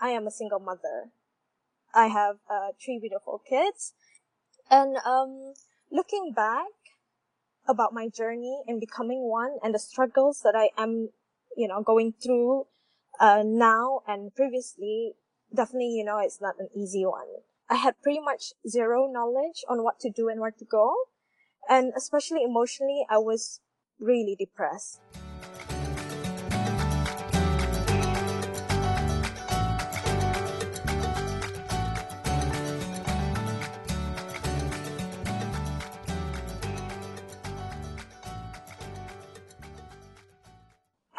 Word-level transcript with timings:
I 0.00 0.10
am 0.10 0.26
a 0.26 0.30
single 0.30 0.60
mother. 0.60 1.10
I 1.94 2.06
have 2.06 2.36
uh, 2.50 2.68
three 2.82 2.98
beautiful 3.00 3.42
kids. 3.48 3.94
And 4.70 4.96
um, 5.04 5.54
looking 5.90 6.32
back 6.34 6.66
about 7.68 7.92
my 7.92 8.08
journey 8.08 8.62
in 8.66 8.80
becoming 8.80 9.28
one 9.28 9.58
and 9.62 9.74
the 9.74 9.78
struggles 9.78 10.40
that 10.44 10.54
I 10.54 10.70
am, 10.80 11.10
you 11.56 11.68
know, 11.68 11.82
going 11.82 12.14
through 12.22 12.66
uh, 13.20 13.42
now 13.44 14.00
and 14.06 14.34
previously, 14.34 15.14
definitely, 15.54 15.94
you 15.96 16.04
know, 16.04 16.18
it's 16.18 16.40
not 16.40 16.54
an 16.58 16.68
easy 16.74 17.04
one. 17.04 17.26
I 17.68 17.76
had 17.76 18.00
pretty 18.02 18.20
much 18.20 18.52
zero 18.66 19.10
knowledge 19.10 19.64
on 19.68 19.82
what 19.82 20.00
to 20.00 20.10
do 20.10 20.28
and 20.28 20.40
where 20.40 20.50
to 20.52 20.64
go. 20.64 20.94
And 21.68 21.92
especially 21.96 22.42
emotionally, 22.42 23.04
I 23.10 23.18
was 23.18 23.60
really 23.98 24.36
depressed. 24.38 25.00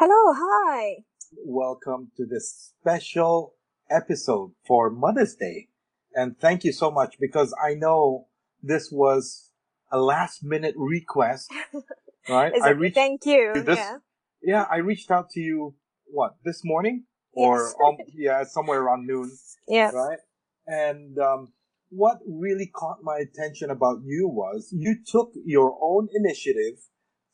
Hello, 0.00 0.32
hi. 0.34 1.04
Welcome 1.44 2.10
to 2.16 2.24
this 2.24 2.72
special 2.80 3.56
episode 3.90 4.52
for 4.66 4.88
Mother's 4.88 5.34
Day. 5.34 5.68
And 6.14 6.40
thank 6.40 6.64
you 6.64 6.72
so 6.72 6.90
much 6.90 7.16
because 7.20 7.54
I 7.62 7.74
know 7.74 8.28
this 8.62 8.88
was 8.90 9.50
a 9.92 9.98
last 10.00 10.42
minute 10.42 10.74
request, 10.78 11.52
right? 12.30 12.50
I 12.62 12.70
reached 12.70 12.94
Thank 12.94 13.26
you. 13.26 13.52
this- 13.54 13.76
yeah. 13.76 13.96
yeah, 14.42 14.66
I 14.70 14.78
reached 14.78 15.10
out 15.10 15.28
to 15.32 15.40
you 15.40 15.74
what, 16.06 16.36
this 16.46 16.62
morning? 16.64 17.04
Or 17.34 17.58
Yes. 17.60 17.74
um, 17.86 17.96
yeah, 18.14 18.44
somewhere 18.44 18.80
around 18.80 19.06
noon, 19.06 19.30
Yeah. 19.68 19.90
right? 19.90 20.18
And 20.66 21.18
um, 21.18 21.52
what 21.90 22.20
really 22.26 22.70
caught 22.74 23.00
my 23.02 23.18
attention 23.18 23.68
about 23.68 23.98
you 24.02 24.28
was 24.28 24.72
you 24.72 24.96
took 25.06 25.32
your 25.44 25.78
own 25.82 26.08
initiative 26.14 26.78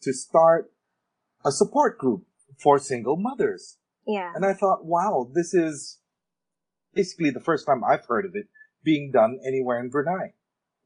to 0.02 0.12
start 0.12 0.72
a 1.44 1.52
support 1.52 1.98
group 1.98 2.24
for 2.58 2.78
single 2.78 3.16
mothers. 3.16 3.78
Yeah. 4.06 4.32
And 4.34 4.44
I 4.44 4.52
thought, 4.54 4.84
wow, 4.84 5.28
this 5.32 5.52
is 5.54 5.98
basically 6.94 7.30
the 7.30 7.40
first 7.40 7.66
time 7.66 7.82
I've 7.84 8.06
heard 8.06 8.24
of 8.24 8.32
it 8.34 8.46
being 8.84 9.10
done 9.12 9.38
anywhere 9.46 9.80
in 9.80 9.90
Brunei, 9.90 10.34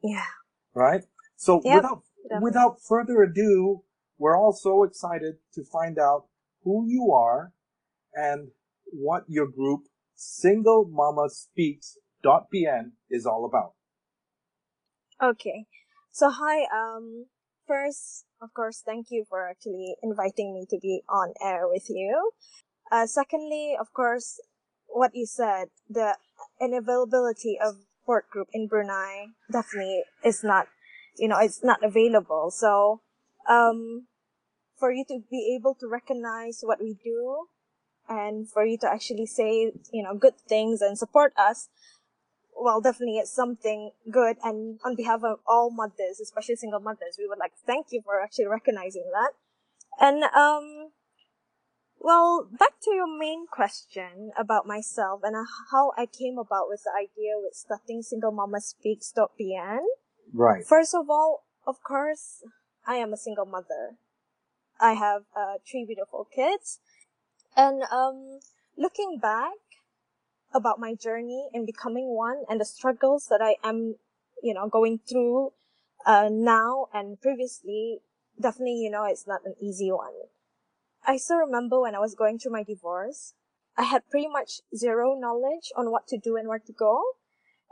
Yeah. 0.03 0.25
right? 0.75 1.05
So 1.36 1.61
Yep, 1.64 1.75
without 1.77 2.03
definitely. 2.22 2.44
without 2.44 2.83
further 2.83 3.22
ado, 3.22 3.83
we're 4.19 4.36
all 4.38 4.53
so 4.53 4.84
excited 4.84 5.36
to 5.55 5.64
find 5.64 5.98
out 5.98 6.27
who 6.64 6.84
you 6.86 7.12
are 7.12 7.53
and 8.14 8.50
what 8.92 9.25
your 9.28 9.47
group 9.47 9.83
Single 10.14 10.84
Mama 10.91 11.28
Speaks.bn 11.31 12.92
is 13.11 13.25
all 13.27 13.44
about. 13.44 13.75
Okay. 15.22 15.66
So 16.11 16.31
hi, 16.31 16.62
um 16.75 17.27
first, 17.71 18.27
of 18.43 18.53
course, 18.53 18.83
thank 18.85 19.07
you 19.11 19.25
for 19.29 19.49
actually 19.49 19.95
inviting 20.03 20.53
me 20.55 20.67
to 20.71 20.79
be 20.83 21.03
on 21.09 21.35
air 21.41 21.69
with 21.69 21.87
you. 21.89 22.33
Uh 22.91 23.07
secondly, 23.07 23.77
of 23.79 23.93
course, 23.95 24.41
what 24.89 25.15
you 25.15 25.27
said, 25.27 25.71
the 25.89 26.17
unavailability 26.61 27.55
of 27.62 27.87
support 27.95 28.27
group 28.29 28.49
in 28.53 28.67
Brunei 28.67 29.31
definitely 29.53 30.03
is 30.25 30.43
not 30.43 30.67
you 31.17 31.29
know, 31.29 31.39
it's 31.39 31.62
not 31.62 31.85
available. 31.85 32.51
So 32.51 33.03
um 33.49 34.09
for 34.81 34.91
you 34.91 35.05
to 35.07 35.23
be 35.31 35.55
able 35.55 35.77
to 35.79 35.87
recognize 35.87 36.59
what 36.62 36.81
we 36.81 36.99
do 37.05 37.47
and 38.09 38.51
for 38.51 38.65
you 38.65 38.79
to 38.79 38.89
actually 38.91 39.27
say, 39.27 39.71
you 39.93 40.03
know, 40.03 40.15
good 40.19 40.34
things 40.49 40.81
and 40.83 40.99
support 40.99 41.33
us, 41.39 41.69
well, 42.61 42.80
definitely 42.80 43.19
it's 43.19 43.33
something 43.33 43.91
good. 44.11 44.36
And 44.42 44.78
on 44.84 44.94
behalf 44.94 45.25
of 45.25 45.41
all 45.47 45.70
mothers, 45.70 46.20
especially 46.22 46.56
single 46.56 46.80
mothers, 46.80 47.16
we 47.19 47.27
would 47.27 47.39
like 47.39 47.53
to 47.53 47.66
thank 47.66 47.86
you 47.91 48.03
for 48.05 48.20
actually 48.20 48.47
recognizing 48.47 49.10
that. 49.12 49.32
And, 49.98 50.25
um, 50.25 50.93
well, 51.99 52.49
back 52.50 52.81
to 52.84 52.94
your 52.94 53.09
main 53.09 53.47
question 53.50 54.31
about 54.38 54.66
myself 54.66 55.20
and 55.22 55.34
how 55.70 55.93
I 55.97 56.06
came 56.06 56.38
about 56.38 56.69
with 56.69 56.82
the 56.84 56.93
idea 56.97 57.37
with 57.37 57.54
starting 57.54 58.03
Single 58.03 58.32
Mama 58.32 58.60
Speaks.bn. 58.60 59.81
Right. 60.32 60.65
First 60.65 60.94
of 60.94 61.10
all, 61.10 61.44
of 61.66 61.82
course, 61.82 62.43
I 62.87 62.97
am 62.97 63.12
a 63.12 63.16
single 63.16 63.47
mother. 63.47 63.97
I 64.81 64.93
have 64.94 65.22
uh, 65.37 65.59
three 65.70 65.84
beautiful 65.84 66.26
kids. 66.34 66.81
And 67.56 67.82
um, 67.93 68.41
looking 68.76 69.19
back 69.20 69.53
about 70.53 70.81
my 70.81 70.94
journey 70.94 71.49
in 71.53 71.65
becoming 71.66 72.15
one 72.15 72.43
and 72.49 72.61
the 72.61 72.65
struggles 72.65 73.27
that 73.31 73.41
I 73.43 73.56
am, 73.62 73.97
you 74.43 74.55
know, 74.55 74.69
going 74.69 75.00
through 75.09 75.53
uh, 76.06 76.28
now 76.31 76.88
and 76.93 77.21
previously, 77.21 78.00
definitely, 78.41 78.77
you 78.77 78.91
know, 78.91 79.05
it's 79.05 79.27
not 79.27 79.44
an 79.44 79.55
easy 79.61 79.93
one. 79.93 80.15
I 81.06 81.16
still 81.16 81.38
remember 81.38 81.81
when 81.81 81.94
I 81.94 81.99
was 82.00 82.15
going 82.15 82.38
through 82.38 82.53
my 82.53 82.62
divorce, 82.62 83.34
I 83.77 83.84
had 83.84 84.09
pretty 84.11 84.28
much 84.28 84.61
zero 84.77 85.19
knowledge 85.19 85.72
on 85.77 85.91
what 85.91 86.06
to 86.09 86.19
do 86.19 86.37
and 86.37 86.49
where 86.49 86.59
to 86.59 86.72
go. 86.72 87.03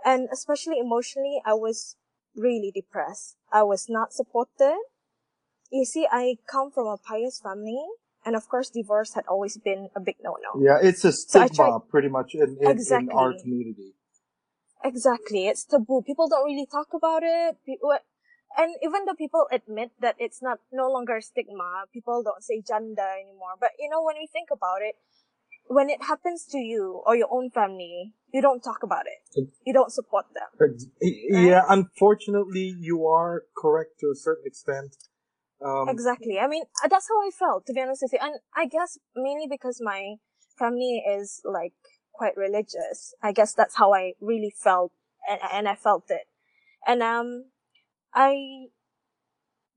And 0.05 0.28
especially 0.33 0.78
emotionally, 0.78 1.43
I 1.45 1.55
was 1.55 1.97
really 2.37 2.71
depressed. 2.75 3.37
I 3.53 3.65
was 3.65 3.89
not 3.89 4.12
supported. 4.12 4.78
You 5.71 5.84
see, 5.84 6.06
I 6.10 6.37
come 6.50 6.71
from 6.71 6.87
a 6.87 6.97
pious 6.97 7.41
family, 7.41 7.84
and 8.28 8.37
of 8.37 8.47
course, 8.53 8.69
divorce 8.69 9.15
had 9.15 9.25
always 9.27 9.56
been 9.56 9.89
a 9.97 10.00
big 10.00 10.16
no-no. 10.22 10.61
Yeah, 10.61 10.77
it's 10.83 11.03
a 11.03 11.12
So 11.12 11.47
stigma 11.49 11.81
pretty 11.81 12.09
much 12.09 12.34
in, 12.34 12.59
in, 12.61 12.77
in 12.77 13.09
our 13.11 13.33
community. 13.33 13.97
Exactly, 14.84 15.49
it's 15.49 15.65
taboo. 15.65 16.03
People 16.05 16.28
don't 16.28 16.44
really 16.44 16.69
talk 16.71 16.89
about 16.93 17.22
it. 17.25 17.56
People, 17.65 17.97
and 18.59 18.71
even 18.83 19.06
though 19.06 19.15
people 19.15 19.47
admit 19.50 19.93
that 20.05 20.16
it's 20.19 20.43
not 20.43 20.59
no 20.71 20.91
longer 20.91 21.16
a 21.16 21.22
stigma, 21.22 21.89
people 21.91 22.22
don't 22.22 22.44
say 22.44 22.61
gender 22.61 23.09
anymore. 23.25 23.56
But 23.59 23.71
you 23.78 23.89
know, 23.89 24.03
when 24.03 24.16
we 24.21 24.28
think 24.31 24.50
about 24.53 24.83
it, 24.83 24.97
when 25.69 25.89
it 25.89 26.03
happens 26.03 26.45
to 26.53 26.59
you 26.59 27.03
or 27.06 27.16
your 27.16 27.28
own 27.31 27.49
family, 27.49 28.12
you 28.33 28.43
don't 28.43 28.62
talk 28.62 28.83
about 28.83 29.06
it. 29.06 29.49
You 29.65 29.72
don't 29.72 29.91
support 29.91 30.27
them. 30.37 30.77
Yeah, 31.00 31.62
unfortunately, 31.66 32.77
you 32.78 33.06
are 33.06 33.45
correct 33.56 34.00
to 34.00 34.10
a 34.12 34.15
certain 34.15 34.45
extent. 34.45 34.97
Um, 35.65 35.89
Exactly. 35.89 36.39
I 36.39 36.47
mean, 36.47 36.65
uh, 36.85 36.89
that's 36.89 37.09
how 37.09 37.21
I 37.21 37.31
felt, 37.31 37.67
to 37.67 37.73
be 37.73 37.81
honest 37.81 38.03
with 38.03 38.13
you. 38.13 38.19
And 38.23 38.37
I 38.55 38.67
guess 38.67 38.99
mainly 39.17 39.47
because 39.49 39.81
my 39.83 40.17
family 40.59 41.03
is 41.09 41.41
like 41.45 41.75
quite 42.13 42.37
religious. 42.37 43.15
I 43.23 43.33
guess 43.33 43.55
that's 43.55 43.77
how 43.77 43.93
I 43.95 44.13
really 44.21 44.53
felt 44.57 44.93
and, 45.29 45.41
and 45.53 45.69
I 45.69 45.75
felt 45.75 46.05
it. 46.11 46.27
And, 46.87 47.03
um, 47.03 47.47
I 48.15 48.67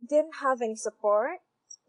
didn't 0.08 0.36
have 0.42 0.62
any 0.62 0.76
support, 0.76 1.40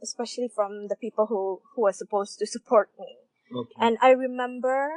especially 0.02 0.48
from 0.54 0.88
the 0.88 0.96
people 0.96 1.26
who, 1.26 1.60
who 1.74 1.82
were 1.82 1.92
supposed 1.92 2.38
to 2.38 2.46
support 2.46 2.90
me. 2.98 3.16
okay. 3.54 3.72
And 3.78 3.98
I 4.02 4.10
remember 4.10 4.90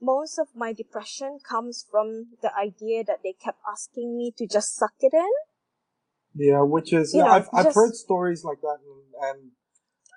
most 0.00 0.38
of 0.38 0.48
my 0.54 0.72
depression 0.72 1.38
comes 1.46 1.84
from 1.90 2.36
the 2.42 2.54
idea 2.54 3.02
that 3.04 3.20
they 3.22 3.32
kept 3.32 3.58
asking 3.70 4.16
me 4.16 4.32
to 4.38 4.46
just 4.46 4.76
suck 4.76 4.94
it 5.00 5.12
in. 5.12 5.30
Yeah, 6.34 6.62
which 6.62 6.92
is 6.92 7.14
You 7.14 7.22
know, 7.24 7.30
I've 7.30 7.48
I've 7.52 7.64
just- 7.66 7.74
heard 7.76 7.94
stories 7.94 8.44
like 8.44 8.60
that, 8.60 8.78
and, 8.86 9.40
and 9.40 9.50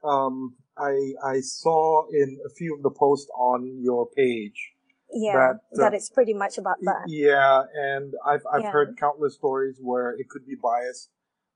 um, 0.03 0.55
I 0.77 1.13
I 1.23 1.39
saw 1.41 2.07
in 2.11 2.39
a 2.45 2.49
few 2.49 2.75
of 2.75 2.83
the 2.83 2.91
posts 2.91 3.29
on 3.37 3.79
your 3.81 4.07
page. 4.15 4.73
Yeah, 5.13 5.33
That, 5.33 5.55
uh, 5.55 5.83
that 5.83 5.93
it's 5.93 6.09
pretty 6.09 6.33
much 6.33 6.57
about 6.57 6.77
that. 6.83 7.03
Yeah, 7.07 7.63
and 7.75 8.13
I've 8.25 8.45
I've 8.51 8.61
Yeah. 8.61 8.71
heard 8.71 8.97
countless 8.97 9.35
stories 9.35 9.77
where 9.81 10.11
it 10.11 10.29
could 10.29 10.45
be 10.45 10.55
biased 10.55 11.09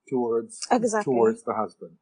towards 0.10 0.60
Exactly. 0.72 1.14
towards 1.14 1.44
the 1.44 1.54
husband. 1.54 1.98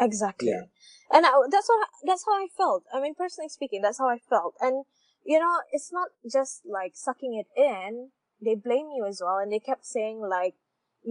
Exactly. 0.00 0.50
Yeah. 0.50 0.62
And 1.10 1.24
I, 1.26 1.30
that's 1.50 1.68
what 1.68 1.88
that's 2.04 2.24
how 2.26 2.32
I 2.34 2.48
felt. 2.56 2.84
I 2.92 3.00
mean, 3.00 3.14
personally 3.14 3.48
speaking, 3.48 3.80
that's 3.82 3.98
how 3.98 4.08
I 4.08 4.18
felt. 4.18 4.54
And 4.60 4.84
you 5.24 5.38
know, 5.38 5.60
it's 5.72 5.92
not 5.92 6.08
just 6.30 6.62
like 6.66 6.92
sucking 6.96 7.34
it 7.34 7.48
in. 7.60 8.10
They 8.44 8.54
blame 8.54 8.90
you 8.94 9.04
as 9.06 9.20
well, 9.24 9.38
and 9.38 9.50
they 9.50 9.58
kept 9.58 9.84
saying 9.86 10.20
like 10.20 10.54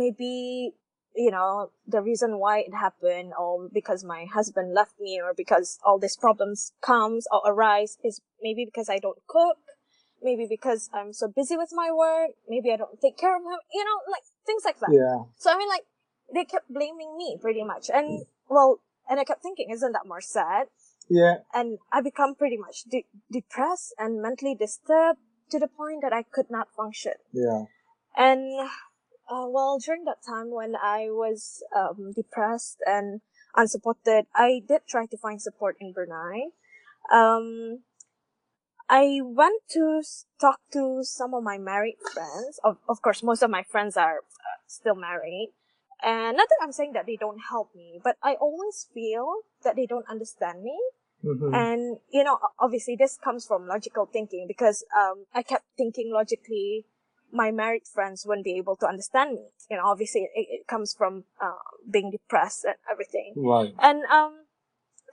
maybe 0.02 0.74
you 1.16 1.32
know 1.32 1.72
the 1.88 2.02
reason 2.02 2.38
why 2.44 2.60
it 2.60 2.74
happened, 2.74 3.34
or 3.38 3.68
because 3.74 4.04
my 4.04 4.26
husband 4.38 4.74
left 4.74 4.96
me, 5.00 5.20
or 5.24 5.34
because 5.44 5.80
all 5.86 5.98
these 6.00 6.18
problems 6.26 6.74
comes 6.82 7.28
or 7.32 7.42
arise 7.52 7.98
is 8.04 8.22
maybe 8.42 8.64
because 8.66 8.88
I 8.96 9.00
don't 9.06 9.22
cook, 9.28 9.58
maybe 10.22 10.46
because 10.56 10.90
I'm 10.94 11.12
so 11.14 11.28
busy 11.28 11.58
with 11.58 11.72
my 11.74 11.90
work, 11.92 12.32
maybe 12.48 12.72
I 12.72 12.78
don't 12.78 13.00
take 13.02 13.18
care 13.18 13.36
of 13.36 13.42
him. 13.42 13.60
You 13.74 13.84
know, 13.88 13.98
like 14.14 14.24
things 14.46 14.64
like 14.64 14.80
that. 14.80 14.92
Yeah, 14.92 15.18
So 15.38 15.52
I 15.52 15.58
mean, 15.58 15.70
like, 15.76 15.86
they 16.34 16.46
kept 16.46 16.72
blaming 16.72 17.18
me 17.18 17.38
pretty 17.42 17.64
much. 17.64 17.90
And, 17.94 18.26
well, 18.50 18.80
and 19.10 19.20
I 19.20 19.24
kept 19.24 19.42
thinking, 19.42 19.70
isn't 19.72 19.92
that 19.94 20.06
more 20.08 20.22
sad? 20.22 20.68
yeah, 21.10 21.36
And 21.54 21.80
I 21.92 22.02
become 22.02 22.36
pretty 22.36 22.58
much 22.58 22.84
de- 22.84 23.06
depressed 23.32 23.94
and 23.98 24.22
mentally 24.22 24.56
disturbed 24.56 25.20
to 25.52 25.60
the 25.60 25.68
point 25.68 26.02
that 26.02 26.14
I 26.14 26.24
could 26.24 26.50
not 26.50 26.68
function. 26.76 27.14
yeah. 27.32 27.64
And, 28.18 28.70
uh, 29.30 29.46
well, 29.48 29.78
during 29.80 30.06
that 30.06 30.24
time 30.26 30.52
when 30.52 30.76
I 30.76 31.10
was, 31.10 31.64
um, 31.76 32.14
depressed 32.14 32.80
and 32.86 33.22
unsupported, 33.56 34.26
I 34.34 34.62
did 34.68 34.82
try 34.88 35.06
to 35.08 35.18
find 35.18 35.42
support 35.42 35.78
in 35.80 35.94
Brunei. 35.94 36.50
Um, 37.12 37.84
I 38.90 39.20
went 39.22 39.64
to 39.72 40.02
talk 40.40 40.60
to 40.72 41.04
some 41.04 41.34
of 41.34 41.44
my 41.44 41.58
married 41.58 41.98
friends. 42.14 42.60
Of, 42.64 42.78
of 42.88 43.02
course, 43.02 43.22
most 43.22 43.42
of 43.44 43.50
my 43.50 43.64
friends 43.64 43.98
are 43.98 44.20
uh, 44.20 44.58
still 44.66 44.96
married. 44.96 45.54
And 46.02 46.38
not 46.38 46.48
that 46.50 46.60
I'm 46.62 46.72
saying 46.72 46.94
that 46.94 47.06
they 47.06 47.18
don't 47.18 47.40
help 47.50 47.76
me, 47.76 48.00
but 48.04 48.18
I 48.24 48.36
always 48.36 48.88
feel 48.94 49.42
that 49.64 49.76
they 49.76 49.86
don't 49.88 50.08
understand 50.08 50.64
me. 50.64 50.78
Mhm. 51.26 51.54
And, 51.54 51.98
you 52.12 52.24
know, 52.24 52.38
obviously 52.60 52.96
this 52.96 53.18
comes 53.18 53.46
from 53.46 53.68
logical 53.68 54.06
thinking 54.06 54.46
because, 54.48 54.86
um, 54.96 55.26
I 55.34 55.42
kept 55.42 55.66
thinking 55.76 56.12
logically, 56.14 56.86
my 57.32 57.52
married 57.52 57.88
friends 57.88 58.26
wouldn't 58.26 58.46
be 58.46 58.58
able 58.58 58.76
to 58.78 58.88
understand 58.88 59.36
me. 59.36 59.48
You 59.70 59.78
know, 59.78 59.86
obviously 59.86 60.22
it, 60.34 60.48
it 60.50 60.68
comes 60.68 60.94
from, 60.94 61.26
uh, 61.42 61.52
being 61.90 62.12
depressed 62.12 62.66
and 62.66 62.76
everything. 62.92 63.34
Right. 63.36 63.74
And, 63.80 64.04
um, 64.06 64.46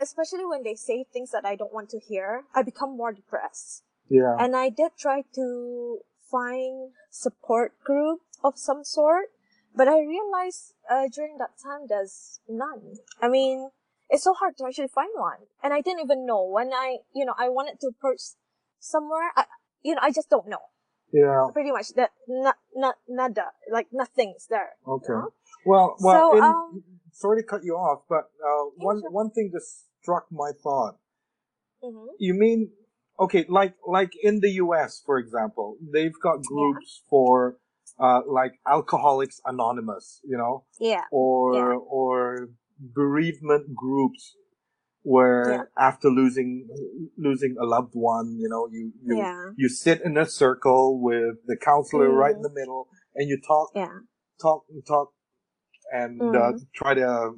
especially 0.01 0.45
when 0.45 0.63
they 0.63 0.75
say 0.75 1.05
things 1.13 1.31
that 1.31 1.45
I 1.45 1.55
don't 1.57 1.73
want 1.73 1.89
to 1.91 1.99
hear, 1.99 2.45
I 2.55 2.63
become 2.63 2.97
more 2.97 3.13
depressed. 3.13 3.83
Yeah. 4.09 4.37
And 4.39 4.57
I 4.57 4.69
did 4.69 4.93
try 4.99 5.23
to 5.35 5.99
find 6.31 6.91
support 7.11 7.73
group 7.85 8.21
of 8.43 8.59
some 8.59 8.85
sort, 8.85 9.27
but 9.75 9.89
I 9.89 10.01
realized 10.01 10.75
uh, 10.91 11.09
during 11.13 11.39
that 11.39 11.53
time 11.63 11.87
there's 11.89 12.41
none. 12.49 12.97
I 13.23 13.29
mean, 13.29 13.71
it's 14.11 14.25
so 14.25 14.35
hard 14.35 14.57
to 14.59 14.67
actually 14.67 14.89
find 14.89 15.11
one, 15.15 15.47
and 15.63 15.73
I 15.73 15.81
didn't 15.81 16.01
even 16.01 16.27
know 16.27 16.45
when 16.45 16.73
I, 16.73 16.99
you 17.15 17.25
know, 17.25 17.35
I 17.39 17.49
wanted 17.49 17.81
to 17.81 17.89
approach 17.89 18.21
somewhere. 18.79 19.33
I, 19.37 19.45
you 19.83 19.95
know, 19.95 20.01
I 20.03 20.11
just 20.11 20.29
don't 20.29 20.49
know. 20.49 20.61
Yeah. 21.15 21.47
Pretty 21.55 21.71
much 21.71 21.95
that, 21.95 22.11
not, 22.27 22.57
not, 22.75 22.97
nada, 23.09 23.55
like 23.71 23.87
nothing's 23.93 24.47
there. 24.51 24.75
you 24.87 24.95
Okay. 24.99 25.13
know? 25.15 25.31
Well, 25.65 25.95
well, 26.03 26.31
So, 26.33 26.37
in, 26.39 26.43
um, 26.45 26.83
sorry 27.13 27.41
to 27.43 27.47
cut 27.47 27.63
you 27.63 27.75
off, 27.79 28.03
but 28.09 28.25
uh, 28.43 28.65
one 28.77 29.01
sure. 29.01 29.11
one 29.11 29.31
thing 29.31 29.51
just 29.55 29.87
struck 30.03 30.27
my 30.33 30.51
thought. 30.63 30.99
Mhm. 31.83 32.07
You 32.19 32.35
mean 32.35 32.73
okay, 33.21 33.47
like 33.49 33.75
like 33.87 34.13
in 34.23 34.41
the 34.41 34.51
U.S., 34.65 35.03
for 35.07 35.17
example, 35.19 35.77
they've 35.95 36.19
got 36.21 36.43
groups 36.43 37.03
for 37.09 37.59
uh, 37.99 38.21
like 38.27 38.59
Alcoholics 38.67 39.39
Anonymous, 39.47 40.21
you 40.25 40.37
know, 40.37 40.65
Yeah. 40.81 41.05
or 41.13 41.55
Yeah. 41.55 41.79
or 41.99 42.49
bereavement 42.81 43.75
groups 43.75 44.35
where 45.05 45.51
Yeah. 45.53 45.63
after 45.79 46.09
losing 46.11 46.69
losing 47.17 47.57
a 47.61 47.65
loved 47.65 47.95
one, 47.95 48.37
you 48.41 48.49
know, 48.49 48.67
you 48.73 48.93
you 49.03 49.17
Yeah. 49.17 49.51
you 49.57 49.69
sit 49.69 50.01
in 50.03 50.17
a 50.17 50.27
circle 50.27 51.01
with 51.01 51.37
the 51.47 51.57
counselor 51.57 52.11
right 52.11 52.35
in 52.35 52.43
the 52.43 52.51
middle, 52.61 52.89
and 53.15 53.29
you 53.29 53.39
talk 53.47 53.71
Yeah. 53.75 54.01
talk 54.41 54.65
and 54.71 54.85
talk 54.85 55.13
and 55.93 56.21
uh, 56.35 56.53
Mhm. 56.53 56.67
try 56.75 56.95
to 56.95 57.37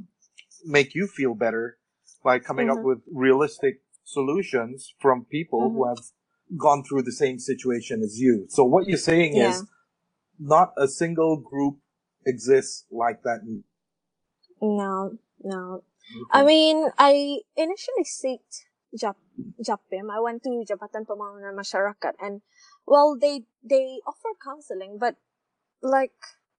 make 0.64 0.94
you 0.94 1.06
feel 1.08 1.34
better 1.34 1.78
by 2.22 2.38
coming 2.38 2.70
up 2.70 2.78
Mhm. 2.78 2.84
with 2.84 3.02
realistic 3.12 3.82
solutions 4.04 4.94
from 5.00 5.24
people 5.24 5.70
who 5.72 5.80
Mhm. 5.84 5.88
have 5.96 6.04
gone 6.56 6.84
through 6.84 7.02
the 7.02 7.12
same 7.12 7.38
situation 7.40 8.02
as 8.02 8.20
you. 8.20 8.46
So 8.48 8.64
what 8.64 8.86
you're 8.86 8.98
saying 9.12 9.34
Yeah. 9.36 9.48
is 9.50 9.64
not 10.38 10.72
a 10.76 10.86
single 10.86 11.36
group 11.36 11.80
exists 12.24 12.86
like 12.90 13.22
that. 13.22 13.40
No, 14.62 15.18
no. 15.42 15.82
I 16.30 16.38
mm-hmm. 16.38 16.46
mean, 16.46 16.88
I 16.98 17.40
initially 17.56 18.04
seeked 18.04 18.66
Jap 18.96 19.16
Japim. 19.60 20.10
I 20.10 20.20
went 20.20 20.42
to 20.44 20.64
Jabatan 20.64 21.04
Pembangunan 21.06 21.54
Masyarakat 21.54 22.14
and 22.20 22.40
well 22.86 23.16
they 23.18 23.44
they 23.62 24.00
offer 24.06 24.32
counseling 24.42 24.96
but 24.98 25.16
like 25.82 26.16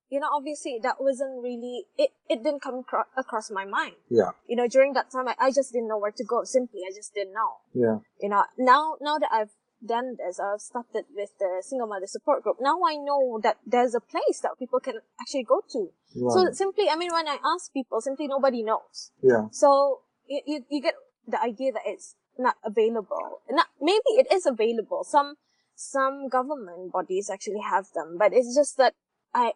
you 0.10 0.20
know 0.20 0.30
obviously 0.32 0.80
that 0.84 1.02
wasn't 1.02 1.42
really 1.42 1.86
it, 1.98 2.12
it 2.30 2.44
didn't 2.44 2.62
come 2.62 2.84
cro- 2.84 3.10
across 3.18 3.50
my 3.50 3.66
mind. 3.66 3.96
yeah, 4.10 4.32
You 4.48 4.56
know, 4.56 4.68
during 4.68 4.94
that 4.94 5.10
time 5.10 5.28
I, 5.28 5.36
I 5.40 5.50
just 5.52 5.74
didn't 5.74 5.88
know 5.88 5.98
where 5.98 6.14
to 6.14 6.24
go. 6.24 6.44
Simply 6.44 6.82
I 6.88 6.94
just 6.94 7.14
didn't 7.14 7.34
know. 7.34 7.64
yeah, 7.74 7.98
You 8.22 8.30
know, 8.30 8.46
now 8.58 8.96
now 9.02 9.18
that 9.18 9.32
I've 9.32 9.57
done 9.86 10.16
this, 10.18 10.40
I've 10.40 10.62
started 10.62 11.06
with 11.16 11.30
the 11.40 11.62
single 11.62 11.88
mother 11.88 12.08
support 12.08 12.44
group. 12.44 12.58
Now 12.60 12.80
I 12.86 12.96
know 12.96 13.40
that 13.44 13.58
there's 13.66 13.96
a 13.96 14.00
place 14.00 14.40
that 14.42 14.52
people 14.60 14.80
can 14.80 14.96
actually 15.22 15.44
go 15.44 15.62
to. 15.74 15.90
So 16.14 16.52
simply, 16.52 16.90
I 16.90 16.96
mean, 16.96 17.12
when 17.12 17.28
I 17.28 17.38
ask 17.46 17.72
people, 17.72 18.02
simply 18.02 18.28
nobody 18.28 18.64
knows. 18.64 19.12
yeah, 19.22 19.48
So 19.52 20.02
you, 20.28 20.42
you, 20.46 20.66
you 20.70 20.82
get 20.82 20.96
the 21.28 21.42
idea 21.42 21.72
that 21.74 21.84
it's 21.86 22.16
not 22.40 22.56
available. 22.64 23.42
Not, 23.50 23.68
maybe 23.82 24.18
it 24.18 24.28
is 24.32 24.46
available. 24.46 25.04
Some, 25.04 25.36
some 25.76 26.28
government 26.30 26.92
bodies 26.92 27.30
actually 27.30 27.62
have 27.70 27.88
them, 27.94 28.18
but 28.18 28.34
it's 28.34 28.56
just 28.56 28.78
that 28.78 28.94
I, 29.34 29.54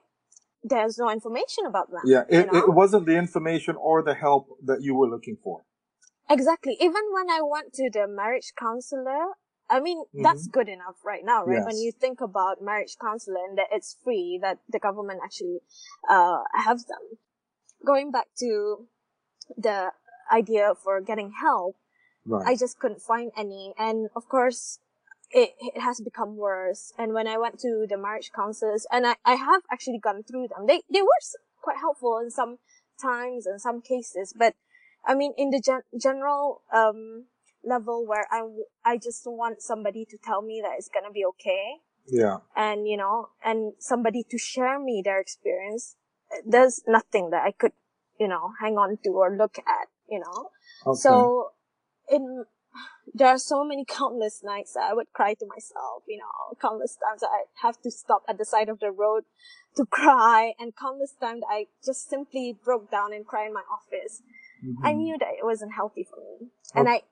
there's 0.63 0.97
no 0.97 1.09
information 1.09 1.65
about 1.65 1.89
them. 1.89 2.01
yeah. 2.05 2.23
you 2.29 2.45
know? 2.45 2.59
it 2.59 2.73
wasn't 2.73 3.05
the 3.05 3.17
information 3.17 3.75
or 3.75 4.03
the 4.03 4.13
help 4.13 4.47
that 4.63 4.81
you 4.81 4.93
were 4.93 5.07
looking 5.07 5.37
for. 5.43 5.63
Exactly. 6.29 6.77
Even 6.79 7.01
when 7.11 7.29
I 7.29 7.41
went 7.41 7.73
to 7.73 7.89
the 7.91 8.07
marriage 8.07 8.53
counselor, 8.57 9.35
I 9.71 9.79
mean, 9.79 10.03
that's 10.23 10.47
good 10.47 10.67
enough 10.67 10.97
right 11.05 11.23
now, 11.23 11.45
right? 11.45 11.63
When 11.65 11.75
Mm-hmm. 11.75 11.81
You 11.85 11.91
think 11.93 12.21
about 12.21 12.61
marriage 12.61 12.97
counseling, 13.01 13.55
that 13.55 13.67
it's 13.71 13.97
free, 14.03 14.37
that 14.41 14.59
the 14.69 14.79
government 14.79 15.21
actually, 15.23 15.59
uh, 16.09 16.43
have 16.53 16.79
them. 16.87 17.17
Going 17.85 18.11
back 18.11 18.27
to 18.39 18.87
the 19.57 19.91
idea 20.31 20.73
for 20.75 21.01
getting 21.01 21.31
help, 21.41 21.77
Right. 22.25 22.45
I 22.47 22.55
just 22.55 22.79
couldn't 22.79 23.01
find 23.01 23.31
any. 23.35 23.73
And 23.77 24.09
of 24.15 24.27
course, 24.29 24.79
it, 25.31 25.55
it 25.59 25.81
has 25.81 25.99
become 26.01 26.37
worse. 26.37 26.93
And 26.97 27.13
when 27.13 27.27
I 27.27 27.37
went 27.37 27.59
to 27.59 27.87
the 27.89 27.97
marriage 27.97 28.31
counselors, 28.35 28.85
and 28.91 29.07
I, 29.07 29.15
I 29.25 29.35
have 29.35 29.63
actually 29.71 29.99
gone 29.99 30.23
through 30.23 30.49
them, 30.49 30.67
they, 30.67 30.81
they 30.91 31.01
were 31.01 31.21
quite 31.61 31.77
helpful 31.77 32.19
in 32.19 32.29
some 32.29 32.59
times 33.01 33.45
and 33.47 33.59
some 33.59 33.81
cases. 33.81 34.33
But 34.37 34.55
I 35.05 35.15
mean, 35.15 35.33
in 35.37 35.49
the 35.49 35.61
gen- 35.65 35.99
general, 35.99 36.61
um, 36.73 37.25
level 37.63 38.05
where 38.05 38.27
I, 38.31 38.43
I 38.85 38.97
just 38.97 39.23
want 39.25 39.61
somebody 39.61 40.05
to 40.05 40.17
tell 40.17 40.41
me 40.41 40.61
that 40.63 40.73
it's 40.77 40.89
gonna 40.89 41.11
be 41.11 41.25
okay 41.25 41.81
yeah. 42.07 42.37
and, 42.55 42.87
you 42.87 42.97
know, 42.97 43.29
and 43.43 43.73
somebody 43.79 44.23
to 44.29 44.37
share 44.37 44.79
me 44.79 45.01
their 45.03 45.19
experience, 45.19 45.95
there's 46.45 46.81
nothing 46.87 47.29
that 47.31 47.43
I 47.43 47.51
could, 47.51 47.73
you 48.19 48.27
know, 48.27 48.51
hang 48.59 48.77
on 48.77 48.97
to 49.03 49.09
or 49.11 49.35
look 49.35 49.57
at, 49.59 49.87
you 50.09 50.19
know. 50.19 50.49
Okay. 50.85 50.99
So, 50.99 51.51
in 52.09 52.45
there 53.13 53.27
are 53.27 53.37
so 53.37 53.63
many 53.63 53.85
countless 53.87 54.41
nights 54.43 54.73
that 54.73 54.83
I 54.83 54.93
would 54.93 55.11
cry 55.13 55.33
to 55.35 55.45
myself, 55.45 56.03
you 56.07 56.17
know, 56.17 56.55
countless 56.61 56.97
times 56.97 57.23
I 57.23 57.43
have 57.61 57.81
to 57.81 57.91
stop 57.91 58.23
at 58.27 58.37
the 58.37 58.45
side 58.45 58.69
of 58.69 58.79
the 58.79 58.91
road 58.91 59.23
to 59.75 59.85
cry, 59.85 60.53
and 60.59 60.73
countless 60.75 61.13
times 61.19 61.41
I 61.49 61.67
just 61.85 62.09
simply 62.09 62.57
broke 62.63 62.91
down 62.91 63.13
and 63.13 63.25
cried 63.25 63.47
in 63.47 63.53
my 63.53 63.63
office. 63.71 64.21
I 64.83 64.93
Mhm. 64.93 64.97
knew 64.97 65.17
that 65.17 65.33
it 65.39 65.43
wasn't 65.45 65.73
healthy 65.73 66.03
for 66.03 66.19
me, 66.19 66.51
and 66.75 66.87
I, 66.89 67.03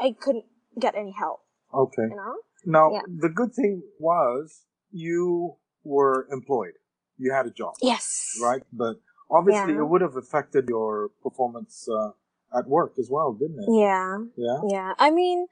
I 0.00 0.14
couldn't 0.18 0.46
get 0.80 0.94
any 0.94 1.12
help, 1.18 1.40
okay. 1.74 2.02
you 2.10 2.16
know. 2.16 2.34
Now 2.64 2.90
Yeah. 2.92 3.02
the 3.06 3.28
good 3.28 3.52
thing 3.54 3.82
was 3.98 4.64
you 4.90 5.56
were 5.84 6.26
employed. 6.30 6.74
You 7.18 7.32
had 7.32 7.46
a 7.46 7.50
job. 7.50 7.74
Yes. 7.82 8.38
right? 8.42 8.62
But 8.72 8.96
obviously, 9.30 9.74
Yeah. 9.74 9.80
it 9.80 9.88
would 9.88 10.00
have 10.00 10.16
affected 10.16 10.68
your 10.68 11.10
performance 11.22 11.88
uh, 11.88 12.12
at 12.58 12.66
work 12.68 12.94
as 12.98 13.08
well, 13.10 13.32
didn't 13.32 13.60
it? 13.62 13.68
Yeah. 13.70 14.18
Yeah. 14.36 14.60
Yeah, 14.68 14.92
I 14.98 15.10
mean, 15.10 15.46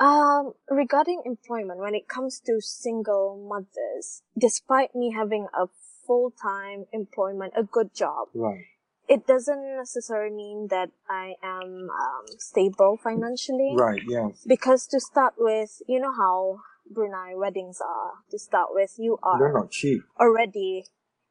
um, 0.00 0.52
regarding 0.68 1.22
employment, 1.24 1.78
when 1.80 1.94
it 1.94 2.08
comes 2.08 2.40
to 2.46 2.60
single 2.60 3.36
mothers, 3.48 4.22
despite 4.38 4.94
me 4.94 5.12
having 5.12 5.46
a 5.54 5.66
full-time 6.06 6.86
employment, 6.92 7.52
a 7.56 7.62
good 7.62 7.94
job, 7.94 8.28
Right. 8.34 8.64
It 9.08 9.26
doesn't 9.26 9.62
necessarily 9.76 10.34
mean 10.34 10.68
that 10.70 10.90
I 11.08 11.34
am 11.42 11.88
um, 11.90 12.24
stable 12.38 12.98
financially. 13.02 13.74
Right. 13.76 14.02
Yes. 14.06 14.44
Because 14.46 14.86
to 14.88 15.00
start 15.00 15.34
with, 15.38 15.82
you 15.88 16.00
know 16.00 16.12
how 16.12 16.60
Brunei 16.90 17.34
weddings 17.34 17.80
are. 17.80 18.12
To 18.30 18.38
start 18.38 18.68
with, 18.70 18.94
you 18.98 19.18
They're 19.38 19.48
are 19.48 19.52
not 19.52 19.70
cheap. 19.70 20.02
already, 20.18 20.86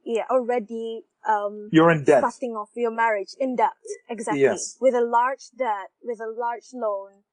yeah, 0.05 0.23
already 0.29 1.03
um, 1.27 1.69
You're 1.71 1.91
in 1.91 2.03
debt. 2.03 2.19
starting 2.19 2.51
off 2.51 2.69
your 2.75 2.91
marriage 2.91 3.35
in 3.39 3.55
debt. 3.55 3.73
Exactly. 4.09 4.41
Yes. 4.41 4.77
With 4.79 4.93
a 4.95 5.01
large 5.01 5.49
debt, 5.57 5.89
with 6.03 6.19
a 6.19 6.29
large 6.29 6.73
loan. 6.73 7.23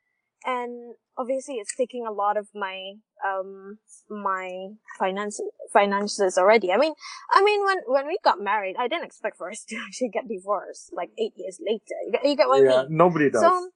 And 0.44 0.94
obviously 1.18 1.56
it's 1.56 1.74
taking 1.74 2.06
a 2.06 2.12
lot 2.12 2.36
of 2.36 2.48
my, 2.54 2.94
um, 3.26 3.78
my 4.08 4.68
finance, 4.98 5.40
finances 5.72 6.38
already. 6.38 6.72
I 6.72 6.76
mean, 6.76 6.94
I 7.32 7.42
mean, 7.42 7.64
when, 7.64 7.78
when 7.86 8.06
we 8.06 8.18
got 8.22 8.40
married, 8.40 8.76
I 8.78 8.86
didn't 8.86 9.04
expect 9.04 9.36
for 9.36 9.50
us 9.50 9.64
to 9.68 9.76
actually 9.76 10.10
get 10.10 10.28
divorced 10.28 10.92
like 10.92 11.10
eight 11.18 11.32
years 11.36 11.58
later. 11.60 11.96
You 12.06 12.12
get, 12.12 12.24
you 12.24 12.36
get 12.36 12.48
what 12.48 12.62
I 12.62 12.64
yeah. 12.64 12.82
mean? 12.82 12.96
Nobody 12.96 13.30
does. 13.30 13.42
So, 13.42 13.70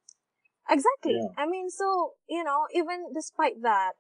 exactly. 0.71 1.19
Yeah. 1.21 1.29
I 1.37 1.47
mean, 1.47 1.69
so, 1.69 2.13
you 2.29 2.45
know, 2.45 2.67
even 2.75 3.07
despite 3.13 3.61
that, 3.63 3.93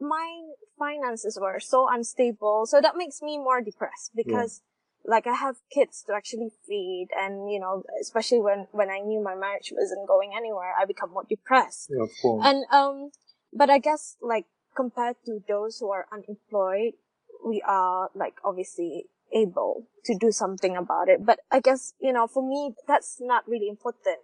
my 0.00 0.42
finances 0.78 1.38
were 1.40 1.60
so 1.60 1.88
unstable. 1.90 2.66
So 2.66 2.80
that 2.80 2.94
makes 2.96 3.22
me 3.22 3.38
more 3.38 3.60
depressed 3.60 4.12
because 4.14 4.62
like 5.06 5.26
I 5.26 5.34
have 5.34 5.56
kids 5.70 6.02
to 6.06 6.14
actually 6.14 6.50
feed 6.66 7.08
and, 7.16 7.50
you 7.50 7.60
know, 7.60 7.82
especially 8.00 8.40
when, 8.40 8.66
when 8.72 8.90
I 8.90 9.00
knew 9.00 9.22
my 9.22 9.34
marriage 9.34 9.72
wasn't 9.76 10.08
going 10.08 10.32
anywhere, 10.36 10.72
I 10.80 10.86
become 10.86 11.10
more 11.10 11.24
depressed. 11.28 11.90
yeah, 11.90 12.02
of 12.02 12.10
course. 12.22 12.44
And, 12.46 12.64
um, 12.72 13.10
but 13.52 13.70
I 13.70 13.78
guess 13.78 14.16
like 14.22 14.46
compared 14.76 15.16
to 15.26 15.40
those 15.48 15.78
who 15.78 15.90
are 15.90 16.06
unemployed, 16.12 16.94
we 17.46 17.62
are 17.66 18.10
like 18.14 18.34
obviously 18.44 19.06
able 19.34 19.86
to 20.04 20.16
do 20.18 20.30
something 20.30 20.76
about 20.76 21.08
it. 21.08 21.24
But 21.24 21.40
I 21.50 21.60
guess, 21.60 21.92
you 22.00 22.12
know, 22.12 22.26
for 22.26 22.46
me, 22.46 22.74
that's 22.86 23.18
not 23.20 23.46
really 23.46 23.68
important. 23.68 24.18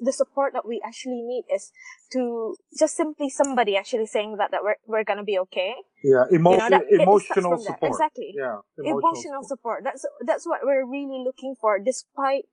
The 0.00 0.12
support 0.12 0.52
that 0.54 0.66
we 0.66 0.80
actually 0.84 1.22
need 1.22 1.44
is 1.54 1.70
to 2.12 2.56
just 2.78 2.96
simply 2.96 3.28
somebody 3.30 3.76
actually 3.76 4.06
saying 4.06 4.36
that, 4.38 4.50
that 4.50 4.62
we're, 4.62 4.76
we're 4.86 5.04
to 5.18 5.24
be 5.24 5.38
okay. 5.38 5.74
Yeah. 6.02 6.24
Emo- 6.32 6.52
You 6.52 6.58
know, 6.58 6.68
that- 6.70 6.82
emotional 6.90 7.20
starts 7.20 7.42
from 7.42 7.50
there. 7.50 7.66
support. 7.66 7.92
Exactly. 7.92 8.34
Yeah. 8.36 8.58
Emotional, 8.78 9.42
support. 9.42 9.84
That's, 9.84 10.04
that's 10.26 10.46
what 10.46 10.60
we're 10.64 10.86
really 10.88 11.22
looking 11.24 11.54
for 11.60 11.78
despite 11.78 12.44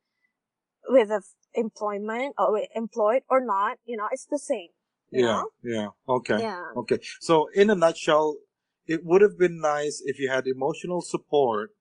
whether 0.90 1.22
employment 1.54 2.36
or 2.38 2.54
with 2.54 2.68
employed 2.76 3.22
or 3.30 3.44
not, 3.44 3.78
you 3.86 3.98
know, 3.98 4.08
it's 4.12 4.26
the 4.26 4.40
same. 4.40 4.70
Yeah. 5.12 5.22
know? 5.44 5.50
Yeah. 5.64 5.88
Okay. 6.08 6.40
Yeah. 6.40 6.64
Okay. 6.78 7.00
So 7.20 7.48
in 7.54 7.70
a 7.70 7.76
nutshell, 7.76 8.38
it 8.88 9.02
would 9.04 9.22
have 9.22 9.38
been 9.38 9.60
nice 9.60 10.02
if 10.06 10.20
you 10.20 10.30
had 10.30 10.48
emotional 10.48 11.02
support 11.02 11.72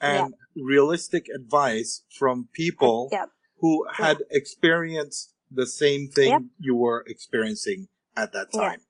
and 0.00 0.34
realistic 0.56 1.26
advice 1.34 2.04
from 2.18 2.48
people 2.54 3.08
Yep. 3.12 3.28
Who 3.60 3.86
had 3.92 4.18
experienced 4.30 5.34
the 5.50 5.66
same 5.66 6.08
thing 6.08 6.30
Yep. 6.30 6.42
you 6.58 6.74
were 6.74 7.04
experiencing 7.06 7.88
at 8.16 8.32
that 8.32 8.48
Yeah. 8.52 8.60
time. 8.60 8.80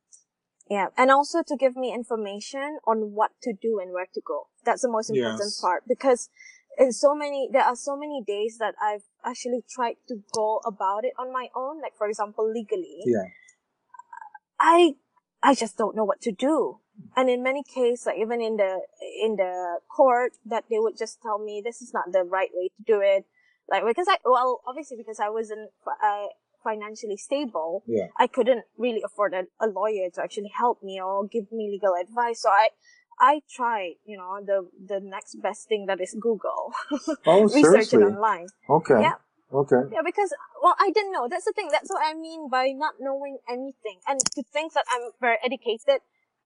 Yeah, 0.68 0.88
and 0.96 1.10
also 1.10 1.42
to 1.42 1.56
give 1.56 1.74
me 1.76 1.92
information 1.92 2.78
on 2.86 3.12
what 3.14 3.32
to 3.42 3.52
do 3.52 3.80
and 3.80 3.92
where 3.92 4.06
to 4.14 4.20
go. 4.20 4.48
That's 4.64 4.82
the 4.82 4.88
most 4.88 5.10
important 5.10 5.50
Yes. 5.50 5.60
part 5.60 5.82
because 5.88 6.28
in 6.78 6.92
so 6.92 7.14
many, 7.14 7.48
there 7.52 7.64
are 7.64 7.74
so 7.74 7.96
many 7.96 8.22
days 8.22 8.58
that 8.58 8.74
I've 8.80 9.02
actually 9.24 9.62
tried 9.68 9.96
to 10.06 10.22
go 10.32 10.60
about 10.64 11.04
it 11.04 11.12
on 11.18 11.32
my 11.32 11.50
own. 11.56 11.80
Like 11.80 11.96
for 11.96 12.06
example, 12.06 12.48
legally, 12.48 13.02
Yeah. 13.04 13.26
I, 14.60 14.94
I 15.42 15.54
just 15.54 15.76
don't 15.76 15.96
know 15.96 16.04
what 16.04 16.20
to 16.22 16.32
do. 16.32 16.80
And 17.16 17.28
in 17.30 17.42
many 17.42 17.62
cases, 17.64 18.06
like 18.06 18.18
even 18.18 18.40
in 18.40 18.56
the, 18.56 18.80
in 19.22 19.36
the 19.36 19.80
court, 19.88 20.32
that 20.44 20.64
they 20.70 20.78
would 20.78 20.96
just 20.98 21.20
tell 21.22 21.38
me 21.38 21.60
this 21.64 21.80
is 21.82 21.92
not 21.92 22.12
the 22.12 22.22
right 22.22 22.50
way 22.54 22.68
to 22.68 22.82
do 22.86 23.00
it. 23.00 23.24
Like 23.70 23.84
because 23.86 24.06
I, 24.08 24.16
well, 24.24 24.60
obviously 24.66 24.96
because 24.96 25.20
I 25.20 25.28
wasn't, 25.30 25.70
uh, 25.86 26.26
financially 26.62 27.16
stable, 27.16 27.82
Yeah. 27.86 28.08
I 28.18 28.26
couldn't 28.26 28.64
really 28.76 29.02
afford 29.02 29.32
a, 29.34 29.44
a 29.60 29.66
lawyer 29.66 30.10
to 30.14 30.22
actually 30.22 30.52
help 30.56 30.82
me 30.82 31.00
or 31.00 31.26
give 31.26 31.50
me 31.52 31.70
legal 31.70 31.94
advice. 31.94 32.42
So 32.42 32.50
I, 32.50 32.68
I 33.18 33.40
tried, 33.48 33.94
you 34.04 34.16
know, 34.16 34.40
the, 34.44 34.68
the 34.92 35.00
next 35.00 35.40
best 35.42 35.68
thing 35.68 35.86
that 35.86 36.00
is 36.00 36.16
Google. 36.18 36.72
Oh, 37.26 37.42
Research 37.44 37.92
it 37.92 37.98
online. 37.98 38.48
Okay. 38.68 39.00
Yeah. 39.00 39.14
Okay. 39.52 39.82
Yeah, 39.92 40.02
because, 40.04 40.32
well, 40.62 40.76
I 40.78 40.90
didn't 40.90 41.12
know. 41.12 41.28
That's 41.28 41.44
the 41.44 41.52
thing. 41.52 41.68
That's 41.70 41.90
what 41.90 42.02
I 42.04 42.14
mean 42.14 42.48
by 42.48 42.68
not 42.72 42.94
knowing 43.00 43.38
anything. 43.48 43.98
And 44.06 44.20
to 44.20 44.42
think 44.42 44.74
that 44.74 44.84
I'm 44.90 45.10
very 45.20 45.38
educated, 45.44 46.00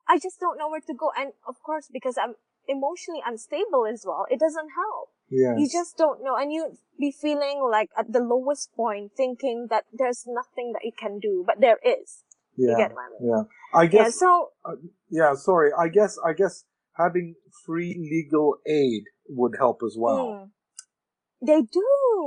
I 0.09 0.19
just 0.19 0.41
don't 0.41 0.59
know 0.59 0.69
where 0.69 0.81
to 0.81 0.95
go. 0.95 1.11
And 1.17 1.33
of 1.47 1.63
course, 1.63 1.89
because 1.93 2.17
I'm 2.17 2.35
emotionally 2.67 3.21
unstable 3.25 3.87
as 3.87 4.05
well, 4.07 4.27
it 4.31 4.41
doesn't 4.41 4.71
help. 4.75 5.11
Yes. 5.35 5.55
You 5.59 5.67
just 5.69 5.97
don't 5.97 6.23
know. 6.23 6.37
And 6.37 6.53
you'd 6.53 6.79
be 6.99 7.11
feeling 7.11 7.67
like 7.71 7.91
at 7.99 8.13
the 8.13 8.21
lowest 8.21 8.71
point, 8.77 9.13
thinking 9.17 9.67
that 9.71 9.85
there's 9.93 10.25
nothing 10.27 10.73
that 10.75 10.85
you 10.85 10.93
can 10.97 11.19
do, 11.19 11.43
but 11.47 11.61
there 11.61 11.79
is. 11.85 12.23
yeah. 12.57 12.71
You 12.73 12.77
get 12.77 12.93
what 12.95 13.05
I 13.07 13.11
mean? 13.19 13.31
Yeah. 13.31 13.45
I 13.75 13.83
Yeah, 13.83 13.89
guess. 13.91 14.19
so 14.19 14.51
Yeah. 15.11 15.35
Sorry. 15.35 15.71
I 15.77 15.89
guess. 15.89 16.19
I 16.25 16.33
guess 16.33 16.65
having 16.97 17.35
free 17.67 17.93
legal 17.99 18.59
aid 18.67 19.05
would 19.29 19.55
help 19.59 19.83
as 19.85 19.97
well. 19.99 20.27
Mm. 20.29 20.51
They 21.45 21.61
do. 21.61 21.85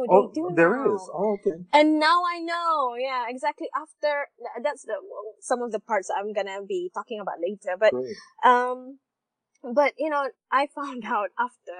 They 0.10 0.14
oh, 0.14 0.32
do. 0.34 0.52
there 0.56 0.76
now. 0.76 0.94
is. 0.94 1.10
Oh, 1.14 1.38
okay. 1.40 1.58
And 1.74 2.00
now 2.00 2.22
I 2.28 2.40
know. 2.40 2.96
Yeah, 3.00 3.26
exactly. 3.30 3.68
After 3.76 4.28
that's 4.62 4.84
the 4.84 4.98
some 5.42 5.62
of 5.64 5.72
the 5.72 5.80
parts 5.80 6.10
I'm 6.16 6.34
gonna 6.34 6.62
be 6.68 6.92
talking 6.94 7.20
about 7.20 7.40
later. 7.42 7.78
But 7.80 7.94
Great. 7.94 8.16
um, 8.44 9.00
but 9.74 9.94
you 9.98 10.10
know, 10.10 10.30
I 10.52 10.68
found 10.76 11.04
out 11.06 11.30
after, 11.40 11.80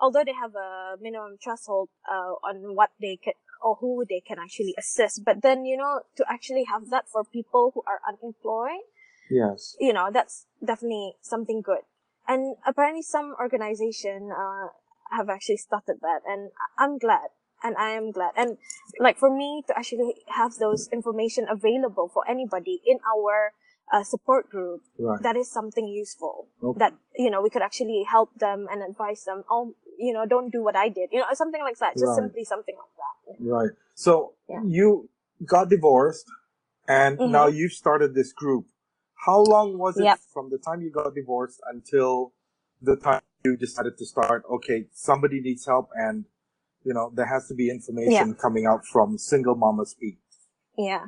although 0.00 0.24
they 0.24 0.32
have 0.34 0.54
a 0.54 0.96
minimum 1.00 1.36
threshold 1.42 1.88
uh 2.10 2.34
on 2.44 2.74
what 2.74 2.90
they 3.00 3.16
can 3.16 3.34
or 3.62 3.76
who 3.80 4.04
they 4.08 4.20
can 4.20 4.38
actually 4.38 4.74
assist, 4.78 5.24
but 5.24 5.42
then 5.42 5.64
you 5.64 5.76
know 5.76 6.02
to 6.16 6.24
actually 6.28 6.64
have 6.64 6.90
that 6.90 7.08
for 7.08 7.24
people 7.24 7.72
who 7.74 7.82
are 7.86 8.00
unemployed, 8.06 8.84
Yes. 9.30 9.76
you 9.80 9.92
know 9.92 10.08
that's 10.12 10.46
definitely 10.64 11.14
something 11.22 11.62
good. 11.62 11.82
And 12.28 12.56
apparently, 12.66 13.02
some 13.02 13.34
organization 13.40 14.30
uh 14.32 14.68
have 15.16 15.28
actually 15.28 15.58
started 15.58 15.96
that, 16.02 16.20
and 16.26 16.50
I'm 16.78 16.98
glad, 16.98 17.28
and 17.62 17.76
I 17.76 17.90
am 17.90 18.10
glad. 18.10 18.32
And 18.36 18.58
like 19.00 19.16
for 19.18 19.30
me 19.34 19.62
to 19.68 19.78
actually 19.78 20.14
have 20.28 20.54
those 20.58 20.88
information 20.92 21.46
available 21.48 22.08
for 22.12 22.28
anybody 22.28 22.82
in 22.84 22.98
our 23.06 23.52
uh, 23.92 24.02
support 24.04 24.50
group, 24.50 24.82
Right. 24.98 25.22
that 25.22 25.36
is 25.36 25.50
something 25.50 25.86
useful. 25.88 26.48
Okay. 26.62 26.78
That 26.80 26.94
you 27.16 27.30
know 27.30 27.42
we 27.42 27.50
could 27.50 27.62
actually 27.62 28.04
help 28.08 28.34
them 28.38 28.66
and 28.70 28.82
advise 28.82 29.24
them. 29.24 29.44
Oh, 29.50 29.74
you 29.98 30.12
know, 30.12 30.26
don't 30.26 30.50
do 30.50 30.62
what 30.62 30.76
I 30.76 30.88
did. 30.88 31.10
You 31.12 31.20
know, 31.20 31.26
something 31.34 31.62
like 31.62 31.78
that. 31.78 31.94
Just 31.94 32.04
Right. 32.06 32.16
simply 32.16 32.44
something 32.44 32.76
like 32.76 32.94
that. 32.96 33.44
Right. 33.44 33.70
So 33.94 34.34
Yeah. 34.48 34.62
you 34.64 35.08
got 35.44 35.68
divorced 35.70 36.26
and 36.88 37.18
Mhm. 37.18 37.30
now 37.32 37.46
you've 37.46 37.72
started 37.72 38.14
this 38.14 38.32
group. 38.32 38.66
How 39.26 39.40
long 39.40 39.78
was 39.78 39.96
it 39.98 40.04
Yep. 40.04 40.18
from 40.32 40.50
the 40.50 40.58
time 40.58 40.82
you 40.82 40.90
got 40.90 41.14
divorced 41.14 41.60
until 41.66 42.32
the 42.82 42.96
time 42.96 43.22
you 43.44 43.56
decided 43.56 43.98
to 43.98 44.06
start, 44.06 44.44
okay, 44.50 44.86
somebody 44.92 45.40
needs 45.40 45.66
help 45.66 45.90
and, 45.94 46.26
you 46.84 46.94
know, 46.94 47.10
there 47.14 47.26
has 47.26 47.48
to 47.48 47.54
be 47.54 47.70
information 47.70 48.34
coming 48.34 48.66
out 48.66 48.86
from 48.86 49.18
single 49.18 49.54
mama 49.56 49.86
speak. 49.86 50.18
Yeah. 50.78 51.06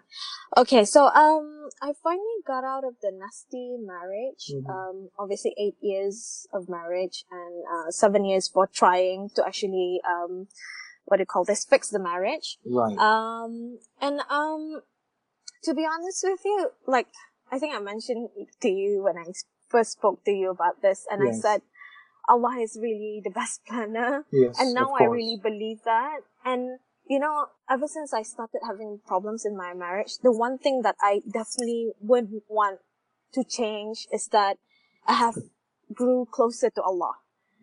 Okay, 0.57 0.85
so 0.85 1.07
um 1.07 1.69
I 1.83 1.93
finally 2.03 2.41
got 2.47 2.65
out 2.65 2.85
of 2.85 2.95
the 3.03 3.13
nasty 3.13 3.77
marriage. 3.79 4.51
Mhm. 4.55 4.69
Um 4.69 5.11
obviously 5.19 5.55
8 5.59 5.77
years 5.83 6.47
of 6.53 6.69
marriage 6.69 7.25
and 7.31 7.65
uh 7.67 7.91
7 7.91 8.25
years 8.25 8.49
for 8.49 8.67
trying 8.67 9.31
to 9.37 9.45
actually 9.47 10.01
um 10.09 10.49
what 11.05 11.17
do 11.19 11.23
you 11.23 11.27
call 11.27 11.45
this 11.45 11.65
fix 11.65 11.89
the 11.91 11.99
marriage. 11.99 12.59
Right. 12.65 12.97
Um 12.99 13.79
and 14.01 14.21
um 14.31 14.83
to 15.65 15.75
be 15.75 15.85
honest 15.85 16.25
with 16.25 16.41
you, 16.45 16.71
like 16.87 17.09
I 17.51 17.59
think 17.59 17.75
I 17.75 17.81
mentioned 17.81 18.29
to 18.61 18.69
you 18.69 19.03
when 19.03 19.17
I 19.19 19.33
first 19.69 19.93
spoke 19.93 20.25
to 20.25 20.31
you 20.33 20.51
about 20.51 20.81
this 20.81 21.07
and 21.11 21.21
I 21.29 21.33
said 21.33 21.63
Allah 22.29 22.57
is 22.61 22.77
really 22.81 23.21
the 23.25 23.31
best 23.31 23.65
planner. 23.69 24.25
yes. 24.31 24.57
And 24.61 24.75
now 24.75 24.93
I 24.99 25.05
really 25.05 25.39
believe 25.43 25.83
that. 25.85 26.21
And, 26.45 26.79
you 27.09 27.19
know, 27.19 27.47
ever 27.71 27.87
since 27.89 28.13
I 28.13 28.23
started 28.23 28.61
having 28.67 29.01
problems 29.07 29.45
in 29.45 29.57
my 29.57 29.73
marriage, 29.75 30.19
the 30.23 30.33
one 30.33 30.59
thing 30.59 30.83
that 30.83 30.97
I 31.01 31.21
definitely 31.33 31.93
wouldn't 32.01 32.45
want 32.49 32.81
to 33.35 33.45
change 33.45 34.07
is 34.13 34.29
that 34.29 34.57
I 35.07 35.15
have 35.15 35.37
grew 35.95 36.27
closer 36.31 36.71
to 36.71 36.83
Allah. 36.83 37.15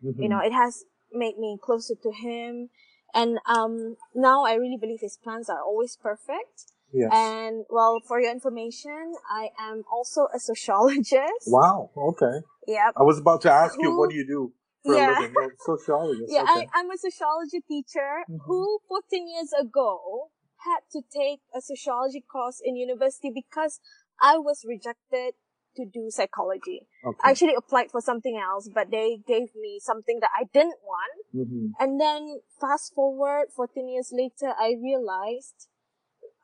Mhm. 0.04 0.22
You 0.24 0.30
know, 0.30 0.40
it 0.40 0.52
has 0.52 0.84
made 1.12 1.38
me 1.38 1.58
closer 1.62 1.96
to 1.96 2.12
Him. 2.12 2.70
And, 3.14 3.40
um, 3.46 3.96
now 4.14 4.44
I 4.44 4.54
really 4.56 4.78
believe 4.78 5.00
His 5.02 5.18
plans 5.18 5.50
are 5.50 5.62
always 5.64 5.96
perfect. 5.96 6.72
yes. 6.92 7.10
And, 7.14 7.66
well, 7.70 8.00
for 8.08 8.20
your 8.22 8.32
information, 8.32 9.16
I 9.30 9.50
am 9.60 9.84
also 9.92 10.28
a 10.34 10.40
sociologist. 10.52 11.46
wow. 11.48 11.90
Okay. 11.96 12.36
Yep. 12.68 12.94
I 12.98 13.04
was 13.04 13.20
about 13.20 13.42
to 13.42 13.52
ask 13.52 13.76
you, 13.80 13.96
what 13.98 14.10
do 14.10 14.16
you 14.16 14.26
do 14.26 14.54
for 14.86 14.96
Yeah. 14.96 15.18
a 15.18 15.22
living? 15.22 15.36
Oh, 15.38 15.76
sociologist. 15.76 16.32
Yeah, 16.32 16.44
okay. 16.44 16.68
I, 16.74 16.80
I'm 16.80 16.90
a 16.92 16.98
sociology 16.98 17.62
teacher 17.62 18.24
Mhm. 18.30 18.40
who 18.46 18.80
14 18.88 19.28
years 19.28 19.52
ago 19.54 20.30
had 20.68 20.82
to 20.92 21.02
take 21.02 21.42
a 21.54 21.62
sociology 21.62 22.22
course 22.22 22.62
in 22.64 22.76
university 22.76 23.32
because 23.34 23.80
I 24.22 24.38
was 24.38 24.64
rejected 24.68 25.36
to 25.76 25.86
do 25.86 26.10
psychology. 26.10 26.88
okay. 27.04 27.20
I 27.24 27.32
actually 27.32 27.56
applied 27.56 27.92
for 27.92 28.00
something 28.02 28.38
else, 28.38 28.70
but 28.74 28.90
they 28.92 29.18
gave 29.28 29.54
me 29.56 29.80
something 29.80 30.20
that 30.22 30.32
I 30.34 30.46
didn't 30.54 30.80
want. 30.82 31.26
Mhm. 31.36 31.74
And 31.80 32.00
then 32.00 32.42
fast 32.62 32.94
forward 32.94 33.52
14 33.52 33.90
years 33.90 34.12
later, 34.14 34.56
I 34.58 34.76
realized, 34.82 35.68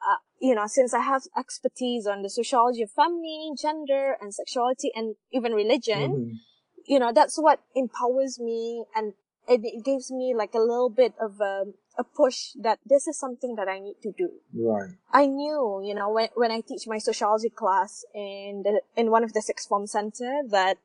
uh, 0.05 0.17
you 0.39 0.53
know, 0.53 0.67
since 0.67 0.93
I 0.93 0.99
have 0.99 1.23
expertise 1.37 2.05
on 2.07 2.23
the 2.23 2.29
sociology 2.29 2.81
of 2.81 2.91
family, 2.91 3.51
gender, 3.55 4.17
and 4.19 4.33
sexuality, 4.33 4.91
and 4.93 5.15
even 5.31 5.53
religion, 5.53 6.09
Mhm. 6.11 6.39
You 6.85 6.99
know, 6.99 7.11
that's 7.13 7.37
what 7.37 7.61
empowers 7.75 8.39
me 8.39 8.85
and 8.95 9.13
it, 9.47 9.61
it 9.63 9.83
gives 9.83 10.11
me 10.11 10.33
like 10.35 10.53
a 10.53 10.59
little 10.59 10.89
bit 10.89 11.13
of 11.19 11.39
a, 11.41 11.65
a 11.97 12.03
push 12.03 12.51
that 12.61 12.79
this 12.85 13.07
is 13.07 13.19
something 13.19 13.55
that 13.55 13.67
I 13.67 13.79
need 13.79 13.95
to 14.03 14.11
do. 14.17 14.29
Right. 14.53 14.91
I 15.11 15.25
knew, 15.25 15.81
you 15.83 15.93
know, 15.93 16.09
when, 16.11 16.29
when 16.35 16.51
I 16.51 16.61
teach 16.61 16.87
my 16.87 16.99
sociology 16.99 17.49
class 17.49 18.05
in 18.13 18.63
the, 18.63 18.81
in 18.95 19.11
one 19.11 19.23
of 19.23 19.33
the 19.33 19.41
sixth 19.41 19.67
form 19.67 19.87
center 19.87 20.41
that, 20.49 20.77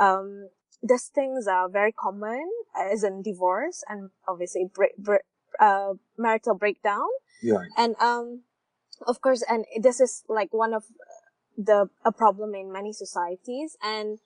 um, 0.00 0.48
these 0.82 1.06
things 1.14 1.46
are 1.46 1.68
very 1.68 1.92
common 1.92 2.50
as 2.76 3.04
in 3.04 3.22
divorce 3.22 3.84
and 3.88 4.10
obviously 4.26 4.68
break, 4.72 4.96
break, 4.96 5.22
uh, 5.60 5.92
marital 6.18 6.54
breakdown. 6.54 7.06
Right. 7.44 7.68
And, 7.76 7.94
um, 8.00 8.42
of 9.06 9.20
course, 9.20 9.44
and 9.48 9.64
this 9.80 10.00
is 10.00 10.24
like 10.28 10.52
one 10.52 10.74
of 10.74 10.84
the, 11.56 11.88
a 12.04 12.10
problem 12.10 12.54
in 12.54 12.72
many 12.72 12.92
societies. 12.92 13.76
And, 13.82 14.18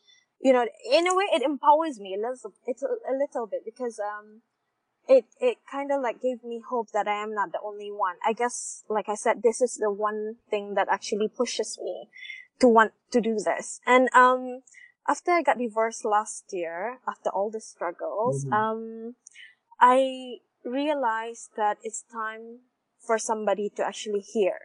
you 0.46 0.52
know, 0.52 0.64
in 0.92 1.08
a 1.08 1.14
way, 1.14 1.24
it 1.34 1.42
empowers 1.42 1.98
me 1.98 2.14
a 2.14 2.18
little, 2.18 2.52
it's 2.68 2.82
a, 2.82 2.86
a 2.86 3.14
little 3.18 3.48
bit 3.48 3.62
because, 3.64 3.98
um, 3.98 4.42
it, 5.08 5.24
it 5.40 5.56
kind 5.68 5.90
of 5.90 6.00
like 6.00 6.22
gave 6.22 6.44
me 6.44 6.62
hope 6.70 6.88
that 6.92 7.08
I 7.08 7.20
am 7.20 7.34
not 7.34 7.50
the 7.50 7.58
only 7.64 7.90
one. 7.90 8.14
I 8.24 8.32
guess, 8.32 8.84
like 8.88 9.08
I 9.08 9.16
said, 9.16 9.42
this 9.42 9.60
is 9.60 9.76
the 9.76 9.90
one 9.90 10.36
thing 10.48 10.74
that 10.74 10.86
actually 10.88 11.26
pushes 11.26 11.80
me 11.82 12.08
to 12.60 12.68
want 12.68 12.92
to 13.10 13.20
do 13.20 13.34
this. 13.44 13.80
And, 13.86 14.08
um, 14.14 14.62
after 15.08 15.32
I 15.32 15.42
got 15.42 15.58
divorced 15.58 16.04
last 16.04 16.44
year, 16.52 17.00
after 17.08 17.30
all 17.30 17.50
the 17.50 17.60
struggles, 17.60 18.44
Mhm. 18.44 18.52
um, 18.60 19.16
I 19.80 19.98
realized 20.64 21.50
that 21.56 21.78
it's 21.82 22.02
time 22.02 22.60
for 23.06 23.18
somebody 23.18 23.68
to 23.76 23.84
actually 23.84 24.20
hear 24.20 24.58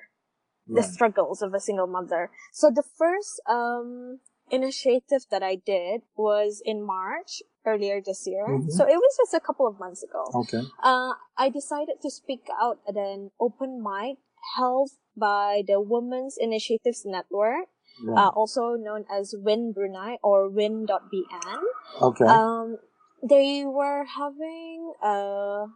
the 0.68 0.84
struggles 0.84 1.42
of 1.42 1.54
a 1.54 1.60
single 1.60 1.88
mother. 1.88 2.30
So 2.52 2.70
the 2.70 2.84
first 2.84 3.42
um, 3.48 4.20
initiative 4.52 5.26
that 5.32 5.42
I 5.42 5.56
did 5.56 6.02
was 6.16 6.62
in 6.64 6.84
March 6.84 7.42
earlier 7.66 8.02
this 8.02 8.28
year. 8.28 8.46
Mhm. 8.48 8.70
So 8.72 8.84
it 8.86 8.98
was 8.98 9.14
just 9.18 9.34
a 9.34 9.40
couple 9.40 9.66
of 9.68 9.80
months 9.80 10.04
ago. 10.04 10.24
Okay. 10.44 10.62
Uh, 10.84 11.14
I 11.38 11.50
decided 11.50 12.02
to 12.02 12.10
speak 12.10 12.50
out 12.62 12.80
at 12.88 12.96
an 12.98 13.32
open 13.40 13.82
mic 13.82 14.18
held 14.58 14.90
by 15.16 15.64
the 15.68 15.80
Women's 15.80 16.36
Initiatives 16.38 17.06
Network, 17.06 17.70
Right. 18.04 18.18
uh, 18.26 18.30
also 18.34 18.76
known 18.76 19.06
as 19.10 19.36
Win 19.38 19.72
Brunei 19.74 20.18
or 20.24 20.50
Win.bn. 20.50 21.62
okay. 22.02 22.26
Um, 22.26 22.78
they 23.22 23.64
were 23.66 24.04
having 24.06 24.94
uh, 25.04 25.68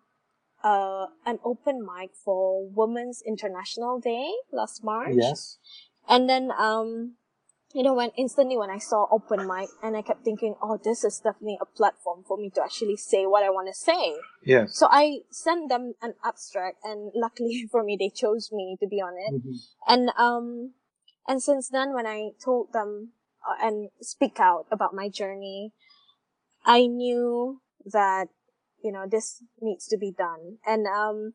uh, 0.63 1.05
an 1.25 1.37
open 1.45 1.85
mic 1.85 2.15
for 2.15 2.65
Women's 2.73 3.21
International 3.21 3.99
Day 3.99 4.33
last 4.51 4.83
March. 4.83 5.13
yes. 5.13 5.59
And 6.09 6.25
then, 6.29 6.49
um, 6.57 7.17
you 7.75 7.83
know, 7.83 7.93
when 7.93 8.11
instantly 8.17 8.57
when 8.57 8.69
I 8.69 8.77
saw 8.77 9.05
open 9.11 9.45
mic 9.45 9.67
and 9.83 9.97
I 9.97 10.01
kept 10.01 10.23
thinking, 10.23 10.55
oh, 10.63 10.79
this 10.81 11.03
is 11.03 11.19
definitely 11.19 11.57
a 11.61 11.65
platform 11.65 12.23
for 12.25 12.37
me 12.37 12.49
to 12.51 12.63
actually 12.63 12.95
say 12.95 13.25
what 13.25 13.43
I 13.43 13.49
want 13.49 13.67
to 13.67 13.73
say. 13.73 14.15
Yes. 14.45 14.79
So 14.79 14.87
I 14.89 15.19
sent 15.29 15.67
them 15.67 15.93
an 16.01 16.13
abstract 16.23 16.77
and 16.85 17.11
luckily 17.15 17.67
for 17.69 17.83
me, 17.83 17.97
they 17.99 18.09
chose 18.09 18.49
me 18.53 18.77
to 18.79 18.87
be 18.87 19.01
on 19.01 19.15
it. 19.19 19.43
Mhm. 19.43 19.59
And, 19.89 20.09
um, 20.17 20.71
and 21.27 21.43
since 21.43 21.67
then, 21.67 21.93
when 21.93 22.07
I 22.07 22.29
told 22.41 22.71
them 22.71 23.11
uh, 23.45 23.67
and 23.67 23.89
speak 23.99 24.39
out 24.39 24.67
about 24.71 24.93
my 24.93 25.09
journey, 25.09 25.73
I 26.65 26.87
knew 26.87 27.59
that, 27.91 28.29
you 28.81 28.93
know, 28.93 29.05
this 29.05 29.43
needs 29.59 29.85
to 29.87 29.97
be 29.97 30.13
done. 30.17 30.59
And, 30.65 30.87
um, 30.87 31.33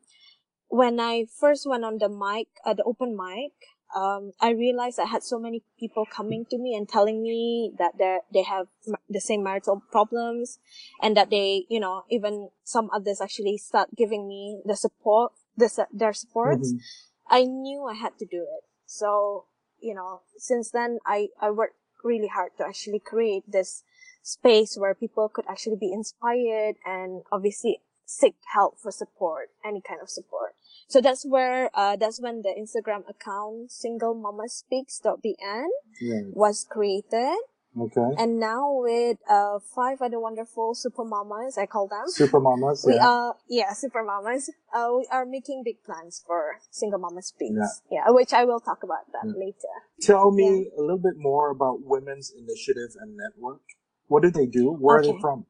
when 0.69 0.99
I 0.99 1.25
first 1.39 1.67
went 1.67 1.83
on 1.83 1.99
the 1.99 2.09
mic, 2.09 2.47
uh, 2.65 2.73
the 2.73 2.83
open 2.83 3.15
mic, 3.15 3.51
um, 3.95 4.31
I 4.39 4.51
realized 4.51 4.99
I 4.99 5.05
had 5.05 5.23
so 5.23 5.39
many 5.39 5.63
people 5.79 6.05
coming 6.05 6.45
to 6.49 6.57
me 6.57 6.75
and 6.75 6.87
telling 6.87 7.21
me 7.21 7.73
that 7.77 7.97
they 7.97 8.19
they 8.33 8.43
have 8.43 8.67
the 9.09 9.19
same 9.21 9.43
marital 9.43 9.81
problems, 9.91 10.59
and 11.01 11.15
that 11.17 11.29
they, 11.29 11.65
you 11.69 11.79
know, 11.79 12.03
even 12.09 12.49
some 12.63 12.89
others 12.93 13.21
actually 13.21 13.57
start 13.57 13.89
giving 13.95 14.27
me 14.27 14.61
the 14.65 14.75
support, 14.75 15.33
the 15.57 15.69
their 15.91 16.13
supports. 16.13 16.73
Mhm. 16.73 16.79
I 17.27 17.43
knew 17.43 17.85
I 17.85 17.93
had 17.95 18.17
to 18.19 18.25
do 18.25 18.41
it. 18.43 18.63
So, 18.85 19.45
you 19.79 19.93
know, 19.93 20.21
since 20.37 20.71
then 20.71 20.99
I, 21.05 21.29
I 21.39 21.51
worked 21.51 21.77
really 22.03 22.27
hard 22.27 22.51
to 22.57 22.65
actually 22.65 22.99
create 22.99 23.43
this 23.47 23.83
space 24.21 24.77
where 24.77 24.93
people 24.93 25.29
could 25.29 25.45
actually 25.47 25.77
be 25.77 25.91
inspired 25.93 26.75
and 26.85 27.23
obviously 27.31 27.81
seek 28.05 28.35
help 28.53 28.79
for 28.79 28.91
support, 28.91 29.49
any 29.63 29.81
kind 29.81 30.01
of 30.01 30.09
support. 30.09 30.55
So 30.91 30.99
that's 30.99 31.23
where, 31.25 31.71
uh, 31.73 31.95
that's 31.95 32.19
when 32.19 32.41
the 32.41 32.51
Instagram 32.51 33.07
account 33.07 33.71
singlemammaspeaks.bn 33.71 35.67
Right. 36.03 36.35
was 36.35 36.65
created. 36.69 37.37
Okay. 37.79 38.09
And 38.19 38.37
now 38.37 38.73
with, 38.73 39.19
uh, 39.29 39.59
five 39.59 40.01
other 40.01 40.19
wonderful 40.19 40.75
super 40.75 41.05
mamas, 41.05 41.57
I 41.57 41.65
call 41.65 41.87
them. 41.87 42.03
Super 42.07 42.41
mamas. 42.41 42.83
We 42.85 42.95
yeah. 42.95 43.07
are, 43.07 43.35
yeah, 43.47 43.71
super 43.71 44.03
mamas. 44.03 44.49
Uh, 44.75 44.89
we 44.97 45.07
are 45.09 45.25
making 45.25 45.63
big 45.63 45.81
plans 45.85 46.21
for 46.27 46.59
Single 46.71 46.99
Mama 46.99 47.21
Speaks. 47.21 47.55
Yeah. 47.89 48.03
Yeah, 48.07 48.11
which 48.11 48.33
I 48.33 48.43
will 48.43 48.59
talk 48.59 48.83
about 48.83 49.09
that 49.13 49.23
Yeah. 49.27 49.45
later. 49.45 49.73
Tell 50.01 50.31
me 50.31 50.69
a 50.77 50.81
little 50.81 50.97
bit 50.99 51.15
more 51.15 51.49
about 51.51 51.79
Women's 51.83 52.33
Initiative 52.35 52.97
and 52.99 53.15
Network. 53.15 53.61
What 54.07 54.23
do 54.23 54.29
they 54.29 54.45
do? 54.45 54.73
Where 54.73 54.97
are 54.97 55.01
they 55.01 55.11
Okay. 55.15 55.21
from? 55.21 55.45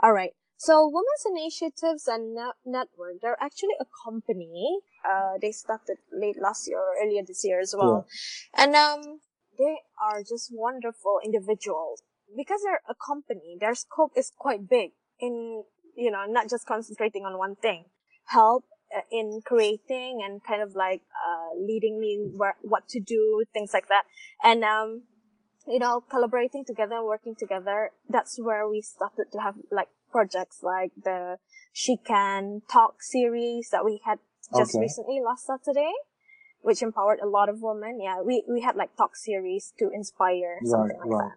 All 0.00 0.12
right. 0.12 0.34
So 0.62 0.86
Women's 0.86 1.26
Initiatives 1.26 2.06
and 2.06 2.38
Network, 2.64 3.14
they're 3.20 3.42
actually 3.42 3.74
a 3.80 3.86
company. 4.06 4.78
Uh, 5.04 5.34
they 5.42 5.50
started 5.50 5.96
late 6.12 6.36
last 6.40 6.68
year 6.68 6.78
or 6.78 6.94
earlier 7.02 7.22
this 7.26 7.42
year 7.42 7.58
as 7.58 7.74
well. 7.76 8.06
And, 8.56 8.76
um, 8.76 9.18
they 9.58 9.78
are 10.00 10.20
just 10.22 10.50
wonderful 10.52 11.18
individuals. 11.24 12.04
Because 12.36 12.60
they're 12.62 12.86
a 12.88 12.94
company, 12.94 13.56
their 13.58 13.74
scope 13.74 14.12
is 14.16 14.30
quite 14.38 14.68
big 14.68 14.92
in, 15.18 15.64
you 15.96 16.12
know, 16.12 16.26
not 16.28 16.48
just 16.48 16.64
concentrating 16.64 17.24
on 17.24 17.36
one 17.38 17.56
thing. 17.56 17.86
Help 18.26 18.62
uh, 18.96 19.00
in 19.10 19.40
creating 19.44 20.22
and 20.24 20.44
kind 20.44 20.62
of 20.62 20.76
like, 20.76 21.02
uh, 21.26 21.58
leading 21.58 21.98
me 21.98 22.30
where, 22.36 22.54
what 22.62 22.88
to 22.90 23.00
do, 23.00 23.42
things 23.52 23.72
like 23.74 23.88
that. 23.88 24.04
And, 24.44 24.62
um, 24.62 25.02
you 25.66 25.80
know, 25.80 26.04
collaborating 26.08 26.64
together, 26.64 27.02
working 27.04 27.34
together, 27.36 27.90
that's 28.08 28.38
where 28.40 28.68
we 28.68 28.80
started 28.80 29.26
to 29.32 29.40
have 29.40 29.56
like 29.72 29.88
projects 30.12 30.62
like 30.62 30.92
the 31.02 31.38
She 31.72 31.96
Can 31.96 32.62
Talk 32.70 33.02
series 33.02 33.70
that 33.70 33.84
we 33.84 34.00
had 34.04 34.18
just 34.56 34.74
Okay. 34.74 34.82
recently 34.82 35.20
last 35.24 35.46
Saturday, 35.46 35.92
which 36.60 36.82
empowered 36.82 37.20
a 37.20 37.26
lot 37.26 37.48
of 37.48 37.62
women. 37.62 38.00
Yeah, 38.00 38.20
we, 38.20 38.44
we 38.48 38.60
had 38.60 38.76
like 38.76 38.94
talk 38.96 39.16
series 39.16 39.72
to 39.78 39.90
inspire 39.92 40.60
something 40.64 40.98
like 40.98 41.08
right. 41.08 41.30
that. 41.30 41.36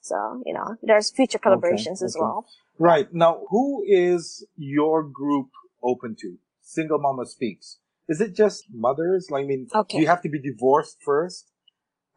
So, 0.00 0.42
you 0.44 0.54
know, 0.54 0.76
there's 0.82 1.10
future 1.10 1.38
collaborations 1.38 2.02
as 2.02 2.16
okay. 2.16 2.20
well. 2.20 2.46
Right. 2.78 3.12
Now, 3.12 3.42
who 3.50 3.84
is 3.86 4.46
your 4.56 5.02
group 5.02 5.48
open 5.82 6.16
to? 6.20 6.36
Single 6.62 6.98
Mama 6.98 7.26
Speaks. 7.26 7.78
Is 8.08 8.20
it 8.20 8.34
just 8.34 8.64
mothers? 8.72 9.28
Like, 9.30 9.44
I 9.44 9.46
mean, 9.46 9.68
Okay. 9.74 9.98
do 9.98 10.02
you 10.02 10.08
have 10.08 10.22
to 10.22 10.28
be 10.28 10.40
divorced 10.40 10.96
first 11.04 11.50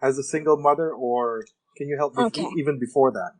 as 0.02 0.18
a 0.18 0.24
single 0.24 0.58
mother 0.58 0.92
or 0.92 1.46
can 1.78 1.88
you 1.88 1.98
help 1.98 2.16
me 2.16 2.26
Okay. 2.26 2.48
even 2.58 2.80
before 2.80 3.12
that? 3.12 3.32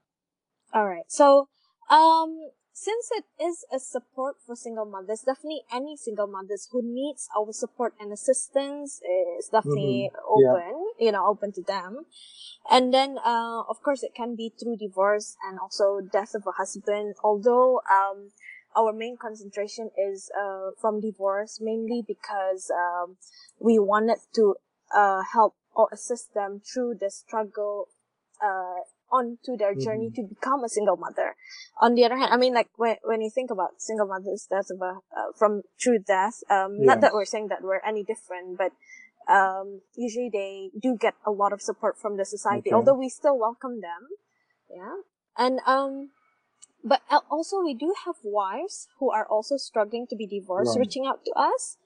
All 0.74 0.88
right. 0.88 1.04
So, 1.08 1.48
um, 1.92 2.50
since 2.74 3.12
it 3.14 3.26
is 3.44 3.66
a 3.72 3.80
support 3.80 4.38
for 4.46 4.56
single 4.56 4.86
mothers, 4.86 5.22
definitely 5.26 5.64
any 5.74 5.98
single 5.98 6.28
mothers 6.28 6.68
who 6.72 6.82
needs 6.84 7.30
our 7.38 7.52
support 7.54 7.94
and 8.00 8.12
assistance 8.14 9.02
is 9.40 9.50
definitely 9.50 10.10
Mm-hmm. 10.12 10.42
Yeah. 10.42 10.54
open, 10.54 10.86
you 11.00 11.12
know, 11.12 11.28
open 11.28 11.52
to 11.54 11.62
them. 11.64 12.06
And 12.70 12.94
then, 12.94 13.18
uh, 13.24 13.64
of 13.70 13.82
course, 13.84 14.04
it 14.04 14.16
can 14.16 14.36
be 14.36 14.54
through 14.60 14.78
divorce 14.78 15.38
and 15.48 15.60
also 15.60 16.02
death 16.02 16.36
of 16.36 16.48
a 16.48 16.52
husband. 16.52 17.16
Although, 17.24 17.82
um, 17.92 18.32
our 18.76 18.94
main 18.94 19.18
concentration 19.18 19.92
is, 19.98 20.32
uh, 20.40 20.72
from 20.80 21.02
divorce, 21.02 21.60
mainly 21.62 22.02
because, 22.08 22.72
um, 22.72 23.18
we 23.60 23.80
wanted 23.80 24.20
to, 24.36 24.56
uh, 24.94 25.24
help 25.34 25.56
or 25.76 25.90
assist 25.92 26.34
them 26.34 26.62
through 26.62 26.96
the 26.96 27.10
struggle, 27.10 27.90
uh, 28.42 28.82
onto 29.12 29.58
their 29.58 29.76
journey 29.76 30.10
to 30.16 30.24
become 30.24 30.64
a 30.64 30.70
single 30.70 30.98
mother. 30.98 31.36
On 31.82 31.96
the 31.96 32.06
other 32.06 32.18
hand, 32.18 32.34
I 32.34 32.38
mean, 32.38 32.54
like 32.54 32.70
when 32.78 32.96
when 33.04 33.22
you 33.22 33.30
think 33.30 33.52
about 33.52 33.82
single 33.82 34.08
mothers, 34.08 34.48
that's 34.50 34.72
of 34.72 34.82
a 34.82 35.00
uh, 35.16 35.32
from 35.38 35.62
true 35.80 36.00
death. 36.00 36.42
Um, 36.50 36.80
Yeah. 36.80 36.86
not 36.96 37.02
that 37.02 37.14
we're 37.14 37.26
saying 37.26 37.48
that 37.50 37.62
we're 37.62 37.82
any 37.86 38.04
different, 38.04 38.58
but 38.58 38.72
um, 39.32 39.82
usually 39.96 40.30
they 40.32 40.72
do 40.80 40.98
get 41.00 41.16
a 41.26 41.32
lot 41.32 41.54
of 41.54 41.62
support 41.62 41.98
from 42.00 42.18
the 42.18 42.26
society. 42.26 42.70
Okay. 42.70 42.76
Although 42.76 42.98
we 42.98 43.10
still 43.10 43.38
welcome 43.38 43.82
them, 43.82 44.08
yeah. 44.70 44.96
And 45.38 45.60
um, 45.66 46.10
but 46.84 47.02
also 47.30 47.62
we 47.62 47.74
do 47.74 47.94
have 48.06 48.16
wives 48.24 48.88
who 49.00 49.12
are 49.12 49.26
also 49.28 49.58
struggling 49.58 50.08
to 50.10 50.16
be 50.16 50.26
divorced, 50.28 50.76
Right. 50.76 50.82
reaching 50.86 51.06
out 51.06 51.24
to 51.26 51.32
us. 51.36 51.78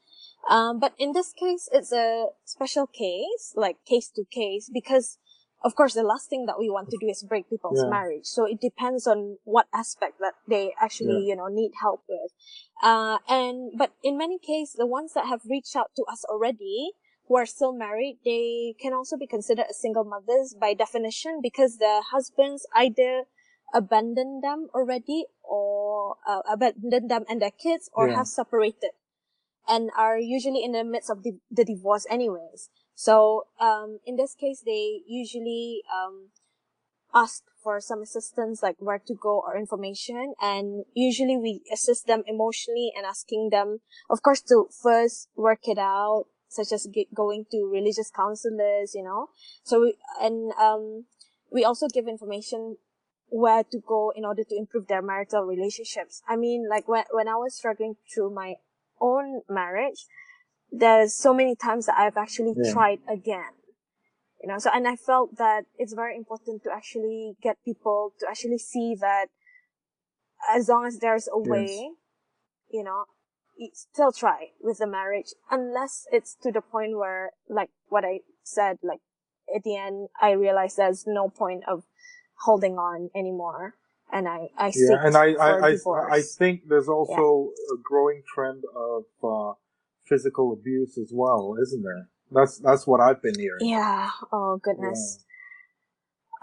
Um, 0.50 0.80
but 0.80 0.94
in 0.98 1.14
this 1.14 1.34
case, 1.34 1.68
it's 1.72 1.92
a 1.92 2.28
special 2.46 2.88
case, 2.88 3.54
like 3.56 3.78
case 3.86 4.10
to 4.16 4.24
case, 4.32 4.70
because 4.72 5.18
of 5.65 5.75
course 5.75 5.93
the 5.95 6.04
last 6.04 6.30
thing 6.30 6.45
that 6.45 6.60
we 6.60 6.69
want 6.69 6.89
to 6.91 6.97
do 7.01 7.10
is 7.10 7.23
break 7.23 7.49
people's 7.49 7.82
Yeah. 7.84 7.89
marriage. 7.89 8.28
So 8.36 8.45
it 8.45 8.62
depends 8.62 9.08
on 9.08 9.39
what 9.43 9.67
aspect 9.73 10.19
that 10.19 10.36
they 10.47 10.73
actually, 10.80 11.25
you 11.30 11.36
know, 11.36 11.47
need 11.47 11.71
help 11.82 12.04
with. 12.08 12.32
Uh, 12.84 13.17
and, 13.28 13.73
but 13.75 13.91
in 14.04 14.17
many 14.17 14.38
cases, 14.38 14.75
the 14.78 14.86
ones 14.86 15.13
that 15.15 15.25
have 15.25 15.41
reached 15.49 15.75
out 15.75 15.89
to 15.97 16.04
us 16.12 16.23
already, 16.25 16.91
who 17.28 17.36
are 17.38 17.47
still 17.47 17.73
married, 17.73 18.19
they 18.23 18.75
can 18.80 18.93
also 18.93 19.17
be 19.17 19.25
considered 19.25 19.65
as 19.69 19.82
single 19.82 20.04
mothers 20.04 20.54
by 20.54 20.75
definition 20.75 21.39
because 21.41 21.78
their 21.78 22.01
husbands 22.13 22.67
either 22.75 23.23
abandoned 23.73 24.43
them 24.43 24.69
already 24.75 25.25
or 25.43 26.15
uh, 26.28 26.41
abandoned 26.47 27.10
them 27.10 27.25
and 27.28 27.41
their 27.41 27.51
kids 27.65 27.89
or 27.93 28.08
Yeah. 28.08 28.15
have 28.17 28.28
separated 28.28 28.91
and 29.67 29.89
are 29.97 30.19
usually 30.19 30.63
in 30.63 30.73
the 30.73 30.84
midst 30.84 31.10
of 31.10 31.23
the, 31.23 31.39
the 31.49 31.65
divorce 31.65 32.06
anyways. 32.10 32.69
So, 32.95 33.47
um, 33.60 33.99
in 34.05 34.15
this 34.15 34.34
case, 34.34 34.63
they 34.65 35.01
usually, 35.05 35.84
um, 35.93 36.29
ask 37.13 37.43
for 37.63 37.79
some 37.79 38.01
assistance, 38.01 38.62
like 38.62 38.75
where 38.79 38.99
to 38.99 39.13
go 39.13 39.41
or 39.45 39.58
information. 39.58 40.34
And 40.41 40.86
usually 40.93 41.38
we 41.38 41.62
assist 41.71 42.08
them 42.08 42.23
emotionally 42.27 42.91
and 42.95 43.05
asking 43.05 43.49
them, 43.51 43.79
of 44.10 44.21
course, 44.21 44.41
to 44.41 44.67
first 44.84 45.29
work 45.36 45.60
it 45.63 45.77
out, 45.77 46.25
such 46.49 46.71
as 46.71 46.88
going 47.13 47.45
to 47.51 47.69
religious 47.71 48.12
counselors, 48.15 48.93
you 48.93 49.03
know. 49.03 49.29
So, 49.63 49.81
we, 49.81 49.95
and, 50.21 50.51
um, 50.53 51.05
we 51.51 51.63
also 51.63 51.88
give 51.88 52.08
information 52.08 52.77
where 53.29 53.63
to 53.63 53.79
go 53.79 54.13
in 54.15 54.25
order 54.25 54.43
to 54.43 54.55
improve 54.55 54.88
their 54.88 55.01
marital 55.01 55.43
relationships. 55.43 56.21
I 56.27 56.36
mean, 56.36 56.67
like 56.69 56.88
when, 56.88 57.03
when 57.12 57.27
I 57.27 57.36
was 57.36 57.55
struggling 57.55 57.95
through 58.13 58.34
my 58.34 58.55
own 58.99 59.41
marriage, 59.49 60.05
there's 60.71 61.13
so 61.13 61.34
many 61.34 61.56
times 61.56 61.86
that 61.86 61.97
I've 61.97 62.17
actually 62.17 62.56
Yeah. 62.58 62.73
tried 62.73 62.99
again. 63.08 63.54
You 64.41 64.49
know, 64.49 64.60
so, 64.60 64.69
and 64.73 64.88
I 64.88 64.95
felt 64.95 65.38
that 65.38 65.65
it's 65.78 65.93
very 65.93 66.15
important 66.15 66.63
to 66.63 66.71
actually 66.71 67.36
get 67.41 67.58
people 67.63 68.13
to 68.19 68.30
actually 68.30 68.60
see 68.60 68.95
that 68.99 69.28
as 70.54 70.69
long 70.69 70.86
as 70.86 70.99
there's 70.99 71.28
a 71.32 71.39
way, 71.39 71.91
you 72.69 72.84
know, 72.84 73.06
still 73.73 74.12
try 74.12 74.51
with 74.62 74.80
the 74.80 74.88
marriage 74.88 75.34
unless 75.49 76.06
it's 76.12 76.36
to 76.43 76.51
the 76.51 76.62
point 76.62 76.97
where, 76.97 77.32
like 77.49 77.69
what 77.88 78.06
I 78.06 78.19
said, 78.43 78.78
like 78.84 78.99
at 79.56 79.63
the 79.63 79.78
end, 79.78 80.10
I 80.21 80.32
realized 80.32 80.78
there's 80.78 81.06
no 81.08 81.30
point 81.30 81.63
of 81.67 81.84
holding 82.43 82.78
on 82.78 83.10
anymore. 83.15 83.75
And 84.12 84.28
I, 84.28 84.49
I 84.58 84.71
yeah, 84.75 84.97
and 85.04 85.17
I, 85.17 85.34
I, 85.34 85.69
I. 85.69 85.78
I 86.12 86.21
think 86.21 86.67
there's 86.67 86.88
also 86.88 87.49
a 87.73 87.78
growing 87.84 88.21
trend 88.28 88.63
of 88.75 89.04
uh, 89.23 89.54
physical 90.08 90.54
abuse 90.54 90.98
as 90.98 91.12
well, 91.13 91.58
isn't 91.62 91.84
there? 91.84 92.08
That's 92.32 92.58
that's 92.60 92.88
what 92.88 93.02
I've 93.02 93.22
been 93.22 93.38
hearing. 93.39 93.68
Yeah. 93.68 94.10
Oh 94.32 94.58
goodness. 94.58 95.26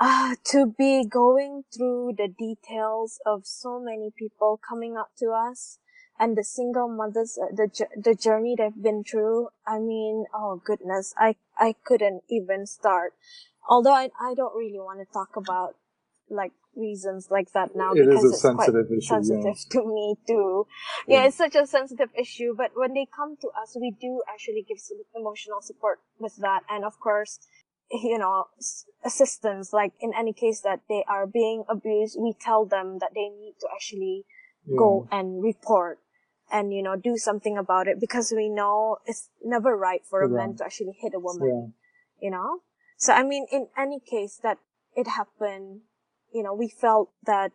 Ah, 0.01 0.35
to 0.45 0.67
be 0.67 1.05
going 1.05 1.65
through 1.73 2.15
the 2.17 2.29
details 2.29 3.21
of 3.25 3.47
so 3.47 3.79
many 3.79 4.11
people 4.17 4.59
coming 4.69 4.97
up 4.97 5.11
to 5.19 5.31
us 5.31 5.79
and 6.19 6.37
the 6.37 6.45
single 6.45 6.89
mothers, 6.89 7.39
uh, 7.41 7.55
the 7.55 7.69
the 7.97 8.15
journey 8.15 8.55
they've 8.57 8.83
been 8.83 9.05
through. 9.05 9.49
I 9.67 9.79
mean, 9.79 10.27
oh 10.35 10.61
goodness, 10.65 11.15
I 11.19 11.37
I 11.57 11.75
couldn't 11.85 12.23
even 12.29 12.67
start. 12.67 13.15
Although 13.69 13.95
I 13.95 14.11
I 14.21 14.35
don't 14.35 14.57
really 14.57 14.81
want 14.81 15.01
to 15.01 15.13
talk 15.13 15.37
about 15.37 15.77
like 16.29 16.53
reasons 16.77 17.29
like 17.31 17.53
that 17.53 17.75
now 17.77 17.93
It 17.93 18.01
is 18.01 18.07
because 18.09 18.25
a 18.25 18.29
it's 18.29 18.41
quite 18.43 18.67
sensitive 18.67 18.87
issue, 18.93 19.15
yeah. 19.15 19.21
sensitive 19.21 19.59
to 19.71 19.81
me 19.87 20.15
too. 20.27 20.67
Yeah, 21.07 21.25
it's 21.27 21.37
such 21.37 21.55
a 21.55 21.67
sensitive 21.67 22.09
issue. 22.19 22.55
But 22.57 22.71
when 22.75 22.95
they 22.95 23.07
come 23.15 23.37
to 23.43 23.49
us, 23.61 23.77
we 23.81 23.91
do 24.01 24.23
actually 24.33 24.65
give 24.67 24.79
some 24.79 24.99
emotional 25.15 25.61
support 25.61 26.01
with 26.19 26.37
that, 26.37 26.63
and 26.71 26.85
of 26.85 26.99
course, 27.01 27.39
you 27.91 28.19
know, 28.19 28.47
assistance. 29.05 29.73
Like 29.73 29.93
in 30.01 30.13
any 30.19 30.33
case 30.33 30.61
that 30.63 30.81
they 30.89 31.05
are 31.09 31.27
being 31.27 31.65
abused, 31.69 32.17
we 32.21 32.35
tell 32.41 32.65
them 32.65 32.99
that 33.01 33.11
they 33.15 33.29
need 33.29 33.55
to 33.61 33.69
actually 33.75 34.25
Yeah. 34.65 34.79
go 34.79 35.09
and 35.11 35.43
report 35.43 35.99
and 36.53 36.73
you 36.73 36.83
know 36.87 36.95
do 36.95 37.17
something 37.17 37.59
about 37.59 37.89
it 37.89 37.99
because 37.99 38.33
we 38.37 38.49
know 38.49 38.99
it's 39.07 39.29
never 39.43 39.77
right 39.77 40.03
for 40.07 40.23
a 40.23 40.29
man 40.29 40.55
to 40.57 40.65
actually 40.65 40.95
hit 41.03 41.15
a 41.15 41.19
woman 41.19 41.49
Yeah. 41.51 41.67
you 42.25 42.31
know 42.31 42.61
so 42.97 43.13
i 43.13 43.23
mean 43.25 43.47
in 43.51 43.67
any 43.77 43.99
case 43.99 44.39
that 44.47 44.59
it 44.95 45.09
happened 45.09 45.81
you 46.33 46.43
know 46.43 46.55
we 46.55 46.69
felt 46.69 47.11
that 47.27 47.53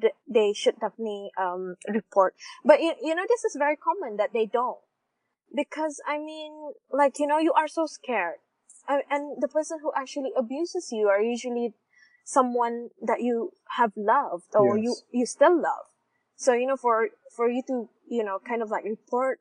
th- 0.00 0.14
they 0.28 0.52
should 0.52 0.78
definitely 0.80 1.30
um 1.38 1.76
report. 1.88 2.34
But 2.64 2.80
you, 2.80 2.94
you 3.02 3.14
know 3.14 3.24
this 3.28 3.44
is 3.44 3.56
very 3.58 3.76
common 3.76 4.16
that 4.16 4.32
they 4.32 4.46
don't. 4.46 4.78
Because 5.54 6.00
i 6.06 6.18
mean 6.18 6.72
like 6.90 7.18
you 7.18 7.26
know 7.26 7.38
you 7.38 7.52
are 7.52 7.68
so 7.68 7.86
scared. 7.86 8.38
I, 8.88 9.02
and 9.10 9.40
the 9.42 9.48
person 9.48 9.78
who 9.82 9.92
actually 9.96 10.30
abuses 10.36 10.90
you 10.92 11.08
are 11.08 11.20
usually 11.20 11.74
someone 12.24 12.90
that 13.02 13.20
you 13.22 13.52
have 13.76 13.92
loved 13.96 14.54
or 14.54 14.76
you 14.78 14.90
Yes. 14.90 15.02
you 15.12 15.26
still 15.26 15.56
love. 15.56 15.86
So 16.36 16.52
you 16.52 16.66
know 16.66 16.76
for 16.76 17.08
for 17.34 17.48
you 17.48 17.62
to 17.68 17.88
you 18.08 18.24
know 18.24 18.38
kind 18.38 18.62
of 18.62 18.70
like 18.70 18.84
report 18.84 19.40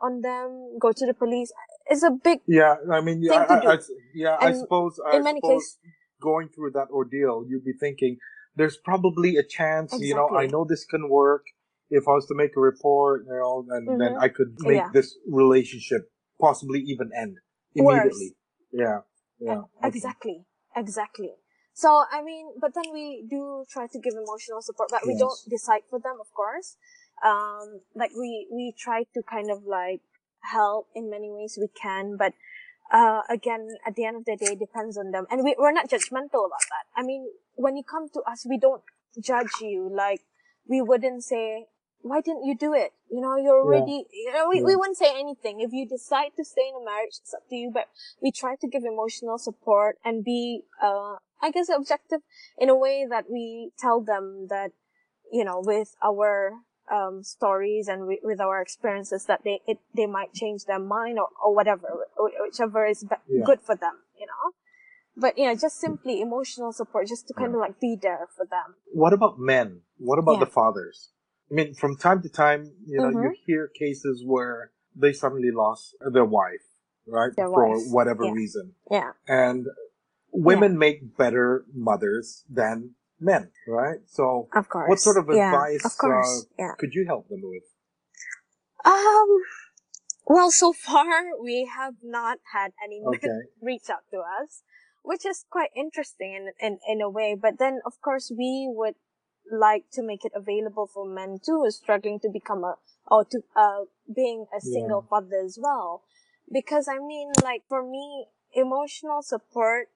on 0.00 0.22
them 0.22 0.78
go 0.78 0.92
to 0.92 1.06
the 1.06 1.14
police 1.14 1.52
is 1.90 2.02
a 2.02 2.10
big 2.10 2.40
Yeah, 2.46 2.76
I 2.90 3.00
mean, 3.00 3.22
thing 3.22 3.32
I, 3.32 3.74
I, 3.74 3.78
yeah, 4.14 4.36
I 4.40 4.52
suppose, 4.52 4.98
I 5.04 5.16
in 5.16 5.24
many 5.24 5.40
suppose 5.40 5.78
going 6.20 6.48
through 6.54 6.72
that 6.72 6.88
ordeal, 6.90 7.44
you'd 7.48 7.64
be 7.64 7.72
thinking, 7.72 8.18
there's 8.56 8.76
probably 8.76 9.36
a 9.36 9.42
chance, 9.42 9.94
you 9.98 10.14
know, 10.14 10.28
I 10.36 10.46
know 10.46 10.64
this 10.68 10.84
can 10.84 11.08
work. 11.08 11.44
If 11.90 12.04
I 12.06 12.12
was 12.12 12.26
to 12.26 12.34
make 12.34 12.56
a 12.56 12.60
report, 12.60 13.24
you 13.26 13.32
know, 13.32 13.66
and 13.70 14.00
then 14.00 14.12
Mhm. 14.14 14.22
I 14.22 14.28
could 14.28 14.56
make 14.60 14.76
Yeah. 14.76 14.90
this 14.92 15.18
relationship 15.26 16.02
possibly 16.40 16.80
even 16.80 17.10
end 17.22 17.38
immediately. 17.74 18.36
Yeah, 18.70 19.02
yeah. 19.40 19.62
okay. 19.62 19.88
Exactly. 19.88 20.46
Exactly. 20.76 21.32
So, 21.72 22.04
I 22.10 22.22
mean, 22.22 22.46
but 22.60 22.74
then 22.74 22.92
we 22.92 23.26
do 23.28 23.64
try 23.70 23.86
to 23.86 23.98
give 23.98 24.14
emotional 24.14 24.60
support, 24.62 24.88
but 24.90 25.06
we 25.06 25.14
don't 25.18 25.38
decide 25.48 25.82
for 25.90 25.98
them, 25.98 26.16
of 26.20 26.30
course. 26.32 26.76
Um, 27.24 27.80
like 27.94 28.12
we, 28.16 28.48
we 28.52 28.72
try 28.78 29.04
to 29.14 29.22
kind 29.22 29.50
of 29.50 29.64
like 29.64 30.00
help 30.42 30.88
in 30.94 31.10
many 31.10 31.30
ways 31.30 31.58
we 31.60 31.68
can, 31.68 32.16
but, 32.16 32.32
uh, 32.92 33.22
again, 33.28 33.68
at 33.86 33.94
the 33.96 34.04
end 34.04 34.16
of 34.16 34.24
the 34.24 34.36
day, 34.36 34.54
depends 34.54 34.96
on 34.98 35.10
them. 35.10 35.26
And 35.30 35.44
we, 35.44 35.54
we're 35.58 35.72
not 35.72 35.88
judgmental 35.88 36.46
about 36.46 36.66
that. 36.72 36.86
I 36.96 37.02
mean, 37.02 37.28
when 37.54 37.76
you 37.76 37.84
come 37.84 38.08
to 38.10 38.20
us, 38.22 38.46
we 38.48 38.58
don't 38.58 38.82
judge 39.20 39.60
you. 39.60 39.90
Like, 39.94 40.20
we 40.68 40.80
wouldn't 40.80 41.24
say, 41.24 41.66
why 42.02 42.20
didn't 42.20 42.44
you 42.44 42.56
do 42.56 42.72
it? 42.72 42.92
You 43.10 43.20
know, 43.20 43.36
you're 43.36 43.56
Yeah. 43.56 43.78
already, 43.78 44.06
you 44.12 44.32
know, 44.32 44.48
we, 44.48 44.62
we 44.62 44.74
wouldn't 44.76 44.96
say 44.96 45.12
anything. 45.18 45.60
If 45.60 45.72
you 45.72 45.86
decide 45.86 46.30
to 46.36 46.44
stay 46.44 46.68
in 46.68 46.80
a 46.80 46.84
marriage, 46.84 47.18
it's 47.20 47.34
up 47.34 47.48
to 47.50 47.56
you, 47.56 47.70
but 47.72 47.88
we 48.22 48.30
try 48.32 48.56
to 48.56 48.68
give 48.68 48.84
emotional 48.84 49.38
support 49.38 49.98
and 50.04 50.24
be, 50.24 50.62
uh, 50.82 51.16
I 51.42 51.50
guess 51.50 51.68
objective 51.68 52.20
in 52.58 52.68
a 52.68 52.76
way 52.76 53.06
that 53.08 53.30
we 53.30 53.72
tell 53.78 54.00
them 54.00 54.46
that, 54.48 54.72
you 55.30 55.44
know, 55.44 55.60
with 55.64 55.94
our, 56.02 56.54
um, 56.90 57.22
stories 57.22 57.88
and 57.88 58.00
wi- 58.00 58.20
with 58.22 58.40
our 58.40 58.60
experiences 58.60 59.24
that 59.26 59.40
they, 59.44 59.60
it, 59.66 59.78
they 59.94 60.06
might 60.06 60.32
change 60.34 60.64
their 60.64 60.78
mind 60.78 61.18
or, 61.18 61.28
or 61.42 61.54
whatever, 61.54 61.88
wh- 62.16 62.40
whichever 62.42 62.86
is 62.86 63.04
be- 63.04 63.16
Yeah. 63.28 63.44
good 63.44 63.60
for 63.60 63.74
them, 63.76 63.94
you 64.18 64.26
know? 64.26 64.52
But, 65.16 65.36
you 65.38 65.46
know, 65.46 65.54
just 65.54 65.78
simply 65.78 66.20
emotional 66.20 66.72
support, 66.72 67.06
just 67.06 67.26
to 67.28 67.34
kind 67.34 67.54
of 67.54 67.60
like 67.60 67.80
be 67.80 67.96
there 68.00 68.28
for 68.36 68.46
them. 68.46 68.74
What 68.92 69.12
about 69.12 69.38
men? 69.38 69.82
What 69.98 70.18
about 70.18 70.34
Yeah. 70.34 70.44
the 70.44 70.46
fathers? 70.46 71.12
I 71.50 71.54
mean, 71.54 71.74
from 71.74 71.96
time 71.96 72.22
to 72.22 72.28
time, 72.28 72.72
you 72.86 72.98
know, 72.98 73.10
you 73.10 73.30
Mhm. 73.30 73.34
hear 73.44 73.68
cases 73.68 74.24
where 74.24 74.72
they 74.94 75.12
suddenly 75.12 75.50
lost 75.50 75.96
their 76.00 76.24
wife, 76.24 76.64
right? 77.06 77.34
Their 77.34 77.48
For 77.48 77.76
whatever 77.92 78.24
yeah. 78.24 78.32
reason. 78.32 78.74
Yeah. 78.90 79.12
And 79.28 79.66
women 80.32 80.78
make 80.78 81.16
better 81.16 81.64
mothers 81.74 82.44
than 82.48 82.94
men, 83.20 83.50
right? 83.66 83.98
So 84.06 84.48
Of 84.54 84.68
course. 84.68 84.88
what 84.88 84.98
sort 84.98 85.18
of 85.18 85.28
Yeah, 85.28 85.52
advice 85.52 85.84
Of 85.84 85.98
course. 85.98 86.46
uh, 86.58 86.62
yeah. 86.62 86.74
could 86.78 86.94
you 86.94 87.06
help 87.06 87.28
them 87.28 87.40
with? 87.42 87.62
Um, 88.84 89.42
well, 90.26 90.50
so 90.50 90.72
far 90.72 91.38
we 91.42 91.70
have 91.76 91.94
not 92.02 92.38
had 92.52 92.72
any 92.82 93.00
men 93.00 93.20
reach 93.62 93.90
out 93.90 94.04
to 94.10 94.18
us, 94.18 94.62
which 95.02 95.26
is 95.26 95.44
quite 95.50 95.70
interesting 95.76 96.34
in, 96.34 96.52
in, 96.60 96.78
in 96.88 97.00
a 97.00 97.10
way. 97.10 97.36
But 97.40 97.58
then, 97.58 97.80
of 97.84 98.00
course, 98.00 98.32
we 98.36 98.70
would 98.72 98.94
like 99.50 99.84
to 99.92 100.02
make 100.02 100.24
it 100.24 100.32
available 100.34 100.86
for 100.86 101.06
men 101.06 101.40
too 101.44 101.58
who 101.58 101.64
are 101.66 101.70
struggling 101.70 102.20
to 102.20 102.28
become 102.28 102.64
a, 102.64 102.76
or 103.06 103.24
to, 103.24 103.40
uh, 103.56 103.84
being 104.14 104.46
a 104.56 104.60
single 104.60 105.02
father 105.08 105.42
as 105.44 105.58
well. 105.60 106.02
Because 106.52 106.88
I 106.88 106.98
mean, 106.98 107.32
like, 107.42 107.62
for 107.68 107.82
me, 107.82 108.26
emotional 108.54 109.22
support, 109.22 109.88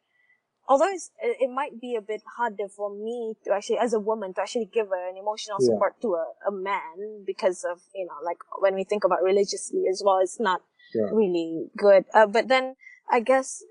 although 0.68 0.88
it's, 0.88 1.10
it, 1.22 1.50
might 1.50 1.80
be 1.80 1.94
a 1.96 2.00
bit 2.00 2.22
harder 2.36 2.68
for 2.68 2.90
me 2.94 3.34
to 3.44 3.52
actually, 3.52 3.78
as 3.78 3.92
a 3.92 4.00
woman, 4.00 4.34
to 4.34 4.42
actually 4.42 4.68
give 4.72 4.86
an 4.92 5.16
emotional 5.16 5.58
Yeah. 5.60 5.66
support 5.72 6.00
to 6.02 6.14
a, 6.14 6.26
a 6.48 6.52
man 6.52 7.24
because 7.26 7.64
of, 7.64 7.80
you 7.94 8.06
know, 8.06 8.16
like 8.24 8.38
when 8.58 8.74
we 8.74 8.84
think 8.84 9.04
about 9.04 9.22
religiously 9.22 9.84
as 9.90 10.02
well, 10.04 10.18
it's 10.18 10.40
not 10.40 10.62
Yeah. 10.94 11.10
really 11.12 11.70
good. 11.76 12.04
Uh, 12.14 12.26
but 12.26 12.48
then 12.48 12.76
I 13.10 13.20
guess 13.20 13.62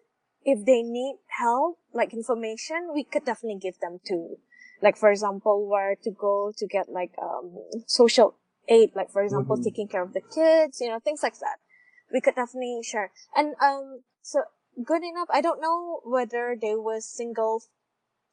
if 0.43 0.65
they 0.65 0.81
need 0.83 1.17
help, 1.27 1.79
like 1.93 2.13
information, 2.13 2.91
we 2.93 3.03
could 3.03 3.25
definitely 3.25 3.59
give 3.59 3.79
them 3.79 3.99
too. 4.05 4.37
Like, 4.81 4.97
for 4.97 5.09
example, 5.09 5.67
where 5.67 5.95
to 6.03 6.11
go 6.11 6.51
to 6.57 6.67
get 6.67 6.89
like, 6.89 7.13
um, 7.21 7.55
social 7.87 8.35
aid, 8.67 8.91
like, 8.95 9.09
for 9.11 9.23
example, 9.23 9.57
Mhm. 9.57 9.63
taking 9.63 9.87
care 9.87 10.03
of 10.03 10.13
the 10.13 10.21
kids, 10.21 10.81
you 10.81 10.89
know, 10.89 10.99
things 10.99 11.23
like 11.23 11.39
that. 11.39 11.59
We 12.11 12.21
could 12.21 12.35
definitely 12.35 12.81
share. 12.83 13.11
And, 13.35 13.55
um, 13.61 14.03
so 14.21 14.43
good 14.83 15.03
enough. 15.03 15.27
I 15.31 15.41
don't 15.41 15.61
know 15.61 16.01
whether 16.03 16.55
there 16.59 16.79
were 16.79 17.01
single 17.01 17.63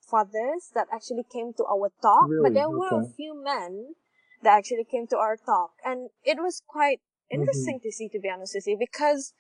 fathers 0.01 0.71
that 0.75 0.89
actually 0.93 1.25
came 1.31 1.53
to 1.55 1.65
our 1.65 1.91
talk, 2.03 2.29
Really? 2.29 2.43
but 2.43 2.55
there 2.55 2.71
were 2.71 3.01
a 3.01 3.05
few 3.17 3.35
men 3.35 3.95
that 4.43 4.57
actually 4.57 4.85
came 4.85 5.07
to 5.09 5.19
our 5.19 5.37
talk, 5.37 5.73
and 5.85 6.11
it 6.25 6.39
was 6.39 6.63
quite 6.67 7.01
Mm-hmm. 7.33 7.71
interesting 7.71 7.81
to 7.83 7.93
see, 7.93 8.09
to 8.09 8.19
be 8.21 8.31
honest 8.31 8.55
with 8.55 8.67
you, 8.67 8.77
because 8.79 9.35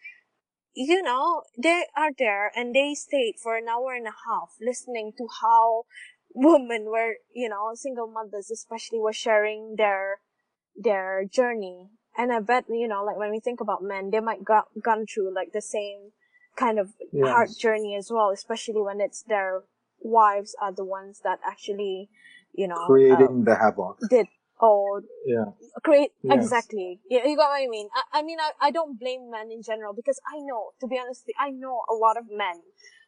you 0.75 1.03
know 1.03 1.43
they 1.59 1.85
are 1.97 2.11
there 2.19 2.53
and 2.55 2.75
they 2.75 2.95
stayed 2.95 3.35
for 3.43 3.57
an 3.57 3.69
hour 3.69 3.95
and 3.95 4.07
a 4.07 4.15
half 4.29 4.55
listening 4.61 5.13
to 5.19 5.27
how 5.43 5.85
women 6.35 6.85
were, 6.87 7.15
you 7.35 7.49
know, 7.49 7.73
single 7.75 8.07
mothers 8.07 8.51
especially 8.51 8.99
were 9.01 9.13
sharing 9.13 9.75
their 9.77 10.21
their 10.77 11.25
journey. 11.25 11.89
And 12.17 12.33
I 12.33 12.41
bet 12.41 12.65
you 12.69 12.89
know, 12.89 13.05
like 13.05 13.17
when 13.17 13.31
we 13.31 13.41
think 13.41 13.61
about 13.61 13.83
men, 13.83 14.11
they 14.11 14.21
might 14.21 14.45
got 14.45 14.67
gone 14.83 15.07
through 15.07 15.35
like 15.35 15.53
the 15.53 15.63
same 15.63 16.13
kind 16.57 16.79
of 16.79 16.91
hard 17.25 17.51
journey 17.59 17.97
as 17.97 18.11
well, 18.11 18.31
especially 18.31 18.81
when 18.81 19.01
it's 19.01 19.23
their 19.23 19.63
wives 20.01 20.55
are 20.61 20.73
the 20.73 20.85
ones 20.85 21.21
that 21.25 21.39
actually, 21.47 22.09
you 22.53 22.69
know, 22.69 22.85
Creating 22.87 23.27
um, 23.27 23.45
the 23.45 23.55
havoc. 23.57 23.99
did 24.09 24.27
or 24.61 25.03
Yeah. 25.27 25.53
create 25.85 26.13
Yes. 26.23 26.43
exactly 26.43 27.01
yeah, 27.09 27.27
you 27.27 27.37
got 27.37 27.51
what 27.51 27.63
i 27.63 27.67
mean 27.69 27.89
I, 27.95 28.19
I 28.19 28.23
mean 28.23 28.39
I, 28.41 28.51
I 28.61 28.71
don't 28.71 28.99
blame 28.99 29.31
men 29.31 29.51
in 29.51 29.63
general 29.63 29.93
because 29.93 30.21
i 30.27 30.39
know 30.41 30.73
to 30.81 30.87
be 30.87 30.99
honest 30.99 31.25
i 31.39 31.51
know 31.51 31.83
a 31.91 31.95
lot 31.95 32.17
of 32.17 32.25
men 32.31 32.63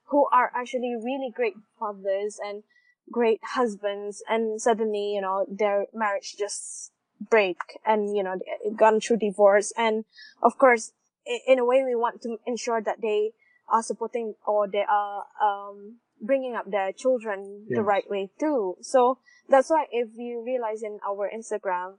who 0.07 0.27
are 0.33 0.53
actually 0.55 0.95
really 1.03 1.31
great 1.35 1.55
fathers 1.79 2.39
and 2.45 2.63
great 3.11 3.41
husbands 3.43 4.23
and 4.29 4.61
suddenly 4.61 5.13
you 5.15 5.21
know 5.21 5.45
their 5.49 5.87
marriage 5.93 6.35
just 6.39 6.93
break 7.31 7.59
and 7.87 8.17
you 8.17 8.23
know 8.23 8.37
gone 8.77 9.01
through 9.01 9.17
divorce 9.17 9.73
and 9.77 10.05
of 10.43 10.59
course 10.59 10.93
in 11.47 11.59
a 11.59 11.65
way 11.65 11.83
we 11.85 11.95
want 11.95 12.21
to 12.23 12.39
ensure 12.47 12.81
that 12.83 13.01
they 13.01 13.33
are 13.69 13.83
supporting 13.83 14.35
or 14.47 14.69
they 14.69 14.85
are 14.89 15.25
um 15.43 15.97
bringing 16.21 16.55
up 16.55 16.71
their 16.71 16.93
children 16.93 17.67
the 17.69 17.83
right 17.83 18.09
way 18.09 18.31
too 18.39 18.77
so 18.81 19.19
that's 19.49 19.71
why 19.71 19.87
if 19.91 20.09
you 20.17 20.43
realize 20.45 20.83
in 20.83 20.99
our 21.07 21.29
instagram 21.35 21.95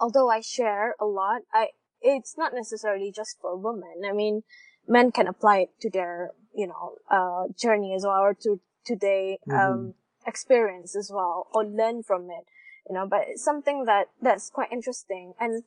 although 0.00 0.30
I 0.30 0.40
share 0.40 0.94
a 1.00 1.04
lot, 1.04 1.42
I 1.52 1.68
it's 2.00 2.36
not 2.36 2.52
necessarily 2.54 3.12
just 3.14 3.38
for 3.40 3.56
women. 3.56 4.02
I 4.06 4.12
mean, 4.12 4.42
men 4.86 5.10
can 5.12 5.26
apply 5.26 5.58
it 5.58 5.70
to 5.80 5.90
their 5.90 6.32
you 6.54 6.66
know 6.66 6.96
uh, 7.10 7.52
journey 7.58 7.94
as 7.94 8.04
well, 8.04 8.20
or 8.20 8.34
to 8.42 8.60
to 8.86 8.96
their 8.96 9.36
um, 9.52 9.94
experience 10.26 10.96
as 10.96 11.10
well, 11.12 11.48
or 11.52 11.64
learn 11.64 12.02
from 12.02 12.24
it. 12.30 12.44
You 12.88 12.94
know, 12.94 13.06
but 13.06 13.22
it's 13.28 13.44
something 13.44 13.84
that 13.86 14.06
that's 14.20 14.50
quite 14.50 14.72
interesting. 14.72 15.34
And 15.40 15.64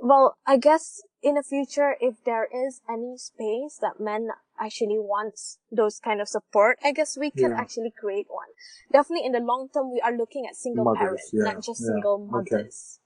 well, 0.00 0.36
I 0.46 0.56
guess 0.56 1.02
in 1.22 1.34
the 1.34 1.42
future, 1.42 1.96
if 2.00 2.22
there 2.24 2.44
is 2.52 2.80
any 2.88 3.16
space 3.16 3.78
that 3.80 4.00
men 4.00 4.30
actually 4.58 4.98
wants 4.98 5.58
those 5.70 5.98
kind 6.00 6.20
of 6.20 6.28
support, 6.28 6.78
I 6.84 6.92
guess 6.92 7.16
we 7.16 7.30
can 7.30 7.52
Yeah. 7.52 7.60
actually 7.60 7.90
create 7.90 8.26
one. 8.28 8.48
Definitely 8.92 9.26
in 9.26 9.32
the 9.32 9.40
long 9.40 9.68
term, 9.72 9.92
we 9.92 10.00
are 10.00 10.12
looking 10.16 10.46
at 10.46 10.56
single 10.56 10.84
Mothers, 10.84 10.98
parents, 10.98 11.30
yeah, 11.32 11.44
not 11.44 11.64
just 11.64 11.80
yeah, 11.80 11.86
single 11.86 12.18
okay. 12.18 12.56
mothers. 12.56 13.00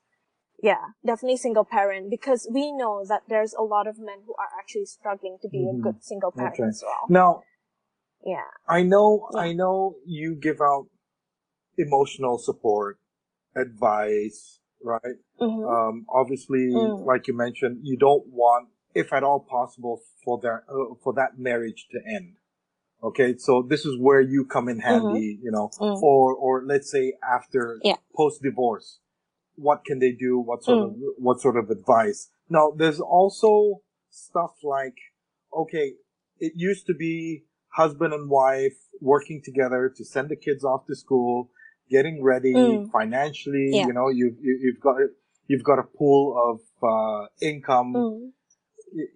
Yeah, 0.62 0.84
definitely 1.04 1.36
single 1.36 1.64
parent 1.64 2.10
because 2.10 2.48
we 2.50 2.72
know 2.72 3.04
that 3.04 3.22
there's 3.28 3.52
a 3.54 3.62
lot 3.62 3.86
of 3.86 3.98
men 3.98 4.22
who 4.26 4.34
are 4.34 4.48
actually 4.58 4.86
struggling 4.86 5.38
to 5.42 5.48
be 5.48 5.58
Mhm. 5.58 5.78
a 5.78 5.82
good 5.82 6.02
single 6.02 6.32
parent 6.32 6.54
Okay. 6.54 6.68
as 6.68 6.82
well. 6.82 7.06
Now, 7.08 7.44
Yeah. 8.24 8.48
I 8.66 8.82
know. 8.82 9.28
I 9.34 9.52
know 9.52 9.96
you 10.06 10.34
give 10.34 10.60
out 10.60 10.88
emotional 11.76 12.38
support, 12.38 12.98
advice, 13.54 14.60
right? 14.84 15.16
hmm 15.40 15.66
Um, 15.66 16.06
obviously, 16.10 16.66
Mm. 16.74 17.06
like 17.06 17.28
you 17.28 17.34
mentioned, 17.36 17.80
you 17.82 17.96
don't 17.98 18.26
want, 18.28 18.68
if 18.94 19.12
at 19.12 19.24
all 19.24 19.40
possible, 19.40 20.02
for 20.24 20.40
their 20.40 20.64
uh, 20.70 20.94
for 21.02 21.12
that 21.14 21.38
marriage 21.38 21.88
to 21.92 21.98
end. 22.16 22.36
Okay, 23.02 23.36
so 23.38 23.62
this 23.62 23.84
is 23.86 23.98
where 23.98 24.20
you 24.20 24.44
come 24.46 24.68
in 24.68 24.80
handy, 24.80 25.38
you 25.42 25.50
know, 25.50 25.70
Mm. 25.80 26.00
or 26.02 26.34
or 26.34 26.64
let's 26.66 26.90
say 26.90 27.14
after 27.36 27.78
Yeah. 27.84 27.98
post 28.16 28.42
divorce, 28.42 29.00
what 29.56 29.84
can 29.84 29.98
they 30.00 30.12
do? 30.12 30.38
What 30.38 30.64
sort 30.64 30.82
of 30.82 30.96
what 31.18 31.40
sort 31.40 31.56
of 31.56 31.70
advice? 31.70 32.30
Now, 32.50 32.72
there's 32.76 33.00
also 33.00 33.82
stuff 34.10 34.52
like, 34.64 34.96
okay, 35.52 35.94
it 36.40 36.52
used 36.56 36.86
to 36.86 36.94
be 36.94 37.44
husband 37.68 38.14
and 38.14 38.30
wife 38.30 38.76
working 39.00 39.42
together 39.44 39.92
to 39.96 40.04
send 40.04 40.28
the 40.30 40.36
kids 40.36 40.64
off 40.64 40.86
to 40.86 40.94
school, 40.96 41.50
getting 41.90 42.22
ready 42.22 42.52
Mm. 42.54 42.90
financially. 42.90 43.68
Yeah. 43.72 43.86
You 43.86 43.92
know, 43.92 44.08
you, 44.08 44.36
you 44.40 44.58
you've 44.62 44.80
got 44.80 44.96
you've 45.46 45.62
got 45.64 45.78
a 45.78 45.82
pool 45.84 46.34
of 46.48 46.60
uh, 46.82 47.26
income. 47.40 47.92
Mm. 47.94 48.30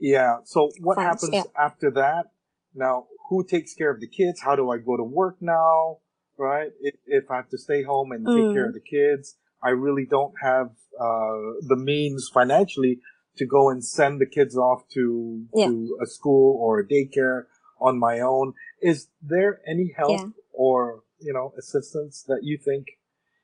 Yeah. 0.01 0.39
So 0.45 0.71
what 0.81 0.97
Funds, 0.97 1.23
happens 1.23 1.35
yeah. 1.35 1.63
after 1.67 1.91
that? 1.93 2.27
Now, 2.75 3.07
who 3.29 3.45
takes 3.45 3.75
care 3.75 3.91
of 3.91 4.01
the 4.01 4.09
kids? 4.09 4.41
How 4.41 4.57
do 4.57 4.71
I 4.71 4.79
go 4.79 4.97
to 4.97 5.05
work 5.05 5.37
now? 5.41 5.99
Right? 6.37 6.71
If, 6.81 6.95
if 7.07 7.31
I 7.31 7.37
have 7.37 7.49
to 7.51 7.59
stay 7.59 7.83
home 7.83 8.13
and 8.13 8.25
take 8.27 8.53
care 8.55 8.65
Mm. 8.67 8.69
of 8.69 8.75
the 8.75 8.81
kids, 8.81 9.37
I 9.63 9.71
really 9.71 10.07
don't 10.09 10.35
have 10.43 10.71
uh, 11.01 11.39
the 11.67 11.77
means 11.77 12.31
financially 12.33 13.01
to 13.37 13.47
go 13.47 13.71
and 13.71 13.85
send 13.85 14.21
the 14.21 14.27
kids 14.27 14.57
off 14.57 14.83
to 14.95 15.45
Yeah. 15.55 15.67
to 15.67 15.99
a 16.03 16.07
school 16.07 16.57
or 16.61 16.81
a 16.81 16.87
daycare 16.87 17.45
on 17.81 17.99
my 17.99 18.21
own. 18.21 18.55
Is 18.83 19.09
there 19.23 19.61
any 19.67 19.93
help 19.97 20.11
Yeah. 20.19 20.27
or 20.53 21.03
you 21.21 21.33
know 21.33 21.53
assistance 21.59 22.25
that 22.29 22.41
you 22.43 22.59
think 22.59 22.87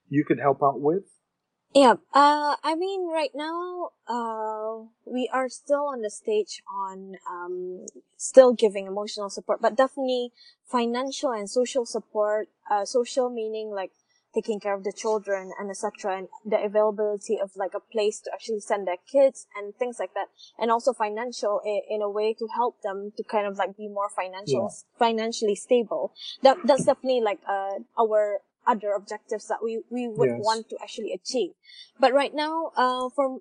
you 0.08 0.24
could 0.24 0.38
help 0.38 0.62
out 0.62 0.80
with? 0.80 1.04
Yeah. 1.74 1.94
Uh, 2.14 2.54
I 2.62 2.76
mean, 2.76 3.08
right 3.08 3.32
now, 3.34 3.90
uh, 4.06 4.86
we 5.04 5.28
are 5.32 5.48
still 5.48 5.86
on 5.88 6.02
the 6.02 6.10
stage 6.10 6.62
on, 6.72 7.16
um, 7.28 7.86
still 8.16 8.52
giving 8.52 8.86
emotional 8.86 9.28
support, 9.28 9.60
but 9.60 9.76
definitely 9.76 10.30
financial 10.64 11.32
and 11.32 11.50
social 11.50 11.84
support, 11.84 12.48
uh, 12.70 12.84
social 12.84 13.28
meaning 13.28 13.70
like 13.70 13.90
taking 14.34 14.58
care 14.60 14.74
of 14.74 14.84
the 14.84 14.92
children 14.92 15.52
and 15.58 15.70
etc. 15.70 16.18
and 16.18 16.28
the 16.44 16.62
availability 16.62 17.38
of 17.40 17.50
like 17.56 17.74
a 17.74 17.80
place 17.80 18.20
to 18.20 18.30
actually 18.32 18.60
send 18.60 18.86
their 18.86 18.98
kids 19.10 19.46
and 19.56 19.74
things 19.76 19.96
like 19.98 20.14
that. 20.14 20.28
And 20.58 20.70
also 20.70 20.92
financial 20.92 21.60
in, 21.64 21.80
in 21.88 22.02
a 22.02 22.10
way 22.10 22.34
to 22.34 22.48
help 22.54 22.82
them 22.82 23.12
to 23.16 23.22
kind 23.22 23.46
of 23.46 23.56
like 23.58 23.76
be 23.76 23.88
more 23.88 24.08
financial, 24.10 24.72
financially 24.98 25.54
stable. 25.54 26.12
That, 26.42 26.58
that's 26.64 26.84
definitely 26.84 27.20
like, 27.20 27.40
uh, 27.48 27.78
our 27.98 28.40
other 28.66 28.92
objectives 28.92 29.46
that 29.48 29.62
we, 29.62 29.82
we 29.90 30.08
would 30.08 30.30
Yes. 30.30 30.40
want 30.40 30.68
to 30.70 30.76
actually 30.82 31.12
achieve. 31.12 31.50
But 32.00 32.12
right 32.12 32.34
now, 32.34 32.72
uh, 32.76 33.10
for 33.14 33.38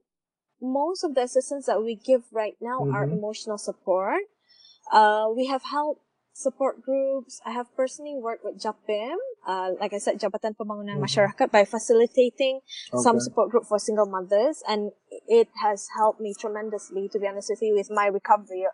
most 0.61 1.03
of 1.03 1.15
the 1.15 1.21
assistance 1.23 1.65
that 1.65 1.81
we 1.83 1.95
give 1.95 2.23
right 2.31 2.55
now 2.61 2.83
are 2.93 3.05
Mhm. 3.05 3.13
emotional 3.13 3.57
support. 3.57 4.23
Uh, 4.91 5.31
we 5.35 5.47
have 5.47 5.63
help 5.63 6.01
support 6.33 6.81
groups. 6.81 7.39
I 7.45 7.51
have 7.51 7.69
personally 7.77 8.17
worked 8.17 8.43
with 8.43 8.57
JAPIM, 8.59 9.17
uh, 9.47 9.71
like 9.79 9.93
I 9.93 9.99
said, 9.99 10.19
Jabatan 10.19 10.57
Pembangunan 10.57 10.97
Mhm. 10.97 11.05
Masyarakat, 11.05 11.51
by 11.53 11.63
facilitating 11.63 12.61
some 12.97 13.19
support 13.21 13.49
group 13.53 13.65
for 13.65 13.77
single 13.77 14.09
mothers, 14.09 14.63
and 14.67 14.91
it 15.29 15.47
has 15.61 15.87
helped 15.95 16.19
me 16.19 16.33
tremendously, 16.33 17.07
to 17.09 17.19
be 17.19 17.27
honest 17.27 17.49
with 17.53 17.61
you, 17.61 17.75
with 17.77 17.89
my 17.93 18.07
recovery 18.07 18.65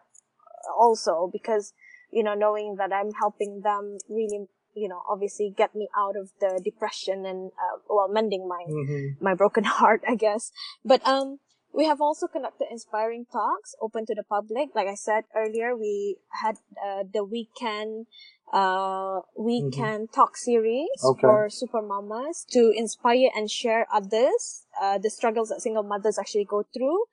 also, 0.78 1.30
because, 1.32 1.74
you 2.12 2.24
know, 2.24 2.34
knowing 2.34 2.76
that 2.80 2.92
I'm 2.94 3.12
helping 3.20 3.62
them 3.62 3.98
really, 4.08 4.48
you 4.74 4.88
know, 4.88 5.04
obviously 5.10 5.52
get 5.56 5.76
me 5.76 5.90
out 5.98 6.16
of 6.16 6.32
the 6.40 6.62
depression 6.64 7.26
and, 7.26 7.52
uh, 7.60 7.76
well, 7.90 8.08
mending 8.08 8.48
my 8.48 8.64
Mhm. 8.68 9.20
my 9.20 9.34
broken 9.36 9.64
heart, 9.80 10.02
I 10.08 10.16
guess. 10.16 10.52
But 10.86 11.06
um, 11.06 11.40
we 11.74 11.86
have 11.86 12.02
also 12.02 12.28
conducted 12.28 12.68
inspiring 12.72 13.26
talks 13.32 13.76
open 13.82 14.06
to 14.06 14.16
the 14.16 14.24
public. 14.24 14.70
Like 14.76 14.88
I 14.88 14.96
said 14.96 15.24
earlier, 15.36 15.76
we 15.76 16.18
had 16.42 16.58
uh, 16.84 17.04
the 17.12 17.24
weekend 17.24 18.08
uh 18.52 19.20
weekend 19.38 20.12
talk 20.12 20.36
series 20.36 20.90
Okay. 21.04 21.22
for 21.22 21.50
super 21.52 21.84
mamas 21.84 22.46
to 22.50 22.74
inspire 22.76 23.30
and 23.36 23.52
share 23.52 23.86
others 23.94 24.66
uh, 24.82 24.98
the 24.98 25.10
struggles 25.10 25.50
that 25.50 25.62
single 25.62 25.84
mothers 25.84 26.18
actually 26.18 26.46
go 26.46 26.64
through 26.74 27.04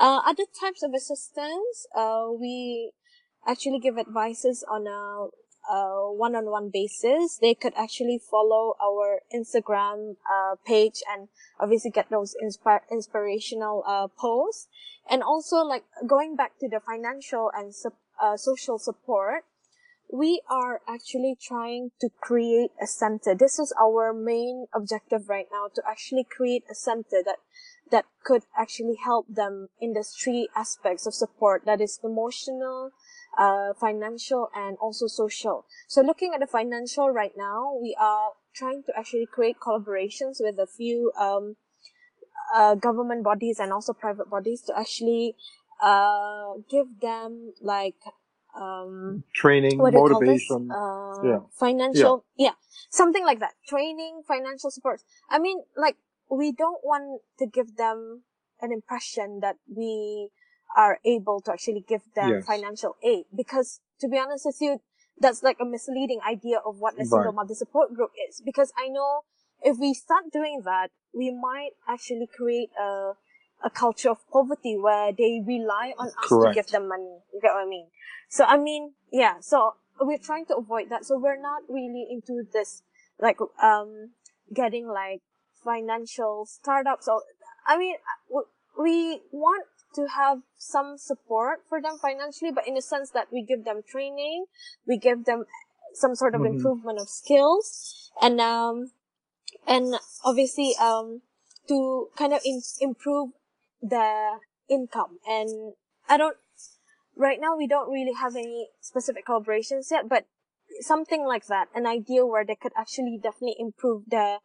uh, 0.00 0.20
other 0.26 0.42
types 0.60 0.82
of 0.82 0.92
assistance 0.92 1.86
uh, 1.96 2.26
we 2.36 2.90
actually 3.46 3.78
give 3.78 3.98
advices 3.98 4.64
on 4.68 4.88
a, 4.88 5.28
a 5.68 6.12
one-on-one 6.12 6.70
basis 6.72 7.38
they 7.40 7.54
could 7.54 7.72
actually 7.76 8.20
follow 8.30 8.74
our 8.82 9.20
instagram 9.34 10.16
uh, 10.30 10.54
page 10.66 11.02
and 11.12 11.28
obviously 11.58 11.90
get 11.90 12.08
those 12.10 12.34
inspire 12.40 12.82
inspirational 12.90 13.82
uh, 13.86 14.06
posts 14.18 14.68
and 15.08 15.22
also 15.22 15.56
like 15.56 15.84
going 16.06 16.36
back 16.36 16.52
to 16.58 16.68
the 16.68 16.80
financial 16.80 17.50
and 17.54 17.72
uh, 18.22 18.36
social 18.36 18.78
support 18.78 19.44
we 20.12 20.42
are 20.50 20.80
actually 20.88 21.36
trying 21.40 21.90
to 22.00 22.08
create 22.20 22.70
a 22.82 22.86
center. 22.86 23.34
This 23.34 23.58
is 23.58 23.72
our 23.80 24.12
main 24.12 24.66
objective 24.74 25.28
right 25.28 25.46
now 25.52 25.68
to 25.74 25.82
actually 25.88 26.26
create 26.28 26.64
a 26.70 26.74
center 26.74 27.22
that 27.24 27.36
that 27.90 28.06
could 28.24 28.42
actually 28.56 28.96
help 29.04 29.26
them 29.28 29.68
in 29.80 29.92
the 29.94 30.04
three 30.04 30.48
aspects 30.54 31.06
of 31.06 31.14
support 31.14 31.62
that 31.66 31.80
is 31.80 31.98
emotional, 32.04 32.92
uh, 33.40 33.72
financial, 33.74 34.50
and 34.54 34.76
also 34.78 35.08
social. 35.08 35.66
So 35.88 36.02
looking 36.02 36.32
at 36.34 36.40
the 36.40 36.46
financial 36.46 37.10
right 37.10 37.32
now, 37.36 37.74
we 37.80 37.96
are 37.98 38.32
trying 38.54 38.84
to 38.84 38.92
actually 38.98 39.26
create 39.26 39.56
collaborations 39.58 40.36
with 40.40 40.58
a 40.58 40.66
few 40.66 41.12
um, 41.18 41.56
uh, 42.54 42.74
government 42.74 43.24
bodies 43.24 43.58
and 43.58 43.72
also 43.72 43.92
private 43.94 44.28
bodies 44.30 44.62
to 44.62 44.78
actually 44.78 45.36
uh, 45.82 46.54
give 46.70 46.86
them 47.00 47.54
like 47.62 47.96
um, 48.60 49.24
Training, 49.34 49.78
what 49.78 49.92
do 49.92 49.96
you 49.98 50.02
call 50.04 50.20
this? 50.20 50.50
motivation. 50.50 50.70
Uh, 50.70 51.24
Yeah. 51.24 51.40
financial, 51.58 52.24
yeah. 52.36 52.54
something 52.90 53.24
like 53.24 53.40
that. 53.40 53.54
Training, 53.68 54.22
financial 54.26 54.70
support. 54.70 55.02
I 55.30 55.38
mean, 55.38 55.62
like, 55.76 55.96
we 56.30 56.52
don't 56.52 56.84
want 56.84 57.22
to 57.38 57.46
give 57.46 57.76
them 57.76 58.22
an 58.60 58.72
impression 58.72 59.40
that 59.40 59.56
we 59.68 60.30
are 60.76 60.98
able 61.04 61.40
to 61.42 61.52
actually 61.52 61.84
give 61.86 62.02
them 62.14 62.30
Yes. 62.30 62.46
financial 62.46 62.96
aid 63.02 63.24
because, 63.34 63.80
to 64.00 64.08
be 64.08 64.18
honest 64.18 64.46
with 64.46 64.60
you, 64.60 64.80
that's 65.18 65.42
like 65.42 65.58
a 65.60 65.64
misleading 65.64 66.20
idea 66.26 66.58
of 66.64 66.78
what 66.78 66.94
a 66.94 67.04
single 67.04 67.32
Right. 67.32 67.34
mother 67.34 67.54
support 67.54 67.94
group 67.94 68.10
is. 68.28 68.40
Because 68.40 68.72
I 68.78 68.88
know 68.88 69.22
if 69.62 69.78
we 69.78 69.92
start 69.94 70.30
doing 70.32 70.62
that, 70.64 70.90
we 71.12 71.30
might 71.30 71.72
actually 71.88 72.26
create 72.26 72.70
a 72.80 73.12
a 73.62 73.68
culture 73.68 74.08
of 74.08 74.16
poverty 74.30 74.74
where 74.74 75.12
they 75.12 75.42
rely 75.46 75.92
on 75.98 76.08
us 76.08 76.28
Correct. 76.30 76.54
to 76.54 76.62
give 76.62 76.66
them 76.68 76.88
money. 76.88 77.18
You 77.34 77.40
get 77.42 77.52
what 77.52 77.64
I 77.64 77.68
mean? 77.68 77.88
So 78.30 78.44
I 78.44 78.56
mean, 78.56 78.94
yeah. 79.12 79.40
So 79.40 79.74
we're 80.00 80.16
trying 80.16 80.46
to 80.46 80.56
avoid 80.56 80.88
that. 80.88 81.04
So 81.04 81.18
we're 81.18 81.40
not 81.40 81.62
really 81.68 82.06
into 82.10 82.42
this, 82.52 82.82
like, 83.20 83.38
um, 83.62 84.12
getting 84.54 84.88
like 84.88 85.20
financial 85.62 86.46
startups 86.46 87.06
or, 87.06 87.22
I 87.66 87.76
mean, 87.76 87.96
w- 88.30 88.46
we 88.78 89.20
want 89.30 89.66
to 89.94 90.06
have 90.08 90.42
some 90.56 90.98
support 90.98 91.60
for 91.68 91.80
them 91.80 91.98
financially, 92.00 92.52
but 92.52 92.66
in 92.66 92.74
the 92.74 92.82
sense 92.82 93.10
that 93.10 93.28
we 93.32 93.42
give 93.42 93.64
them 93.64 93.82
training, 93.82 94.46
we 94.86 94.96
give 94.98 95.24
them 95.24 95.44
some 95.94 96.14
sort 96.14 96.34
of 96.34 96.42
Mhm. 96.42 96.54
improvement 96.54 97.00
of 97.00 97.08
skills, 97.08 98.10
and 98.20 98.40
um, 98.40 98.92
and 99.66 99.94
obviously 100.24 100.74
um, 100.76 101.22
to 101.68 102.10
kind 102.16 102.32
of 102.32 102.40
in- 102.44 102.62
improve 102.80 103.30
the 103.82 104.40
income. 104.68 105.18
And 105.26 105.74
I 106.08 106.16
don't 106.16 106.36
right 107.16 107.40
now 107.40 107.56
we 107.56 107.66
don't 107.66 107.90
really 107.92 108.14
have 108.14 108.36
any 108.36 108.70
specific 108.80 109.26
collaborations 109.26 109.90
yet, 109.90 110.08
but 110.08 110.26
something 110.80 111.24
like 111.26 111.46
that, 111.46 111.68
an 111.74 111.86
idea 111.86 112.24
where 112.24 112.44
they 112.44 112.54
could 112.54 112.72
actually 112.76 113.18
definitely 113.22 113.56
improve 113.58 114.04
the 114.08 114.38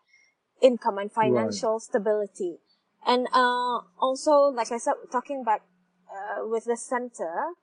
income 0.62 0.98
and 0.98 1.12
financial 1.12 1.80
stability. 1.80 2.60
And 3.06 3.28
uh, 3.34 3.82
also, 4.00 4.32
like 4.54 4.72
I 4.72 4.78
said, 4.78 4.96
talking 5.12 5.44
back 5.44 5.62
uh, 6.10 6.48
with 6.48 6.66
the 6.66 6.76
center, 6.78 7.54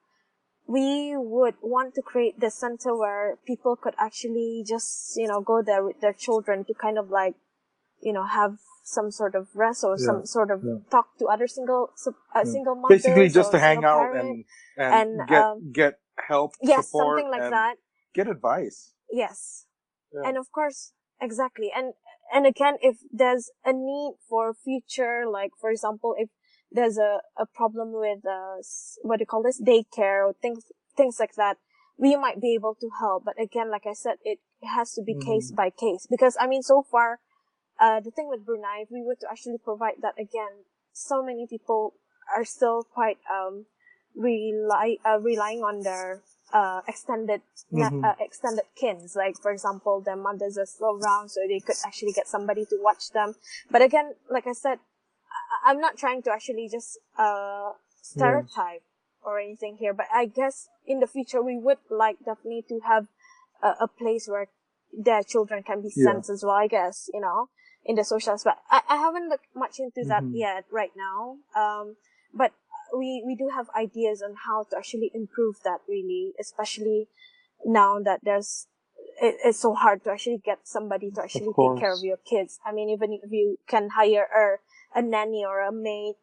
we 0.66 1.14
would 1.16 1.55
want 1.61 1.94
to 1.96 2.02
create 2.02 2.38
the 2.38 2.50
center 2.50 2.96
where 2.96 3.38
people 3.46 3.76
could 3.76 3.94
actually 3.98 4.62
just, 4.66 5.14
you 5.16 5.26
know, 5.26 5.40
go 5.40 5.62
there 5.62 5.85
with 5.85 6.00
their 6.00 6.12
children 6.12 6.64
to 6.66 6.74
kind 6.74 6.98
of 6.98 7.11
like, 7.11 7.35
you 8.00 8.12
know, 8.12 8.24
have 8.24 8.59
some 8.85 9.11
sort 9.11 9.35
of 9.35 9.48
rest 9.55 9.85
or 9.85 9.96
Yeah, 9.98 10.07
some 10.07 10.26
sort 10.26 10.50
of 10.50 10.62
yeah. 10.64 10.78
talk 10.90 11.18
to 11.18 11.26
other 11.26 11.46
single, 11.46 11.90
sup- 11.96 12.14
uh, 12.35 12.42
Yeah. 12.44 12.52
single 12.52 12.74
mothers. 12.76 13.02
Basically, 13.02 13.28
just 13.28 13.50
to 13.52 13.59
hang 13.59 13.85
out 13.85 14.14
and 14.14 14.44
and, 14.76 14.94
And, 15.20 15.28
get 15.28 15.42
um, 15.44 15.72
get 15.72 15.94
help, 16.28 16.55
yes, 16.62 16.87
support, 16.87 17.18
something 17.18 17.31
like 17.31 17.42
and 17.42 17.52
that. 17.52 17.76
get 18.14 18.28
advice. 18.28 18.94
Yes. 19.11 19.66
Yeah. 20.12 20.28
And 20.28 20.38
of 20.38 20.50
course, 20.52 20.92
exactly. 21.20 21.70
And, 21.74 21.94
and 22.33 22.47
again, 22.47 22.77
if 22.81 22.97
there's 23.12 23.51
a 23.64 23.73
need 23.73 24.14
for 24.29 24.55
future, 24.55 25.25
like, 25.31 25.51
for 25.61 25.71
example, 25.71 26.14
if 26.16 26.31
there's 26.71 26.99
a, 26.99 27.21
a 27.37 27.47
problem 27.47 27.92
with, 27.92 28.25
uh, 28.25 28.57
what 29.03 29.18
do 29.18 29.23
you 29.23 29.27
call 29.27 29.42
this, 29.42 29.61
daycare 29.61 30.27
or 30.27 30.35
things, 30.40 30.64
things 30.97 31.16
like 31.21 31.35
that, 31.37 31.59
we 31.99 32.16
might 32.16 32.40
be 32.40 32.55
able 32.55 32.75
to 32.81 32.88
help. 33.01 33.25
But 33.25 33.40
again, 33.40 33.71
like 33.71 33.87
I 33.87 33.92
said, 33.92 34.16
it 34.25 34.38
has 34.62 34.92
to 34.95 35.03
be 35.03 35.14
case 35.14 35.53
by 35.53 35.71
case. 35.71 36.07
Because, 36.11 36.37
I 36.40 36.47
mean, 36.47 36.62
so 36.62 36.83
far, 36.90 37.21
uh, 37.79 38.01
the 38.01 38.11
thing 38.11 38.29
with 38.29 38.47
Brunei, 38.47 38.83
if 38.83 38.88
we 38.90 39.03
were 39.03 39.16
to 39.21 39.27
actually 39.31 39.59
provide 39.62 40.01
that 40.01 40.14
again, 40.18 40.64
so 40.92 41.23
many 41.23 41.47
people 41.49 41.95
are 42.35 42.45
still 42.45 42.83
quite, 42.83 43.18
um, 43.31 43.66
rely, 44.16 44.97
uh, 45.05 45.18
relying 45.21 45.61
on 45.61 45.83
their, 45.83 46.23
uh, 46.53 46.83
extended, 46.87 47.43
Mhm. 47.73 48.05
uh, 48.05 48.15
extended 48.21 48.65
kins. 48.75 49.17
Like, 49.17 49.37
for 49.41 49.51
example, 49.51 50.01
their 50.01 50.17
mothers 50.17 50.59
are 50.59 50.67
still 50.67 50.99
around, 51.03 51.31
so 51.31 51.41
they 51.49 51.61
could 51.61 51.77
actually 51.85 52.12
get 52.12 52.29
somebody 52.29 52.65
to 52.67 52.77
watch 52.81 53.11
them. 53.11 53.35
But 53.71 53.83
again, 53.83 54.15
like 54.29 54.47
I 54.47 54.53
said, 54.53 54.79
I- 55.31 55.71
I'm 55.71 55.81
not 55.81 55.97
trying 55.97 56.23
to 56.23 56.31
actually 56.33 56.69
just, 56.69 56.99
uh, 57.17 57.73
stereotype 58.03 58.83
or 59.23 59.38
anything 59.38 59.77
here, 59.77 59.95
but 59.95 60.07
I 60.12 60.27
guess 60.27 60.69
in 60.87 61.01
the 61.01 61.07
future 61.07 61.41
we 61.43 61.57
would 61.57 61.79
like 61.88 62.19
definitely 62.25 62.62
to 62.69 62.81
have 62.81 63.07
a, 63.62 63.77
a 63.81 63.88
place 63.88 64.29
where 64.29 64.49
their 64.93 65.23
children 65.23 65.62
can 65.62 65.81
be 65.81 65.93
Yeah. 65.95 66.05
sent 66.12 66.29
as 66.29 66.45
well, 66.45 66.57
I 66.57 66.67
guess, 66.67 67.09
you 67.15 67.21
know, 67.21 67.49
in 67.85 67.95
the 67.97 68.05
social 68.05 68.33
aspect. 68.35 68.59
I, 68.71 68.83
I 68.88 68.97
haven't 68.97 69.29
looked 69.29 69.47
much 69.55 69.79
into 69.79 70.05
that 70.09 70.25
Mhm. 70.25 70.35
yet 70.35 70.65
right 70.71 70.93
now. 70.97 71.38
Um, 71.55 71.97
but 72.35 72.53
we, 72.96 73.22
we 73.26 73.35
do 73.35 73.50
have 73.55 73.68
ideas 73.76 74.22
on 74.22 74.35
how 74.46 74.64
to 74.70 74.76
actually 74.76 75.11
improve 75.14 75.57
that 75.64 75.81
really, 75.88 76.33
especially 76.40 77.09
now 77.64 77.98
that 78.00 78.20
there's, 78.22 78.66
it, 79.20 79.37
it's 79.44 79.59
so 79.61 79.74
hard 79.74 80.05
to 80.05 80.11
actually 80.11 80.38
get 80.44 80.61
somebody 80.64 81.11
to 81.11 81.22
actually 81.22 81.52
take 81.59 81.78
care 81.78 81.92
of 81.92 82.02
your 82.02 82.18
kids. 82.18 82.59
I 82.64 82.72
mean, 82.72 82.88
even 82.90 83.12
if 83.22 83.31
you 83.31 83.59
can 83.66 83.90
hire 83.90 84.26
a, 84.94 84.98
a 84.98 85.02
nanny 85.02 85.44
or 85.46 85.61
a 85.61 85.72
maid, 85.72 86.14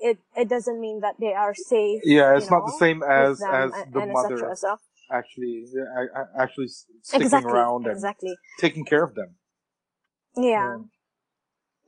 it, 0.00 0.18
it 0.36 0.48
doesn't 0.48 0.80
mean 0.80 1.00
that 1.00 1.16
they 1.20 1.32
are 1.34 1.54
safe. 1.54 2.02
Yeah, 2.04 2.36
it's 2.36 2.50
not 2.50 2.64
the 2.66 2.72
same 2.72 3.02
as 3.02 3.42
as 3.42 3.72
and- 3.72 3.92
the 3.92 4.00
and 4.00 4.12
mother 4.12 4.54
actually 5.12 5.66
yeah, 5.74 6.24
actually 6.38 6.68
sticking 7.02 7.20
exactly, 7.20 7.52
around 7.52 7.86
and 7.86 7.96
exactly. 7.96 8.36
taking 8.58 8.84
care 8.84 9.04
of 9.04 9.14
them. 9.14 9.36
Yeah. 10.36 10.78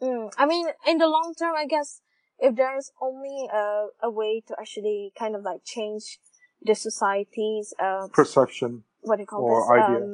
Mm, 0.03 0.33
I 0.37 0.47
mean, 0.47 0.67
in 0.87 0.99
the 0.99 1.07
long 1.07 1.33
term, 1.39 1.55
I 1.57 1.67
guess 1.67 2.01
if 2.39 2.57
there's 2.57 2.91
only 3.01 3.49
a, 3.53 3.87
a 4.03 4.11
way 4.11 4.43
to 4.49 4.57
actually 4.59 5.13
kind 5.19 5.35
of 5.37 5.43
like 5.43 5.65
change 5.65 6.19
the 6.63 6.75
society's, 6.75 7.75
uh, 7.79 8.09
Perception. 8.13 8.85
what 9.01 9.17
do 9.17 9.23
you 9.23 9.27
call 9.27 9.43
or 9.43 9.61
this? 9.61 9.85
idea. 9.85 10.05
Um, 10.05 10.13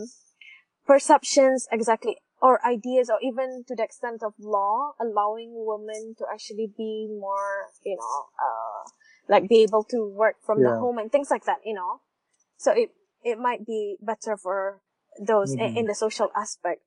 perceptions, 0.86 1.68
exactly, 1.70 2.16
or 2.40 2.64
ideas, 2.66 3.10
or 3.10 3.18
even 3.22 3.64
to 3.68 3.74
the 3.74 3.82
extent 3.82 4.22
of 4.22 4.32
law, 4.38 4.92
allowing 5.00 5.52
women 5.54 6.14
to 6.18 6.24
actually 6.32 6.72
be 6.76 7.08
more, 7.10 7.68
you 7.84 7.96
know, 7.96 8.26
uh, 8.40 8.88
like 9.28 9.48
be 9.48 9.62
able 9.62 9.84
to 9.84 10.06
work 10.08 10.36
from 10.44 10.62
the 10.62 10.70
home 10.70 10.98
and 10.98 11.12
things 11.12 11.30
like 11.30 11.44
that, 11.44 11.58
you 11.64 11.74
know. 11.74 12.00
So 12.56 12.72
it 12.72 12.90
it 13.24 13.38
might 13.38 13.66
be 13.66 13.96
better 14.00 14.36
for 14.36 14.80
those 15.20 15.52
in, 15.52 15.58
Mhm. 15.58 15.76
in 15.76 15.86
the 15.86 15.94
social 15.94 16.30
aspect. 16.36 16.82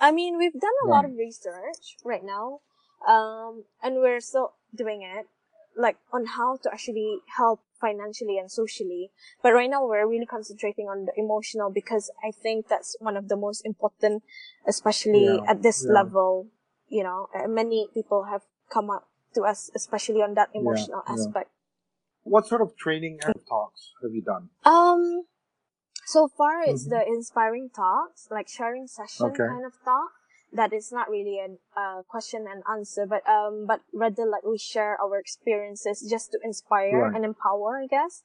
I 0.00 0.12
mean, 0.12 0.38
we've 0.38 0.52
done 0.52 0.78
a 0.84 0.88
lot 0.88 1.04
of 1.04 1.12
research 1.16 1.96
right 2.04 2.22
now, 2.24 2.60
um, 3.06 3.64
and 3.82 3.96
we're 3.96 4.20
still 4.20 4.54
doing 4.74 5.02
it, 5.02 5.26
like 5.76 5.96
on 6.12 6.26
how 6.26 6.56
to 6.62 6.70
actually 6.72 7.18
help 7.36 7.60
financially 7.80 8.38
and 8.38 8.50
socially. 8.50 9.10
But 9.42 9.52
right 9.52 9.70
now, 9.70 9.86
we're 9.86 10.06
really 10.06 10.26
concentrating 10.26 10.88
on 10.88 11.06
the 11.06 11.12
emotional 11.16 11.70
because 11.70 12.10
I 12.26 12.30
think 12.30 12.68
that's 12.68 12.96
one 13.00 13.16
of 13.16 13.28
the 13.28 13.36
most 13.36 13.64
important, 13.64 14.22
especially 14.66 15.36
Yeah, 15.36 15.50
at 15.50 15.62
this 15.62 15.84
yeah. 15.86 15.94
level. 15.94 16.48
You 16.88 17.02
know, 17.02 17.28
uh, 17.34 17.48
many 17.48 17.88
people 17.92 18.24
have 18.24 18.42
come 18.70 18.90
up 18.90 19.08
to 19.34 19.42
us, 19.42 19.70
especially 19.74 20.22
on 20.22 20.34
that 20.34 20.50
emotional 20.54 21.02
yeah. 21.06 21.12
aspect. 21.12 21.50
What 22.22 22.46
sort 22.46 22.62
of 22.62 22.76
training 22.76 23.20
and 23.24 23.34
talks 23.48 23.92
have 24.02 24.12
you 24.12 24.22
done? 24.22 24.50
Um, 24.64 25.26
so 26.06 26.26
far 26.28 26.62
it's 26.62 26.86
Mhm. 26.86 26.90
the 26.90 27.06
inspiring 27.06 27.70
talks, 27.70 28.30
like 28.30 28.48
sharing 28.48 28.86
session 28.86 29.26
Okay. 29.26 29.46
kind 29.46 29.64
of 29.64 29.74
talk. 29.84 30.12
That 30.52 30.72
is 30.72 30.90
not 30.92 31.10
really 31.10 31.38
a 31.40 31.48
uh, 31.78 32.02
question 32.08 32.46
and 32.50 32.62
answer, 32.70 33.04
but 33.06 33.26
um, 33.28 33.66
but 33.66 33.80
rather 33.92 34.24
like 34.26 34.44
we 34.44 34.58
share 34.58 34.96
our 35.02 35.18
experiences 35.18 36.06
just 36.08 36.32
to 36.32 36.38
inspire 36.42 37.02
Right. 37.02 37.14
and 37.14 37.24
empower, 37.24 37.80
I 37.82 37.86
guess. 37.86 38.22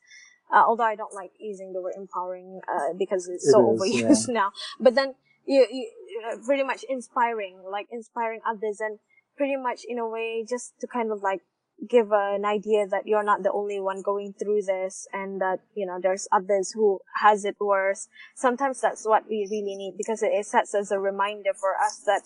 Uh, 0.53 0.63
although 0.67 0.83
I 0.83 0.95
don't 0.95 1.13
like 1.13 1.31
using 1.39 1.73
the 1.73 1.81
word 1.81 1.93
empowering 1.97 2.61
uh, 2.67 2.93
because 2.97 3.27
it's 3.27 3.47
It 3.47 3.51
so 3.51 3.73
is, 3.73 3.81
overused 3.81 4.27
now. 4.41 4.51
But 4.79 4.95
then 4.95 5.15
you, 5.45 5.65
you 5.71 5.89
uh, 6.31 6.37
pretty 6.45 6.63
much 6.63 6.83
inspiring, 6.89 7.63
like 7.69 7.87
inspiring 7.91 8.41
others, 8.45 8.79
and 8.79 8.99
pretty 9.37 9.55
much 9.55 9.81
in 9.87 9.97
a 9.97 10.07
way 10.07 10.45
just 10.47 10.79
to 10.81 10.87
kind 10.87 11.11
of 11.11 11.21
like 11.23 11.41
give 11.89 12.11
an 12.11 12.45
idea 12.45 12.85
that 12.87 13.07
you're 13.07 13.23
not 13.23 13.43
the 13.43 13.51
only 13.51 13.79
one 13.79 14.01
going 14.01 14.33
through 14.33 14.61
this 14.61 15.07
and 15.13 15.41
that 15.41 15.59
you 15.75 15.85
know 15.85 15.99
there's 16.01 16.27
others 16.31 16.71
who 16.73 16.99
has 17.21 17.43
it 17.43 17.55
worse 17.59 18.07
sometimes 18.35 18.81
that's 18.81 19.05
what 19.05 19.23
we 19.27 19.47
really 19.49 19.75
need 19.75 19.95
because 19.97 20.21
it, 20.21 20.45
sets 20.45 20.75
as 20.75 20.91
a 20.91 20.99
reminder 20.99 21.51
for 21.53 21.75
us 21.77 22.01
that 22.05 22.21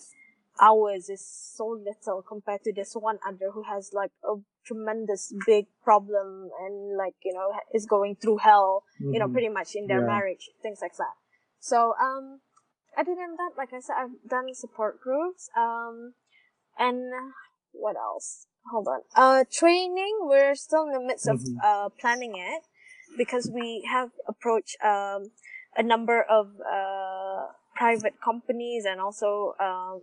ours 0.60 1.08
is 1.08 1.24
so 1.26 1.66
little 1.66 2.22
compared 2.22 2.62
to 2.64 2.72
this 2.72 2.94
one 2.94 3.18
other 3.26 3.50
who 3.52 3.62
has 3.62 3.90
like 3.92 4.10
a 4.24 4.34
tremendous 4.66 5.32
big 5.46 5.66
problem 5.84 6.50
and 6.60 6.96
like 6.96 7.14
you 7.24 7.32
know 7.32 7.52
is 7.74 7.86
going 7.86 8.16
through 8.16 8.38
hell 8.38 8.84
you 9.10 9.18
know 9.18 9.28
Mhm. 9.28 9.32
pretty 9.32 9.48
much 9.48 9.74
in 9.74 9.86
their 9.86 10.00
Yeah. 10.00 10.06
marriage 10.06 10.50
things 10.62 10.80
like 10.82 10.96
that 10.96 11.14
so 11.60 11.94
um 12.00 12.40
other 12.96 13.14
than 13.14 13.36
that 13.36 13.52
like 13.56 13.72
i 13.72 13.80
said 13.80 13.96
i've 13.98 14.28
done 14.28 14.54
support 14.54 15.00
groups 15.00 15.48
um 15.56 16.14
and 16.78 17.12
what 17.72 17.96
else 17.96 18.46
hold 18.70 18.86
on 18.88 19.00
uh 19.14 19.44
training 19.52 20.18
we're 20.22 20.54
still 20.54 20.84
in 20.86 20.92
the 20.92 21.00
midst 21.00 21.28
of 21.28 21.40
Mhm. 21.40 21.56
uh 21.62 21.88
planning 22.00 22.34
it 22.36 22.62
because 23.16 23.50
we 23.52 23.86
have 23.90 24.10
approached 24.26 24.76
um 24.84 25.30
a 25.76 25.82
number 25.82 26.22
of 26.22 26.46
uh 26.60 27.46
private 27.74 28.14
companies 28.24 28.84
and 28.86 29.00
also 29.00 29.54
uh, 29.60 29.98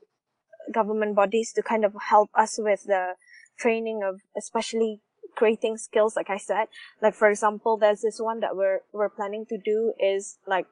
government 0.71 1.15
bodies 1.15 1.51
to 1.53 1.61
kind 1.61 1.83
of 1.83 1.93
help 2.09 2.29
us 2.35 2.57
with 2.57 2.83
the 2.85 3.15
training 3.59 4.01
of 4.03 4.21
especially 4.37 5.01
creating 5.35 5.77
skills 5.77 6.15
like 6.15 6.29
i 6.29 6.37
said 6.37 6.67
like 7.01 7.13
for 7.13 7.29
example 7.29 7.77
there's 7.77 8.01
this 8.01 8.19
one 8.19 8.39
that 8.39 8.55
we're 8.55 8.79
we're 8.91 9.09
planning 9.09 9.45
to 9.47 9.57
do 9.57 9.93
is 9.99 10.37
like 10.47 10.67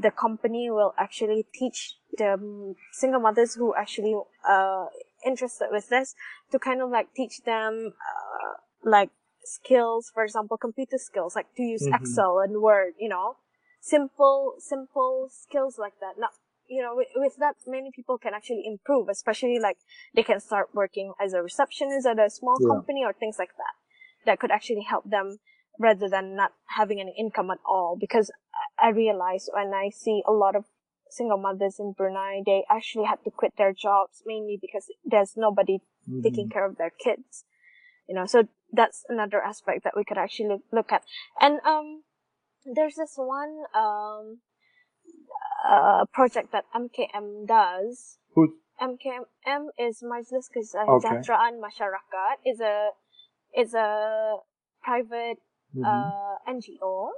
the 0.00 0.10
company 0.10 0.70
will 0.70 0.94
actually 0.98 1.46
teach 1.54 1.96
the 2.18 2.34
um, 2.34 2.74
single 2.92 3.20
mothers 3.20 3.54
who 3.54 3.74
actually 3.74 4.14
uh 4.48 4.86
interested 5.24 5.68
with 5.70 5.88
this 5.88 6.14
to 6.52 6.58
kind 6.58 6.80
of 6.82 6.90
like 6.90 7.08
teach 7.14 7.42
them 7.44 7.92
uh, 7.92 8.54
like 8.88 9.10
skills 9.44 10.10
for 10.12 10.24
example 10.24 10.56
computer 10.56 10.98
skills 10.98 11.34
like 11.36 11.46
to 11.56 11.62
use 11.62 11.82
Mhm. 11.82 11.92
excel 11.92 12.38
and 12.40 12.62
word 12.62 12.94
you 12.98 13.08
know 13.08 13.36
simple 13.80 14.54
simple 14.58 15.28
skills 15.30 15.78
like 15.78 15.92
that 16.00 16.14
not 16.18 16.30
you 16.66 16.80
know 16.80 16.94
with, 16.96 17.08
with 17.16 17.36
that 17.38 17.54
many 17.66 17.90
people 17.94 18.16
can 18.16 18.32
actually 18.34 18.62
improve 18.64 19.08
especially 19.10 19.58
like 19.58 19.76
they 20.14 20.22
can 20.22 20.40
start 20.40 20.68
working 20.74 21.12
as 21.20 21.34
a 21.34 21.42
receptionist 21.42 22.06
at 22.06 22.18
a 22.18 22.30
small 22.30 22.58
Yeah. 22.58 22.74
company 22.74 23.04
or 23.04 23.12
things 23.12 23.36
like 23.38 23.54
that 23.58 23.74
that 24.24 24.40
could 24.40 24.50
actually 24.50 24.82
help 24.88 25.04
them 25.08 25.38
rather 25.78 26.08
than 26.08 26.34
not 26.36 26.52
having 26.76 27.00
any 27.00 27.14
income 27.18 27.50
at 27.50 27.58
all 27.66 27.96
because 28.00 28.30
I 28.80 28.86
I 28.86 28.88
realize 28.90 29.48
when 29.54 29.72
I 29.72 29.90
see 29.90 30.22
a 30.26 30.32
lot 30.32 30.56
of 30.56 30.64
single 31.14 31.38
mothers 31.38 31.78
in 31.78 31.92
Brunei, 31.92 32.42
they 32.44 32.64
actually 32.68 33.06
had 33.06 33.22
to 33.24 33.30
quit 33.30 33.54
their 33.56 33.72
jobs 33.72 34.22
mainly 34.26 34.58
because 34.60 34.90
there's 35.04 35.36
nobody 35.36 35.78
taking 36.22 36.48
Mhm. 36.48 36.52
care 36.52 36.66
of 36.66 36.76
their 36.76 36.90
kids. 36.90 37.44
You 38.08 38.14
know, 38.14 38.26
so 38.26 38.48
that's 38.72 39.04
another 39.08 39.40
aspect 39.40 39.84
that 39.84 39.96
we 39.96 40.04
could 40.04 40.18
actually 40.18 40.48
look, 40.48 40.62
look 40.72 40.90
at. 40.92 41.02
And 41.40 41.60
um, 41.64 42.04
there's 42.66 42.96
this 42.96 43.14
one 43.16 43.64
um 43.74 44.40
uh 45.64 46.04
project 46.12 46.52
that 46.52 46.64
MKM 46.74 47.46
does. 47.46 48.18
Who? 48.34 48.54
MKM 48.80 49.70
is 49.78 50.02
Majlis 50.02 50.50
Okay. 50.50 50.60
Kesejahteraan 50.60 51.62
Masyarakat. 51.62 52.36
is 52.44 52.60
a 52.60 52.90
is 53.56 53.72
a 53.74 53.90
private 54.82 55.38
Mhm. 55.74 55.84
uh, 55.86 56.36
NGO, 56.46 57.12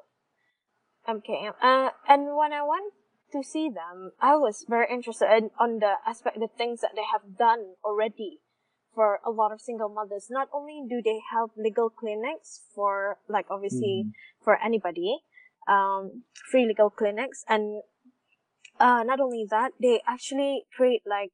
MKM. 1.09 1.55
Uh, 1.61 1.91
and 2.09 2.37
when 2.37 2.53
I 2.53 2.63
went 2.63 2.93
to 3.43 3.49
see 3.49 3.69
them, 3.69 4.13
I 4.21 4.37
was 4.37 4.65
very 4.69 4.87
interested 4.91 5.29
in, 5.37 5.51
on 5.59 5.79
the 5.79 5.95
aspect, 6.07 6.39
the 6.41 6.49
things 6.49 6.81
that 6.81 6.93
they 6.95 7.05
have 7.13 7.37
done 7.39 7.75
already 7.85 8.41
for 8.95 9.21
a 9.25 9.31
lot 9.31 9.53
of 9.53 9.61
single 9.61 9.89
mothers. 9.89 10.29
Not 10.31 10.49
only 10.53 10.83
do 10.89 11.03
they 11.03 11.21
have 11.31 11.51
legal 11.57 11.91
clinics 11.91 12.63
for, 12.75 13.19
like, 13.29 13.47
obviously 13.51 14.07
Mhm. 14.07 14.13
for 14.43 14.57
anybody, 14.57 15.21
um, 15.69 16.25
free 16.51 16.67
legal 16.67 16.91
clinics, 16.91 17.45
and 17.49 17.83
uh, 18.79 19.03
not 19.03 19.21
only 19.21 19.45
that, 19.51 19.73
they 19.81 20.01
actually 20.07 20.67
create 20.75 21.03
like 21.07 21.33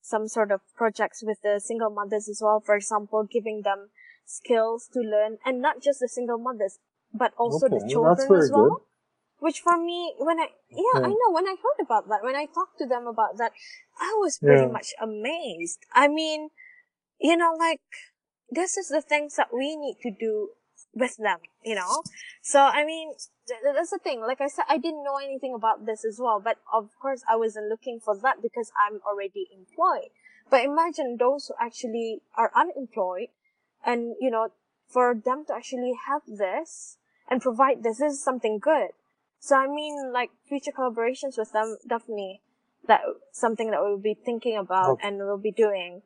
some 0.00 0.28
sort 0.28 0.50
of 0.50 0.60
projects 0.76 1.22
with 1.22 1.40
the 1.42 1.60
single 1.60 1.90
mothers 1.90 2.28
as 2.28 2.40
well. 2.42 2.60
For 2.60 2.74
example, 2.76 3.24
giving 3.24 3.62
them 3.62 3.90
skills 4.24 4.88
to 4.92 5.00
learn, 5.00 5.38
and 5.44 5.60
not 5.60 5.82
just 5.82 6.00
the 6.00 6.08
single 6.08 6.38
mothers, 6.38 6.78
but 7.12 7.32
also 7.36 7.66
Okay, 7.66 7.78
the 7.78 7.88
children 7.90 8.34
as 8.34 8.50
well. 8.52 8.70
good. 8.70 8.80
Which 9.44 9.60
for 9.60 9.76
me, 9.76 10.14
when 10.18 10.40
I 10.40 10.48
yeah, 10.70 10.96
Yeah. 10.96 11.06
I 11.08 11.10
know 11.20 11.30
when 11.36 11.46
I 11.46 11.56
heard 11.64 11.80
about 11.86 12.08
that, 12.08 12.22
when 12.24 12.36
I 12.42 12.46
talked 12.46 12.78
to 12.80 12.86
them 12.86 13.06
about 13.06 13.36
that, 13.40 13.52
I 14.00 14.10
was 14.24 14.38
pretty 14.38 14.64
Yeah. 14.66 14.72
much 14.78 14.90
amazed. 15.08 15.80
I 15.92 16.08
mean, 16.08 16.40
you 17.18 17.36
know, 17.36 17.52
like 17.66 17.82
this 18.50 18.76
is 18.80 18.88
the 18.88 19.02
things 19.02 19.36
that 19.36 19.52
we 19.52 19.76
need 19.76 19.98
to 20.02 20.10
do 20.10 20.34
with 20.94 21.16
them, 21.18 21.40
you 21.62 21.74
know. 21.74 22.02
So 22.42 22.60
I 22.60 22.84
mean, 22.84 23.08
th- 23.48 23.60
th- 23.62 23.74
that's 23.76 23.90
the 23.90 23.98
thing. 23.98 24.20
Like 24.20 24.40
I 24.40 24.48
said, 24.48 24.64
I 24.68 24.78
didn't 24.78 25.04
know 25.04 25.18
anything 25.18 25.54
about 25.54 25.84
this 25.86 26.04
as 26.04 26.18
well, 26.20 26.40
but 26.40 26.58
of 26.72 26.90
course, 27.00 27.22
I 27.28 27.36
wasn't 27.36 27.68
looking 27.68 28.00
for 28.00 28.16
that 28.24 28.40
because 28.42 28.70
I'm 28.80 29.00
already 29.06 29.44
employed. 29.52 30.10
But 30.50 30.64
imagine 30.64 31.16
those 31.18 31.48
who 31.48 31.54
actually 31.60 32.22
are 32.36 32.50
unemployed, 32.54 33.28
and 33.84 34.16
you 34.20 34.30
know, 34.30 34.48
for 34.88 35.14
them 35.14 35.44
to 35.46 35.54
actually 35.54 35.94
have 36.08 36.22
this 36.26 36.98
and 37.28 37.40
provide 37.42 37.82
this, 37.82 37.98
this 37.98 38.14
is 38.14 38.24
something 38.24 38.58
good. 38.58 38.90
So 39.44 39.56
I 39.56 39.66
mean, 39.66 40.10
like 40.10 40.30
future 40.48 40.72
collaborations 40.72 41.36
with 41.36 41.52
them, 41.52 41.76
definitely 41.86 42.40
that 42.88 43.02
something 43.32 43.70
that 43.72 43.80
we'll 43.82 43.98
be 43.98 44.14
thinking 44.14 44.56
about 44.56 44.92
Okay. 44.92 45.08
and 45.08 45.18
we'll 45.18 45.36
be 45.36 45.52
doing. 45.52 46.00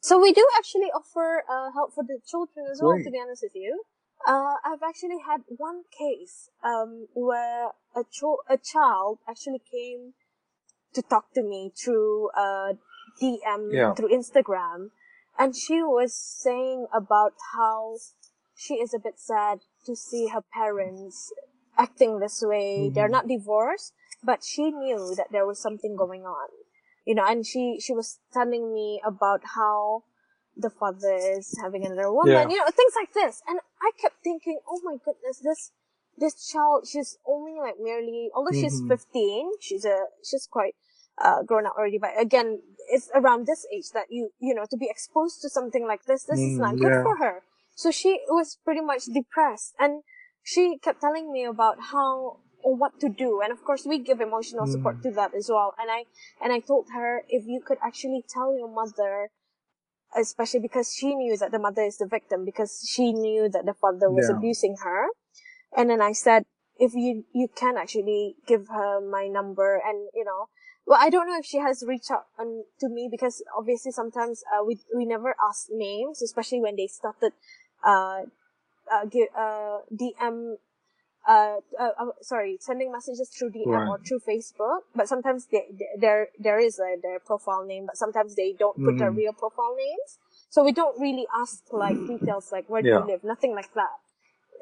So 0.00 0.18
we 0.18 0.32
do 0.32 0.46
actually 0.56 0.90
offer 1.00 1.44
uh, 1.46 1.70
help 1.72 1.92
for 1.92 2.02
the 2.02 2.18
children 2.26 2.64
as 2.72 2.80
well. 2.80 2.96
To 2.96 3.10
be 3.10 3.20
honest 3.20 3.42
with 3.42 3.54
you, 3.54 3.82
uh, 4.26 4.54
I've 4.64 4.82
actually 4.82 5.20
had 5.26 5.42
one 5.48 5.82
case 5.92 6.48
um, 6.62 7.08
where 7.12 7.72
a 7.94 8.04
cho- 8.10 8.40
a 8.48 8.56
child 8.56 9.18
actually 9.28 9.60
came 9.70 10.14
to 10.94 11.02
talk 11.02 11.30
to 11.34 11.42
me 11.42 11.72
through 11.76 12.30
uh, 12.30 12.72
DM 13.20 13.68
Yeah. 13.70 13.92
through 13.92 14.08
Instagram, 14.08 14.92
and 15.38 15.54
she 15.54 15.82
was 15.82 16.14
saying 16.16 16.86
about 16.90 17.34
how 17.52 17.98
she 18.56 18.80
is 18.80 18.94
a 18.94 18.98
bit 18.98 19.20
sad 19.20 19.60
to 19.84 19.94
see 19.94 20.28
her 20.28 20.40
parents 20.40 21.30
acting 21.78 22.18
this 22.18 22.42
way. 22.42 22.90
They're 22.94 23.08
Mhm. 23.08 23.12
not 23.18 23.28
divorced, 23.28 23.92
but 24.22 24.44
she 24.44 24.70
knew 24.70 25.14
that 25.16 25.30
there 25.32 25.46
was 25.46 25.60
something 25.60 25.96
going 25.96 26.24
on, 26.26 26.48
you 27.04 27.14
know. 27.14 27.24
And 27.26 27.46
she 27.46 27.78
she 27.80 27.92
was 27.92 28.18
telling 28.32 28.72
me 28.72 29.00
about 29.04 29.42
how 29.54 30.04
the 30.56 30.70
father 30.70 31.14
is 31.14 31.56
having 31.60 31.84
another 31.84 32.12
woman, 32.12 32.30
Yeah. 32.30 32.48
you 32.48 32.56
know, 32.56 32.70
things 32.70 32.94
like 32.96 33.12
this. 33.12 33.42
And 33.48 33.58
I 33.82 33.90
kept 34.00 34.22
thinking, 34.22 34.60
oh 34.68 34.80
my 34.84 34.96
goodness, 35.04 35.40
this 35.40 35.72
this 36.16 36.46
child, 36.46 36.86
she's 36.86 37.18
only 37.26 37.58
like 37.58 37.74
merely, 37.80 38.30
although 38.34 38.52
she's 38.52 38.80
Mhm. 38.82 38.88
15, 38.88 39.50
she's 39.60 39.84
a, 39.84 40.06
she's 40.22 40.46
quite, 40.46 40.76
uh, 41.18 41.42
grown 41.42 41.66
up 41.66 41.74
already, 41.76 41.98
but 41.98 42.12
again, 42.16 42.62
it's 42.88 43.10
around 43.14 43.46
this 43.46 43.66
age 43.74 43.90
that 43.90 44.06
you, 44.10 44.30
you 44.38 44.54
know, 44.54 44.64
to 44.70 44.76
be 44.76 44.86
exposed 44.88 45.42
to 45.42 45.48
something 45.48 45.86
like 45.86 46.04
this, 46.04 46.22
this 46.24 46.38
is 46.38 46.56
Mm, 46.56 46.60
not 46.60 46.76
good 46.78 46.92
yeah. 46.92 47.02
for 47.02 47.16
her. 47.16 47.42
So 47.74 47.90
she 47.90 48.20
was 48.28 48.58
pretty 48.64 48.80
much 48.80 49.06
depressed 49.06 49.74
and 49.80 50.04
she 50.44 50.78
kept 50.78 51.00
telling 51.00 51.32
me 51.32 51.44
about 51.44 51.78
how, 51.92 52.38
or 52.62 52.76
what 52.76 53.00
to 53.00 53.08
do. 53.08 53.40
And 53.42 53.52
of 53.52 53.64
course, 53.64 53.86
we 53.86 53.98
give 53.98 54.20
emotional 54.20 54.66
support 54.66 54.98
Mm. 54.98 55.02
to 55.02 55.10
that 55.12 55.34
as 55.34 55.48
well. 55.50 55.74
And 55.78 55.90
I, 55.90 56.04
and 56.42 56.52
I 56.52 56.60
told 56.60 56.88
her, 56.94 57.24
if 57.28 57.46
you 57.46 57.60
could 57.66 57.78
actually 57.82 58.24
tell 58.28 58.56
your 58.56 58.68
mother, 58.68 59.30
especially 60.16 60.60
because 60.60 60.94
she 60.94 61.14
knew 61.14 61.36
that 61.36 61.50
the 61.50 61.58
mother 61.58 61.82
is 61.82 61.98
the 61.98 62.06
victim 62.06 62.44
because 62.44 62.86
she 62.88 63.12
knew 63.12 63.48
that 63.48 63.66
the 63.66 63.74
father 63.74 64.10
was 64.10 64.28
Yeah. 64.28 64.36
abusing 64.36 64.76
her 64.84 65.08
and 65.76 65.90
then 65.90 66.00
i 66.00 66.12
said 66.12 66.44
if 66.78 66.94
you 66.94 67.24
you 67.32 67.48
can 67.48 67.76
actually 67.76 68.36
give 68.46 68.68
her 68.68 69.00
my 69.00 69.26
number 69.28 69.80
and 69.84 70.08
you 70.14 70.24
know 70.24 70.48
well 70.86 70.98
i 71.00 71.10
don't 71.10 71.26
know 71.26 71.38
if 71.38 71.44
she 71.44 71.58
has 71.58 71.84
reached 71.86 72.10
out 72.10 72.26
on, 72.38 72.64
to 72.80 72.88
me 72.88 73.08
because 73.10 73.42
obviously 73.58 73.92
sometimes 73.92 74.42
uh, 74.54 74.64
we 74.64 74.78
we 74.96 75.04
never 75.04 75.34
ask 75.48 75.66
names 75.70 76.22
especially 76.22 76.60
when 76.60 76.76
they 76.76 76.86
started 76.86 77.32
uh 77.84 78.22
uh, 78.92 79.04
give, 79.06 79.28
uh 79.36 79.78
dm 79.92 80.56
uh, 81.26 81.56
uh, 81.80 81.90
uh, 81.98 82.06
sorry, 82.20 82.58
sending 82.60 82.92
messages 82.92 83.30
through 83.30 83.50
DM 83.50 83.66
Right. 83.68 83.88
or 83.88 83.98
through 84.06 84.20
Facebook, 84.20 84.80
but 84.94 85.08
sometimes 85.08 85.46
they, 85.50 85.64
they, 85.72 85.86
there 85.98 86.28
there 86.38 86.58
is 86.58 86.78
a 86.78 86.96
their 87.00 87.18
profile 87.18 87.64
name, 87.64 87.86
but 87.86 87.96
sometimes 87.96 88.34
they 88.36 88.52
don't 88.52 88.76
put 88.84 88.98
their 88.98 89.10
Mhm. 89.10 89.16
real 89.16 89.32
profile 89.32 89.74
names. 89.74 90.18
So 90.50 90.62
we 90.62 90.72
don't 90.72 91.00
really 91.00 91.26
ask 91.34 91.64
like 91.72 91.96
details 92.06 92.52
like 92.52 92.68
where 92.68 92.82
do 92.82 92.88
Yeah. 92.88 93.00
you 93.00 93.06
live, 93.06 93.24
nothing 93.24 93.54
like 93.54 93.72
that. 93.74 93.96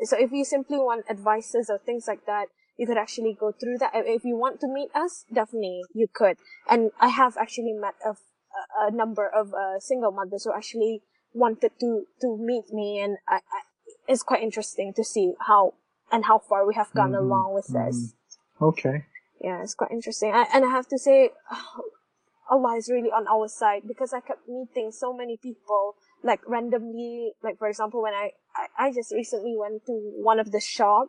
So 0.04 0.16
if 0.18 0.32
you 0.32 0.44
simply 0.44 0.78
want 0.78 1.04
advices 1.10 1.68
or 1.70 1.78
things 1.78 2.06
like 2.08 2.24
that, 2.26 2.48
you 2.76 2.86
could 2.86 2.96
actually 2.98 3.34
go 3.34 3.52
through 3.52 3.78
that. 3.78 3.92
If- 3.94 4.24
you 4.24 4.36
want 4.36 4.60
to 4.60 4.68
meet 4.68 4.90
us, 4.94 5.24
definitely 5.32 5.82
you 5.94 6.06
could. 6.12 6.38
And 6.68 6.90
I 7.00 7.08
have 7.08 7.36
actually 7.36 7.72
met 7.74 7.94
a, 8.04 8.10
a, 8.10 8.88
a 8.88 8.90
number 8.90 9.26
of 9.28 9.52
uh, 9.54 9.78
single 9.80 10.12
mothers 10.12 10.44
who 10.44 10.52
actually 10.52 11.02
wanted 11.34 11.72
to 11.80 12.06
to 12.20 12.36
meet 12.38 12.72
me, 12.72 13.00
and 13.00 13.18
I, 13.28 13.36
I, 13.36 13.60
it's 14.08 14.22
quite 14.22 14.42
interesting 14.42 14.92
to 14.94 15.04
see 15.04 15.34
how 15.40 15.74
and 16.10 16.24
how 16.26 16.38
far 16.38 16.66
we 16.66 16.74
have 16.74 16.92
gone 16.94 17.12
Mhm, 17.12 17.18
along 17.18 17.54
with 17.54 17.68
this. 17.68 18.14
Okay. 18.60 19.04
Yeah, 19.40 19.62
it's 19.62 19.74
quite 19.74 19.90
interesting. 19.90 20.32
I, 20.32 20.46
and 20.52 20.64
I 20.64 20.68
have 20.70 20.86
to 20.88 20.98
say, 20.98 21.30
Allah 22.50 22.76
is 22.76 22.90
really 22.90 23.10
on 23.10 23.26
our 23.28 23.48
side 23.48 23.82
because 23.86 24.12
I 24.12 24.20
kept 24.20 24.48
meeting 24.48 24.92
so 24.92 25.12
many 25.12 25.36
people, 25.36 25.94
like 26.22 26.40
randomly. 26.46 27.32
Like 27.42 27.58
for 27.58 27.68
example, 27.68 28.02
when 28.02 28.12
I 28.14 28.32
I, 28.54 28.86
I 28.88 28.92
just 28.92 29.12
recently 29.12 29.56
went 29.56 29.86
to 29.86 29.92
one 29.92 30.38
of 30.38 30.52
the 30.52 30.60
shop 30.60 31.08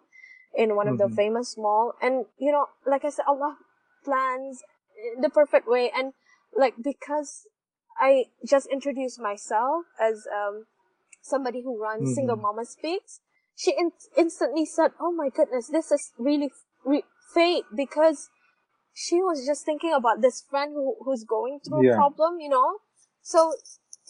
in 0.56 0.76
one 0.76 0.88
of 0.88 0.98
the 0.98 1.06
Mhm. 1.10 1.16
famous 1.16 1.58
mall, 1.58 1.96
and 2.02 2.26
you 2.38 2.52
know, 2.52 2.68
like 2.86 3.04
I 3.04 3.10
said, 3.10 3.26
Allah 3.28 3.58
plans 4.06 4.64
the 5.20 5.30
perfect 5.30 5.68
way, 5.68 5.92
and 5.94 6.14
like 6.56 6.76
because 6.82 7.48
I 8.00 8.26
just 8.46 8.68
introduced 8.68 9.20
myself 9.20 9.86
as 10.00 10.26
um 10.32 10.66
somebody 11.24 11.62
who 11.64 11.82
runs 11.82 12.10
Mhm. 12.10 12.16
Single 12.16 12.36
Mama 12.36 12.66
Speaks, 12.66 13.22
she 13.56 13.72
in- 13.72 13.94
instantly 14.16 14.66
said, 14.66 14.92
"Oh 15.00 15.12
my 15.12 15.30
goodness, 15.30 15.68
this 15.70 15.92
is 15.92 16.12
really 16.18 16.52
re- 16.86 17.06
fate," 17.34 17.66
because 17.76 18.30
she 18.94 19.22
was 19.24 19.46
just 19.46 19.66
thinking 19.66 19.94
about 19.94 20.22
this 20.22 20.42
friend 20.42 20.74
who 20.74 20.96
who's 21.04 21.24
going 21.24 21.60
through 21.62 21.84
Yeah. 21.86 21.94
a 21.94 21.96
problem, 21.96 22.40
you 22.40 22.50
know. 22.50 22.80
So 23.22 23.54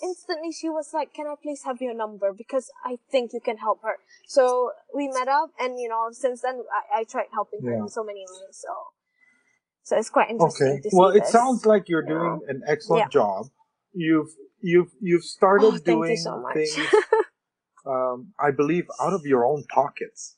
instantly 0.01 0.51
she 0.51 0.69
was 0.69 0.93
like, 0.93 1.13
"Can 1.13 1.27
I 1.27 1.35
please 1.35 1.63
have 1.63 1.81
your 1.81 1.93
number 1.93 2.33
because 2.33 2.71
I 2.83 2.97
think 3.11 3.31
you 3.31 3.39
can 3.39 3.57
help 3.57 3.83
her." 3.83 3.97
So 4.27 4.71
we 4.93 5.07
met 5.07 5.27
up, 5.27 5.51
and 5.59 5.79
you 5.79 5.89
know, 5.89 6.03
since 6.11 6.41
then 6.41 6.63
I, 6.79 6.99
I 6.99 7.03
tried 7.03 7.29
helping 7.31 7.61
her 7.63 7.73
in 7.73 7.89
so 7.89 8.03
many 8.03 8.25
ways. 8.27 8.57
So 8.65 8.73
so 9.83 9.97
it's 9.97 10.09
quite 10.09 10.29
interesting 10.29 10.67
Okay. 10.67 10.89
Well, 10.93 11.09
it 11.09 11.21
this. 11.21 11.31
sounds 11.31 11.65
like 11.65 11.89
you're 11.89 12.03
you 12.03 12.15
doing 12.15 12.41
an 12.47 12.63
excellent 12.67 13.05
Yeah. 13.05 13.09
job. 13.09 13.45
You've 13.93 14.31
you've 14.63 14.91
you've 15.01 15.25
started 15.25 15.73
Oh, 15.73 15.77
doing 15.85 16.15
so 16.17 16.45
things. 16.53 16.87
um, 17.85 18.33
I 18.39 18.51
believe 18.51 18.85
out 19.01 19.13
of 19.13 19.25
your 19.25 19.45
own 19.45 19.65
pockets, 19.65 20.37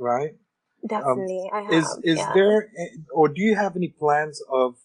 right? 0.00 0.34
Definitely, 0.86 1.50
I 1.52 1.60
have. 1.62 1.74
Is 1.78 2.00
is 2.04 2.18
yeah. 2.18 2.32
there 2.34 2.70
or 3.14 3.28
do 3.28 3.42
you 3.42 3.56
have 3.56 3.76
any 3.76 3.88
plans 3.88 4.42
of 4.50 4.76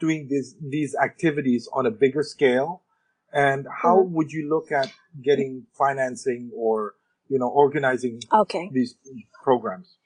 doing 0.00 0.28
these 0.28 0.56
these 0.60 0.94
activities 0.94 1.68
on 1.72 1.86
a 1.86 1.90
bigger 1.90 2.22
scale? 2.22 2.82
And 3.32 3.66
how 3.82 4.00
Mhm. 4.00 4.12
would 4.14 4.32
you 4.32 4.48
look 4.48 4.72
at 4.72 4.92
getting 5.22 5.66
financing 5.76 6.50
or 6.54 6.94
you 7.28 7.38
know 7.38 7.48
organizing 7.48 8.22
Okay. 8.32 8.70
these 8.70 8.96
programs? 9.44 9.96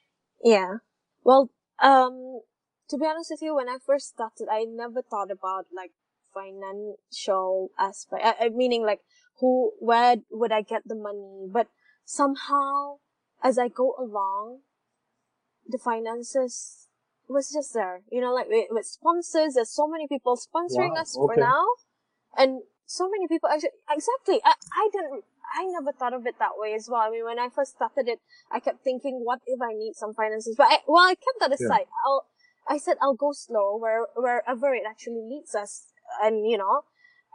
Yeah. 0.45 0.79
Well, 1.25 1.51
um, 1.83 2.41
to 2.89 2.99
be 2.99 3.07
honest 3.07 3.31
with 3.31 3.43
you, 3.43 3.55
when 3.57 3.69
I 3.69 3.79
first 3.85 4.09
started, 4.09 4.49
I 4.51 4.65
never 4.65 5.03
thought 5.03 5.31
about 5.31 5.67
like 5.75 5.93
financial 6.37 7.71
aspect. 7.79 8.23
I, 8.25 8.47
I 8.47 8.49
meaning 8.51 8.85
like 8.85 9.01
who, 9.41 9.73
where 9.81 10.17
would 10.31 10.53
I 10.53 10.63
get 10.63 10.83
the 10.87 10.95
money? 10.95 11.47
But 11.51 11.69
somehow, 12.05 12.99
as 13.43 13.59
I 13.59 13.69
go 13.69 13.95
along, 13.99 14.61
the 15.67 15.79
finances 15.79 16.89
was 17.29 17.51
just 17.53 17.75
there. 17.75 18.03
You 18.11 18.21
know, 18.21 18.33
like 18.33 18.49
with, 18.49 18.67
with 18.71 18.87
sponsors, 18.87 19.55
there's 19.55 19.75
so 19.75 19.89
many 19.89 20.07
people 20.09 20.37
sponsoring 20.37 20.95
Wow, 20.95 21.01
us 21.01 21.15
for 21.15 21.35
now, 21.37 21.65
and 22.37 22.63
so 22.87 23.09
many 23.11 23.27
people 23.29 23.49
actually 23.49 23.71
exactly. 23.91 24.41
I 24.45 24.55
I 24.73 24.89
didn't. 24.93 25.25
I 25.59 25.65
never 25.67 25.93
thought 25.93 26.13
of 26.13 26.27
it 26.27 26.39
that 26.39 26.53
way 26.57 26.75
as 26.75 26.89
well. 26.91 27.03
I 27.03 27.11
mean, 27.11 27.25
when 27.25 27.39
I 27.39 27.49
first 27.49 27.77
started 27.77 28.09
it, 28.09 28.21
I 28.51 28.61
kept 28.61 28.83
thinking, 28.83 29.21
what 29.25 29.41
if 29.47 29.61
I 29.63 29.73
need 29.75 29.95
some 29.95 30.13
finances? 30.13 30.55
But 30.59 30.67
I, 30.71 30.79
well, 30.87 31.05
I 31.05 31.15
kept 31.15 31.39
that 31.41 31.53
Yeah. 31.53 31.55
aside. 31.55 31.87
I'll, 32.05 32.27
I 32.69 32.79
said 32.79 32.97
I'll 33.01 33.15
go 33.15 33.33
slow 33.33 33.79
where, 33.79 34.07
wherever 34.17 34.75
it 34.75 34.83
actually 34.89 35.23
leads 35.23 35.55
us. 35.55 35.87
And, 36.23 36.49
you 36.49 36.59
know, 36.59 36.83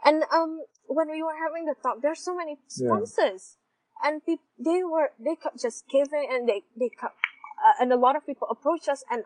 and, 0.04 0.24
um, 0.32 0.62
when 0.86 1.10
we 1.10 1.22
were 1.22 1.36
having 1.36 1.64
the 1.64 1.74
talk, 1.82 2.02
there's 2.02 2.20
so 2.24 2.34
many 2.34 2.58
Yeah. 2.76 2.88
sponsors 2.88 3.56
and 4.02 4.24
peop 4.24 4.40
they 4.58 4.82
were, 4.82 5.12
they 5.18 5.36
kept 5.36 5.60
just 5.60 5.86
giving 5.88 6.28
and 6.30 6.48
they, 6.48 6.62
they 6.76 6.88
kept, 6.88 7.16
uh, 7.64 7.80
and 7.80 7.92
a 7.92 7.96
lot 7.96 8.16
of 8.16 8.26
people 8.26 8.48
approached 8.50 8.88
us 8.88 9.04
and 9.10 9.24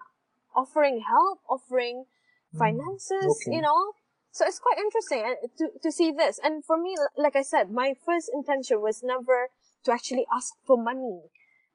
offering 0.55 1.01
help, 1.09 1.41
offering 1.49 2.05
finances, 2.59 3.25
Mm, 3.25 3.31
okay. 3.49 3.57
you 3.57 3.63
know? 3.63 3.93
So 4.33 4.45
it's 4.47 4.59
quite 4.59 4.79
interesting 4.79 5.35
to, 5.59 5.69
to 5.83 5.91
see 5.91 6.13
this. 6.13 6.39
And 6.43 6.65
for 6.65 6.77
me, 6.77 6.95
like 7.17 7.37
I 7.37 7.43
said, 7.43 7.71
my 7.71 7.95
first 8.05 8.31
intention 8.33 8.83
was 8.83 9.03
never 9.03 9.49
to 9.85 9.93
actually 9.93 10.27
ask 10.35 10.55
for 10.67 10.77
money. 10.77 11.23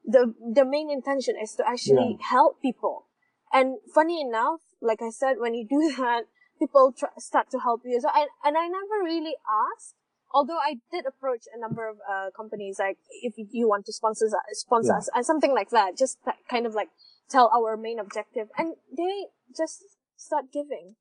The, 0.04 0.34
the 0.54 0.64
main 0.64 0.90
intention 0.90 1.34
is 1.42 1.54
to 1.56 1.68
actually 1.68 2.18
yeah. 2.20 2.26
help 2.30 2.62
people. 2.62 3.06
And 3.52 3.78
funny 3.92 4.20
enough, 4.20 4.60
like 4.80 5.02
I 5.02 5.10
said, 5.10 5.36
when 5.38 5.54
you 5.54 5.66
do 5.68 5.92
that, 5.98 6.24
people 6.62 6.92
try, 6.96 7.10
start 7.18 7.50
to 7.50 7.58
help 7.58 7.82
you. 7.84 8.00
So 8.00 8.08
I, 8.08 8.26
and 8.44 8.56
I 8.56 8.66
never 8.68 9.02
really 9.04 9.34
asked 9.66 9.94
although 10.34 10.58
I 10.58 10.76
did 10.90 11.04
approach 11.06 11.44
a 11.54 11.60
number 11.60 11.88
of 11.88 11.96
uh, 12.08 12.30
companies, 12.36 12.78
like 12.78 12.98
if 13.22 13.34
you 13.36 13.68
want 13.68 13.86
to 13.86 13.92
sponsor 13.92 14.26
us, 14.26 14.32
sponsor 14.52 14.92
yeah. 14.92 14.98
us, 14.98 15.10
and 15.14 15.24
something 15.24 15.52
like 15.52 15.70
that, 15.70 15.96
just 15.96 16.18
kind 16.50 16.66
of 16.66 16.74
like 16.74 16.88
tell 17.28 17.50
our 17.54 17.76
main 17.76 17.98
objective, 17.98 18.48
and 18.58 18.74
they 18.96 19.26
just 19.56 19.84
start 20.16 20.46
giving. 20.52 20.96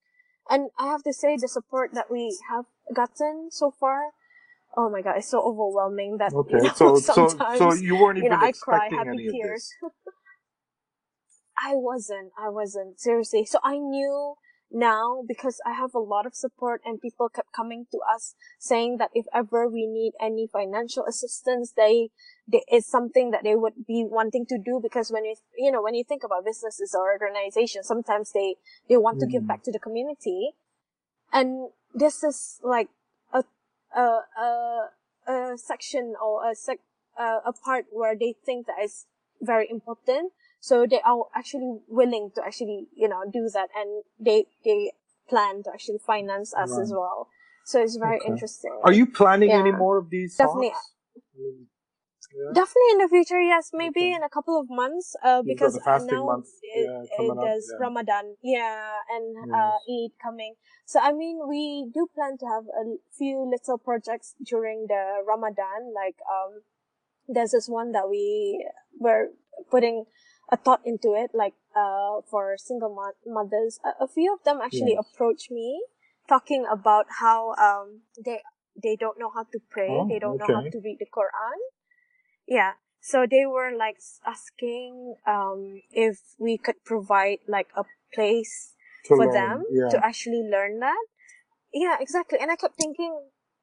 And 0.50 0.70
I 0.78 0.88
have 0.88 1.04
to 1.04 1.14
say, 1.14 1.38
the 1.40 1.48
support 1.48 1.92
that 1.94 2.12
we 2.12 2.38
have 2.50 2.66
gotten 2.94 3.50
so 3.52 3.72
far, 3.72 4.12
oh 4.76 4.90
my 4.90 5.02
god, 5.02 5.18
it's 5.18 5.30
so 5.30 5.42
overwhelming 5.42 6.18
that 6.18 6.34
okay. 6.34 6.58
You 6.62 6.64
know, 6.64 6.74
so 6.74 6.96
so 6.96 7.28
so 7.58 7.74
you 7.74 7.96
weren't 7.96 8.18
even 8.18 8.32
you 8.32 8.38
know, 8.38 8.46
expecting 8.46 9.00
I 9.00 9.04
cry 9.04 9.12
happy 9.12 9.30
tears. 9.30 9.70
I 11.64 11.74
wasn't. 11.76 12.32
I 12.38 12.50
wasn't 12.50 13.00
seriously. 13.00 13.46
So 13.46 13.60
I 13.64 13.78
knew 13.78 14.34
now 14.72 15.24
because 15.28 15.60
I 15.66 15.74
have 15.74 15.94
a 15.94 16.00
lot 16.00 16.26
of 16.26 16.36
support 16.36 16.82
and 16.86 17.02
people 17.02 17.30
kept 17.30 17.52
coming 17.54 17.86
to 17.92 18.00
us 18.14 18.36
saying 18.60 18.98
that 18.98 19.10
if 19.14 19.26
ever 19.34 19.68
we 19.68 19.86
need 19.88 20.14
any 20.22 20.48
financial 20.52 21.06
assistance, 21.06 21.74
they, 21.76 22.10
they 22.48 22.64
it's 22.68 22.90
something 22.90 23.32
that 23.32 23.44
they 23.44 23.56
would 23.56 23.86
be 23.88 24.06
wanting 24.10 24.46
to 24.48 24.58
do 24.58 24.80
because 24.82 25.12
when 25.12 25.26
you, 25.26 25.36
you 25.58 25.72
know, 25.72 25.82
when 25.82 25.96
you 25.96 26.04
think 26.04 26.24
about 26.24 26.46
businesses 26.46 26.96
or 26.98 27.12
organizations, 27.12 27.88
sometimes 27.88 28.32
they, 28.34 28.56
they 28.90 28.98
want 28.98 29.18
mm. 29.18 29.22
to 29.22 29.28
give 29.28 29.44
mm. 29.44 29.48
back 29.48 29.64
to 29.64 29.72
the 29.72 29.80
community. 29.80 30.52
And 31.34 31.70
this 31.94 32.24
is 32.24 32.60
like 32.64 32.90
a, 33.34 33.44
a, 33.96 34.02
a, 34.40 34.90
a 35.28 35.58
section 35.58 36.14
or 36.22 36.50
a 36.50 36.56
sec, 36.56 36.80
uh, 37.20 37.40
a 37.46 37.54
part 37.54 37.86
where 37.92 38.16
they 38.18 38.36
think 38.46 38.68
that 38.68 38.84
is 38.84 39.06
very 39.42 39.68
important 39.70 40.32
so 40.62 40.86
they 40.88 41.02
are 41.02 41.26
actually 41.36 41.80
willing 41.90 42.32
to 42.36 42.46
actually, 42.46 42.88
you 42.96 43.10
know, 43.10 43.24
do 43.34 43.50
that 43.54 43.70
and 43.76 44.04
they, 44.20 44.46
they 44.64 44.94
plan 45.28 45.64
to 45.64 45.72
actually 45.74 45.98
finance 46.06 46.54
us 46.54 46.72
right. 46.72 46.84
as 46.84 46.94
well. 46.94 47.28
So 47.66 47.82
it's 47.82 47.98
very 47.98 48.18
okay. 48.18 48.30
interesting. 48.30 48.80
Are 48.84 48.94
you 48.94 49.08
planning 49.08 49.50
yeah. 49.50 49.60
any 49.60 49.72
more 49.72 49.98
of 49.98 50.12
these? 50.12 50.36
Definitely. 50.38 50.74
yeah. 51.36 52.54
Definitely 52.54 52.92
in 52.92 52.98
the 53.00 53.08
future, 53.10 53.42
yes. 53.42 53.72
Maybe 53.74 54.02
okay. 54.02 54.14
in 54.14 54.24
a 54.24 54.30
couple 54.30 54.60
of 54.60 54.68
months, 54.70 55.16
uh, 55.24 55.42
because 55.42 55.80
now 55.86 56.26
month, 56.26 56.48
it, 56.62 56.90
yeah, 56.90 57.26
it 57.26 57.36
does 57.36 57.70
yeah. 57.72 57.78
Ramadan, 57.80 58.36
yeah, 58.44 58.92
and 59.10 59.54
uh, 59.54 59.78
Eid 59.90 60.12
coming. 60.22 60.56
So 60.86 61.00
I 61.00 61.12
mean, 61.12 61.42
we 61.48 61.90
do 61.94 62.08
plan 62.14 62.38
to 62.38 62.46
have 62.46 62.64
a 62.64 62.96
few 63.18 63.50
little 63.50 63.78
projects 63.78 64.36
during 64.46 64.86
the 64.88 65.24
Ramadan. 65.28 65.94
Like, 65.94 66.16
um, 66.30 66.62
there's 67.28 67.52
this 67.52 67.68
one 67.68 67.92
that 67.92 68.10
we 68.10 68.66
were 69.00 69.32
putting 69.70 70.06
a 70.52 70.58
thought 70.58 70.82
into 70.86 71.14
it, 71.16 71.32
like 71.34 71.54
uh, 71.76 72.22
for 72.30 72.56
single 72.58 72.94
mo- 72.94 73.20
mothers. 73.26 73.80
A, 73.86 74.04
a, 74.04 74.08
few 74.08 74.34
of 74.34 74.44
them 74.44 74.60
actually 74.62 74.98
yes. 75.00 75.06
approach 75.06 75.48
me 75.50 75.84
talking 76.28 76.66
about 76.70 77.06
how 77.20 77.56
um, 77.56 78.02
they 78.24 78.42
they 78.82 78.96
don't 78.96 79.20
know 79.20 79.32
how 79.34 79.44
to 79.44 79.60
pray, 79.70 79.90
oh, 79.90 80.08
they 80.08 80.20
don't 80.20 80.42
okay. 80.42 80.52
know 80.52 80.62
how 80.62 80.70
to 80.70 80.80
read 80.84 80.98
the 81.00 81.06
Quran. 81.06 81.60
Yeah, 82.48 82.74
so 83.02 83.26
they 83.30 83.46
were 83.46 83.72
like 83.78 83.98
asking 84.26 85.16
um, 85.28 85.82
if 85.92 86.20
we 86.38 86.58
could 86.58 86.84
provide 86.86 87.40
like 87.48 87.70
a 87.76 87.84
place 88.14 88.74
to 89.06 89.16
for 89.16 89.26
learn. 89.26 89.34
them 89.34 89.64
yeah. 89.72 89.90
to 89.90 90.06
actually 90.06 90.44
learn 90.50 90.80
that. 90.80 91.06
Yeah, 91.74 91.98
exactly. 92.00 92.38
And 92.40 92.52
I 92.52 92.56
kept 92.56 92.76
thinking, 92.78 93.18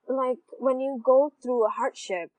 like, 0.09 0.39
when 0.59 0.81
you 0.81 1.01
go 1.05 1.33
through 1.43 1.67
a 1.67 1.71
hardship, 1.71 2.31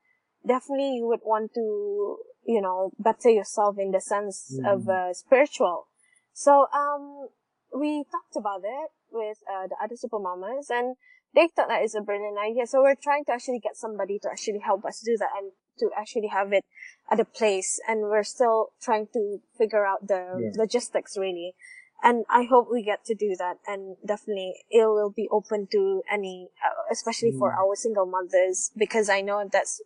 definitely 0.45 0.95
you 0.95 1.07
would 1.07 1.21
want 1.23 1.53
to 1.53 2.17
you 2.53 2.61
know, 2.61 2.91
better 2.97 3.29
yourself 3.29 3.75
in 3.77 3.91
the 3.91 4.01
sense 4.01 4.57
mm. 4.57 4.73
of 4.73 4.89
uh, 4.89 5.13
spiritual. 5.13 5.87
So, 6.33 6.65
um, 6.73 7.27
we 7.71 8.03
talked 8.09 8.35
about 8.35 8.61
it 8.63 8.89
with 9.11 9.37
uh, 9.45 9.67
the 9.67 9.75
other 9.83 9.95
super 9.95 10.19
mamas 10.19 10.69
and 10.69 10.95
they 11.35 11.47
thought 11.47 11.67
that 11.67 11.83
is 11.83 11.95
a 11.95 12.01
brilliant 12.01 12.37
idea. 12.39 12.65
So 12.65 12.81
we're 12.81 12.95
trying 12.95 13.25
to 13.25 13.33
actually 13.33 13.59
get 13.59 13.75
somebody 13.75 14.17
to 14.19 14.29
actually 14.31 14.59
help 14.65 14.83
us 14.85 15.01
do 15.05 15.15
that 15.17 15.29
and 15.37 15.51
to 15.79 15.89
actually 15.97 16.27
have 16.27 16.51
it 16.53 16.65
at 17.11 17.19
a 17.19 17.25
place. 17.25 17.79
And 17.87 18.01
we're 18.01 18.23
still 18.23 18.69
trying 18.81 19.07
to 19.13 19.37
figure 19.57 19.85
out 19.85 20.07
the 20.07 20.25
yeah. 20.39 20.49
logistics 20.57 21.17
really. 21.17 21.53
And 22.01 22.25
I 22.29 22.47
hope 22.49 22.67
we 22.71 22.81
get 22.83 23.05
to 23.05 23.15
do 23.15 23.35
that. 23.37 23.57
And 23.67 23.97
definitely 24.05 24.53
it 24.71 24.85
will 24.85 25.13
be 25.15 25.27
open 25.31 25.67
to 25.71 26.01
any, 26.11 26.49
uh, 26.65 26.91
especially 26.91 27.33
mm. 27.33 27.39
for 27.39 27.53
our 27.53 27.75
single 27.75 28.05
mothers, 28.05 28.71
because 28.75 29.09
I 29.09 29.21
know 29.21 29.47
that's, 29.51 29.81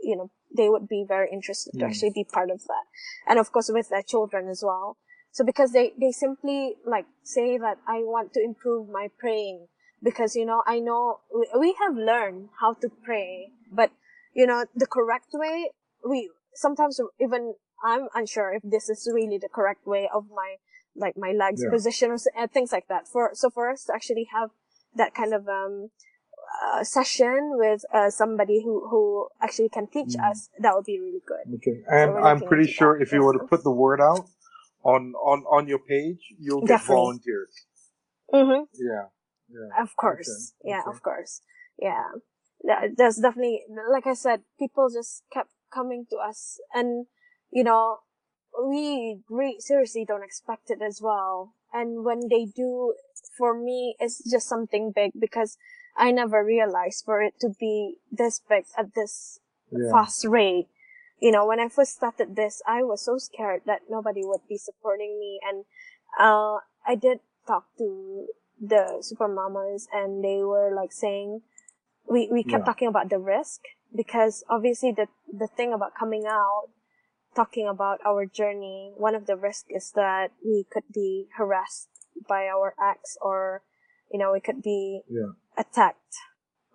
you 0.00 0.16
know, 0.16 0.30
they 0.56 0.68
would 0.68 0.88
be 0.88 1.04
very 1.06 1.28
interested 1.32 1.72
to 1.78 1.84
actually 1.84 2.12
be 2.14 2.24
part 2.24 2.50
of 2.50 2.62
that. 2.64 2.84
And 3.26 3.38
of 3.38 3.52
course 3.52 3.70
with 3.72 3.88
their 3.88 4.02
children 4.02 4.48
as 4.48 4.62
well. 4.64 4.96
So 5.32 5.44
because 5.44 5.72
they, 5.72 5.92
they 6.00 6.12
simply 6.12 6.76
like 6.86 7.06
say 7.24 7.58
that 7.58 7.78
I 7.88 7.98
want 7.98 8.32
to 8.34 8.40
improve 8.42 8.88
my 8.88 9.08
praying 9.18 9.66
because, 10.02 10.36
you 10.36 10.46
know, 10.46 10.62
I 10.66 10.78
know 10.78 11.20
we, 11.34 11.48
we 11.58 11.76
have 11.80 11.96
learned 11.96 12.50
how 12.60 12.74
to 12.74 12.88
pray, 13.04 13.48
but 13.72 13.90
you 14.32 14.46
know, 14.46 14.64
the 14.74 14.86
correct 14.86 15.28
way, 15.32 15.70
we 16.08 16.30
sometimes 16.54 17.00
even 17.20 17.54
I'm 17.84 18.08
unsure 18.14 18.54
if 18.54 18.62
this 18.62 18.88
is 18.88 19.10
really 19.12 19.38
the 19.38 19.48
correct 19.48 19.86
way 19.86 20.08
of 20.12 20.26
my, 20.34 20.56
like 20.94 21.14
my 21.16 21.32
legs 21.32 21.62
yeah. 21.64 21.70
position 21.70 22.10
or 22.12 22.46
things 22.46 22.72
like 22.72 22.86
that. 22.88 23.08
For, 23.08 23.30
so 23.34 23.50
for 23.50 23.70
us 23.70 23.84
to 23.86 23.94
actually 23.94 24.28
have 24.32 24.50
that 24.94 25.14
kind 25.14 25.34
of, 25.34 25.48
um, 25.48 25.90
uh, 26.62 26.84
session 26.84 27.52
with 27.54 27.84
uh, 27.92 28.10
somebody 28.10 28.62
who, 28.62 28.86
who 28.88 29.28
actually 29.42 29.68
can 29.68 29.86
teach 29.86 30.14
mm. 30.16 30.30
us, 30.30 30.48
that 30.58 30.74
would 30.74 30.84
be 30.84 31.00
really 31.00 31.22
good. 31.26 31.54
Okay, 31.56 31.82
and 31.88 32.12
so 32.12 32.18
I'm 32.18 32.40
pretty 32.40 32.70
sure 32.70 33.00
if 33.00 33.12
you 33.12 33.22
were 33.22 33.32
to 33.32 33.44
put 33.44 33.64
the 33.64 33.70
word 33.70 34.00
out 34.00 34.26
on 34.84 35.14
on 35.14 35.42
on 35.44 35.66
your 35.66 35.80
page, 35.80 36.20
you'll 36.38 36.60
get 36.60 36.78
Definitely. 36.78 36.94
volunteers. 36.94 37.66
Mm-hmm. 38.32 38.62
Yeah, 38.74 39.06
yeah. 39.48 39.82
Of 39.82 39.96
course, 39.96 40.54
okay. 40.60 40.70
yeah, 40.70 40.80
okay. 40.80 40.90
of 40.90 41.02
course, 41.02 41.40
yeah. 41.78 42.04
There's 42.96 43.16
definitely, 43.16 43.60
like 43.92 44.06
I 44.06 44.14
said, 44.14 44.40
people 44.58 44.88
just 44.88 45.22
kept 45.30 45.50
coming 45.72 46.06
to 46.10 46.16
us, 46.16 46.58
and 46.72 47.06
you 47.50 47.62
know, 47.62 47.98
we 48.66 49.20
re- 49.28 49.60
seriously 49.60 50.04
don't 50.06 50.24
expect 50.24 50.70
it 50.70 50.80
as 50.80 51.00
well. 51.02 51.54
And 51.72 52.04
when 52.04 52.28
they 52.30 52.46
do, 52.46 52.94
for 53.36 53.58
me, 53.58 53.96
it's 53.98 54.22
just 54.30 54.48
something 54.48 54.92
big 54.94 55.10
because 55.18 55.58
I 55.96 56.10
never 56.10 56.44
realized 56.44 57.04
for 57.04 57.22
it 57.22 57.34
to 57.40 57.50
be 57.58 57.96
this 58.10 58.40
big 58.48 58.64
at 58.76 58.94
this 58.94 59.40
yeah. 59.70 59.90
fast 59.90 60.24
rate. 60.24 60.68
You 61.20 61.30
know, 61.30 61.46
when 61.46 61.60
I 61.60 61.68
first 61.68 61.96
started 61.96 62.36
this, 62.36 62.60
I 62.66 62.82
was 62.82 63.04
so 63.04 63.18
scared 63.18 63.62
that 63.66 63.82
nobody 63.88 64.22
would 64.24 64.42
be 64.48 64.58
supporting 64.58 65.18
me. 65.18 65.40
And, 65.48 65.64
uh, 66.18 66.58
I 66.86 66.94
did 66.94 67.20
talk 67.46 67.66
to 67.78 68.26
the 68.60 68.98
super 69.00 69.28
mamas 69.28 69.88
and 69.92 70.22
they 70.24 70.42
were 70.42 70.74
like 70.74 70.92
saying, 70.92 71.42
we, 72.08 72.28
we 72.30 72.42
kept 72.42 72.62
yeah. 72.62 72.64
talking 72.66 72.88
about 72.88 73.10
the 73.10 73.18
risk 73.18 73.60
because 73.94 74.44
obviously 74.50 74.92
the, 74.92 75.06
the 75.32 75.46
thing 75.46 75.72
about 75.72 75.94
coming 75.94 76.24
out, 76.26 76.68
talking 77.34 77.66
about 77.66 78.00
our 78.04 78.26
journey, 78.26 78.92
one 78.96 79.14
of 79.14 79.26
the 79.26 79.36
risks 79.36 79.68
is 79.70 79.92
that 79.94 80.32
we 80.44 80.66
could 80.70 80.84
be 80.92 81.28
harassed 81.36 81.88
by 82.28 82.46
our 82.46 82.74
ex 82.82 83.16
or, 83.20 83.62
you 84.14 84.20
know, 84.20 84.32
we 84.32 84.38
could 84.38 84.62
be 84.62 85.02
yeah 85.10 85.32
attacked, 85.58 86.14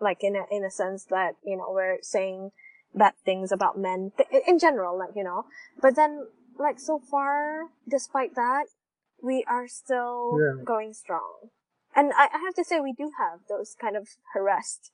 like 0.01 0.23
in 0.23 0.35
a, 0.35 0.43
in 0.51 0.65
a 0.65 0.69
sense 0.69 1.05
that, 1.05 1.35
you 1.43 1.55
know, 1.55 1.67
we're 1.69 1.97
saying 2.01 2.51
bad 2.93 3.13
things 3.23 3.49
about 3.51 3.79
men 3.79 4.11
in 4.45 4.59
general, 4.59 4.99
like, 4.99 5.15
you 5.15 5.23
know, 5.23 5.45
but 5.81 5.95
then 5.95 6.27
like 6.59 6.79
so 6.79 6.99
far, 6.99 7.67
despite 7.89 8.35
that, 8.35 8.65
we 9.23 9.45
are 9.47 9.69
still 9.69 10.37
yeah. 10.37 10.63
going 10.65 10.93
strong. 10.93 11.49
And 11.95 12.11
I, 12.11 12.25
I 12.25 12.39
have 12.43 12.55
to 12.55 12.63
say 12.65 12.81
we 12.81 12.93
do 12.93 13.11
have 13.17 13.39
those 13.47 13.75
kind 13.79 13.95
of 13.95 14.09
harassed 14.33 14.91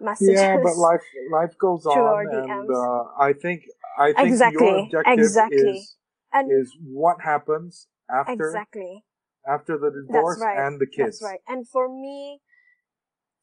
messages. 0.00 0.40
Yeah, 0.40 0.56
but 0.62 0.76
life 0.76 1.04
life 1.30 1.58
goes 1.58 1.84
on, 1.84 2.26
and 2.32 2.70
uh, 2.70 3.04
I 3.20 3.34
think 3.34 3.64
I 3.98 4.14
think 4.14 4.28
exactly, 4.28 4.88
your 4.90 5.00
objective 5.00 5.18
exactly. 5.18 5.78
is 5.78 5.96
and 6.32 6.50
is 6.50 6.74
what 6.82 7.20
happens 7.20 7.86
after 8.10 8.32
exactly 8.32 9.04
after 9.46 9.78
the 9.78 9.90
divorce 9.90 10.40
right. 10.40 10.66
and 10.66 10.80
the 10.80 10.86
kids. 10.86 11.20
That's 11.20 11.22
right. 11.22 11.40
And 11.48 11.68
for 11.68 11.88
me, 11.88 12.40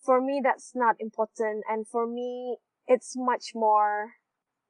for 0.03 0.21
me 0.21 0.41
that's 0.43 0.71
not 0.75 0.95
important 0.99 1.63
and 1.69 1.87
for 1.87 2.07
me 2.07 2.57
it's 2.87 3.13
much 3.15 3.51
more 3.53 4.13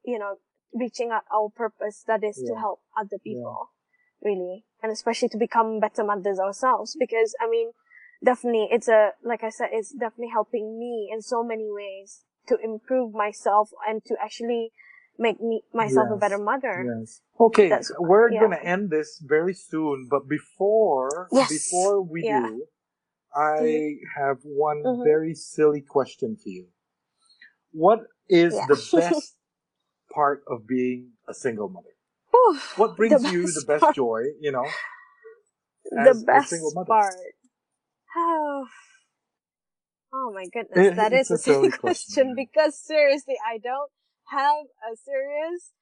you 0.04 0.18
know 0.18 0.36
reaching 0.74 1.10
out 1.10 1.22
our 1.32 1.48
purpose 1.48 2.04
that 2.06 2.22
is 2.22 2.40
yeah. 2.42 2.54
to 2.54 2.60
help 2.60 2.80
other 2.98 3.18
people 3.22 3.68
yeah. 4.22 4.30
really 4.30 4.64
and 4.82 4.92
especially 4.92 5.28
to 5.28 5.38
become 5.38 5.80
better 5.80 6.04
mothers 6.04 6.38
ourselves 6.38 6.96
because 6.98 7.34
i 7.40 7.48
mean 7.48 7.70
definitely 8.24 8.68
it's 8.70 8.88
a 8.88 9.10
like 9.24 9.42
i 9.42 9.50
said 9.50 9.68
it's 9.72 9.92
definitely 9.92 10.30
helping 10.32 10.78
me 10.78 11.10
in 11.12 11.22
so 11.22 11.42
many 11.42 11.68
ways 11.70 12.24
to 12.46 12.56
improve 12.62 13.14
myself 13.14 13.70
and 13.88 14.04
to 14.04 14.14
actually 14.22 14.72
make 15.20 15.40
me 15.40 15.62
myself 15.74 16.08
yes. 16.10 16.16
a 16.16 16.20
better 16.24 16.38
mother 16.38 16.74
yes 16.90 17.20
okay 17.38 17.68
we're 18.00 18.30
yeah. 18.32 18.40
gonna 18.40 18.62
end 18.74 18.90
this 18.90 19.22
very 19.36 19.54
soon 19.54 20.08
but 20.10 20.26
before 20.28 21.28
yes. 21.30 21.48
before 21.50 22.02
we 22.02 22.22
do 22.22 22.66
I 23.34 23.94
have 24.16 24.38
one 24.42 24.82
Mhm. 24.82 25.04
very 25.04 25.34
silly 25.34 25.82
question 25.82 26.36
for 26.36 26.48
you. 26.48 26.66
What 27.72 28.00
is 28.28 28.54
Yeah. 28.54 28.66
the 28.66 28.74
best 28.98 29.36
part 30.12 30.42
of 30.48 30.66
being 30.66 31.12
a 31.28 31.34
single 31.34 31.68
mother? 31.68 31.94
Whew, 32.32 32.58
What 32.76 32.96
brings 32.96 33.22
you 33.32 33.42
the 33.46 33.64
best 33.66 33.82
part- 33.82 33.94
joy, 33.94 34.22
you 34.40 34.50
know? 34.52 34.66
the 35.84 36.14
best 36.26 36.50
single 36.50 36.72
mother? 36.74 36.88
part. 36.88 37.14
Oh, 38.16 38.66
oh 40.12 40.32
my 40.34 40.46
goodness, 40.52 40.86
It- 40.88 40.96
that 40.96 41.12
is 41.12 41.30
a 41.30 41.38
silly 41.48 41.70
question, 41.70 41.80
question 41.80 42.34
because 42.34 42.76
seriously, 42.76 43.36
I 43.46 43.58
don't 43.58 43.90
have 44.30 44.66
a 44.90 44.96
serious, 44.96 45.72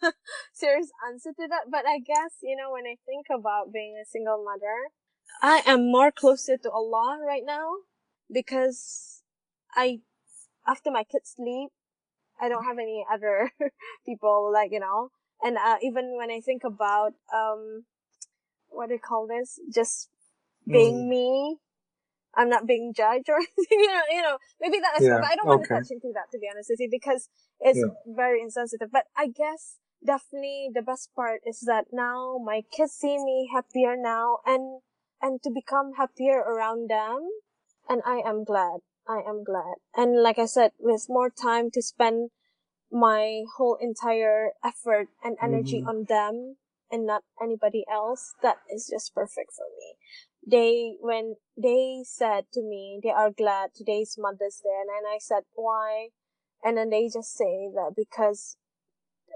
serious 0.52 0.90
answer 1.08 1.30
to 1.32 1.48
that. 1.48 1.70
But 1.70 1.86
I 1.86 1.98
guess 1.98 2.38
you 2.42 2.56
know 2.56 2.72
when 2.72 2.84
I 2.86 2.96
think 3.06 3.26
about 3.32 3.72
being 3.72 3.96
a 4.00 4.04
single 4.06 4.44
mother, 4.44 4.90
I 5.42 5.62
am 5.66 5.90
more 5.90 6.10
closer 6.12 6.56
to 6.58 6.70
Allah 6.70 7.18
right 7.26 7.44
now 7.44 7.68
because 8.32 9.22
I, 9.74 10.00
after 10.66 10.90
my 10.90 11.04
kids 11.04 11.34
sleep, 11.36 11.70
I 12.40 12.48
don't 12.48 12.64
have 12.64 12.78
any 12.78 13.04
other 13.12 13.52
people 14.06 14.50
like 14.52 14.72
you 14.72 14.80
know, 14.80 15.10
and 15.42 15.56
uh, 15.56 15.76
even 15.82 16.16
when 16.16 16.30
I 16.30 16.40
think 16.40 16.64
about 16.64 17.14
um, 17.34 17.84
what 18.68 18.88
do 18.88 18.94
you 18.94 19.00
call 19.00 19.26
this? 19.26 19.58
Just 19.72 20.08
being 20.66 21.06
Mm. 21.06 21.08
me. 21.08 21.58
I'm 22.36 22.48
not 22.48 22.66
being 22.66 22.92
judged 22.94 23.28
or 23.28 23.36
anything, 23.38 23.80
you 23.80 23.86
know, 23.88 24.02
you 24.10 24.22
know, 24.22 24.38
maybe 24.60 24.78
that 24.80 24.96
is, 24.98 25.04
Yeah, 25.04 25.20
I 25.22 25.34
don't 25.36 25.46
want 25.48 25.62
to 25.64 25.68
touch 25.74 25.90
into 25.90 26.12
that 26.14 26.30
to 26.32 26.38
be 26.38 26.48
honest 26.50 26.70
with 26.70 26.80
you 26.80 26.88
because 26.90 27.28
it's 27.60 27.78
Yeah. 27.78 27.92
very 28.06 28.40
insensitive. 28.40 28.90
But 28.92 29.04
I 29.16 29.28
guess 29.28 29.78
definitely 30.04 30.70
the 30.72 30.82
best 30.82 31.10
part 31.14 31.40
is 31.46 31.60
that 31.66 31.86
now 31.92 32.38
my 32.42 32.62
kids 32.70 32.92
see 32.92 33.18
me 33.18 33.50
happier 33.52 33.96
now 33.96 34.38
and, 34.46 34.80
and 35.20 35.42
to 35.42 35.50
become 35.50 35.94
happier 35.96 36.38
around 36.38 36.88
them. 36.90 37.28
And 37.88 38.02
I 38.06 38.22
am 38.24 38.44
glad. 38.44 38.80
I 39.08 39.20
am 39.26 39.42
glad. 39.44 39.76
And 39.96 40.22
like 40.22 40.38
I 40.38 40.46
said, 40.46 40.72
with 40.78 41.06
more 41.08 41.30
time 41.30 41.70
to 41.72 41.82
spend 41.82 42.30
my 42.90 43.44
whole 43.56 43.76
entire 43.80 44.52
effort 44.64 45.08
and 45.22 45.36
energy 45.42 45.82
Mhm. 45.82 45.88
on 45.88 46.04
them 46.04 46.56
and 46.90 47.06
not 47.06 47.24
anybody 47.40 47.84
else, 47.90 48.34
that 48.42 48.58
is 48.70 48.88
just 48.88 49.14
perfect 49.14 49.52
for 49.54 49.66
me. 49.78 49.96
They, 50.50 50.94
when 51.00 51.36
they 51.56 52.02
said 52.04 52.44
to 52.54 52.62
me, 52.62 53.00
they 53.02 53.10
are 53.10 53.30
glad 53.30 53.70
today's 53.74 54.16
Mother's 54.18 54.60
Day, 54.64 54.70
and 54.80 54.88
then 54.88 55.04
I 55.12 55.18
said, 55.20 55.42
why? 55.54 56.08
And 56.64 56.76
then 56.76 56.90
they 56.90 57.08
just 57.12 57.36
say 57.36 57.68
that 57.74 57.92
because 57.96 58.56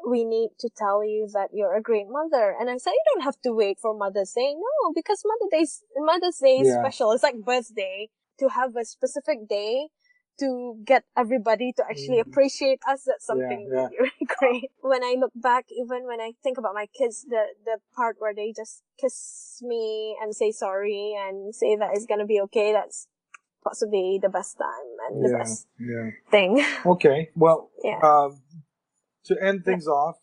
we 0.09 0.25
need 0.25 0.51
to 0.59 0.71
tell 0.77 1.05
you 1.05 1.29
that 1.33 1.51
you're 1.53 1.77
a 1.77 1.83
great 1.83 2.09
mother. 2.09 2.57
And 2.59 2.69
I 2.71 2.79
said, 2.79 2.93
you 2.93 3.03
don't 3.13 3.25
have 3.25 3.41
to 3.43 3.53
wait 3.53 3.79
for 3.81 3.95
Mother's 3.97 4.33
Day. 4.33 4.55
No, 4.55 4.93
because 4.95 5.23
Mother 5.25 5.51
Day's, 5.51 5.83
Mother's 5.97 6.39
Day 6.39 6.59
is 6.61 6.69
Yeah. 6.69 6.83
special. 6.83 7.13
It's 7.13 7.23
like 7.23 7.37
birthday 7.37 8.09
to 8.39 8.49
have 8.49 8.75
a 8.77 8.85
specific 8.85 9.49
day 9.49 9.89
to 10.41 10.81
get 10.85 11.05
everybody 11.17 11.73
to 11.75 11.85
actually 11.85 12.19
Mhm. 12.19 12.27
appreciate 12.29 12.81
us. 12.89 13.05
That's 13.05 13.27
something 13.27 13.69
yeah. 13.69 13.89
really, 13.89 13.97
really 13.99 14.27
great. 14.39 14.71
When 14.81 15.05
I 15.05 15.15
look 15.19 15.33
back, 15.35 15.67
even 15.71 16.07
when 16.07 16.21
I 16.21 16.33
think 16.43 16.59
about 16.59 16.75
my 16.75 16.87
kids, 16.87 17.25
the, 17.29 17.55
the 17.65 17.79
part 17.95 18.17
where 18.19 18.35
they 18.35 18.53
just 18.53 18.83
kiss 18.99 19.61
me 19.63 20.17
and 20.21 20.35
say 20.35 20.51
sorry 20.53 21.15
and 21.19 21.55
say 21.55 21.77
that 21.77 21.91
it's 21.95 22.07
gonna 22.07 22.27
be 22.27 22.41
okay, 22.43 22.73
that's 22.73 23.07
possibly 23.63 24.19
the 24.21 24.29
best 24.29 24.59
time 24.59 24.89
and 25.09 25.25
the 25.25 25.31
Yeah, 25.31 25.39
best 25.39 25.67
yeah. 25.79 26.11
thing. 26.31 26.65
Okay. 26.87 27.31
Well, 27.37 27.71
Yeah. 27.85 28.01
um, 28.03 28.43
to 29.25 29.37
end 29.41 29.65
things 29.65 29.87
off, 29.87 30.19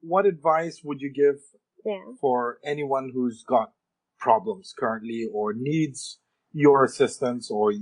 what 0.00 0.26
advice 0.26 0.82
would 0.84 1.00
you 1.00 1.10
give 1.10 1.40
yeah. 1.84 2.04
for 2.20 2.58
anyone 2.64 3.10
who's 3.12 3.42
got 3.42 3.72
problems 4.18 4.72
currently 4.78 5.26
or 5.32 5.52
needs 5.54 6.20
your 6.54 6.84
assistance 6.84 7.50
or 7.50 7.72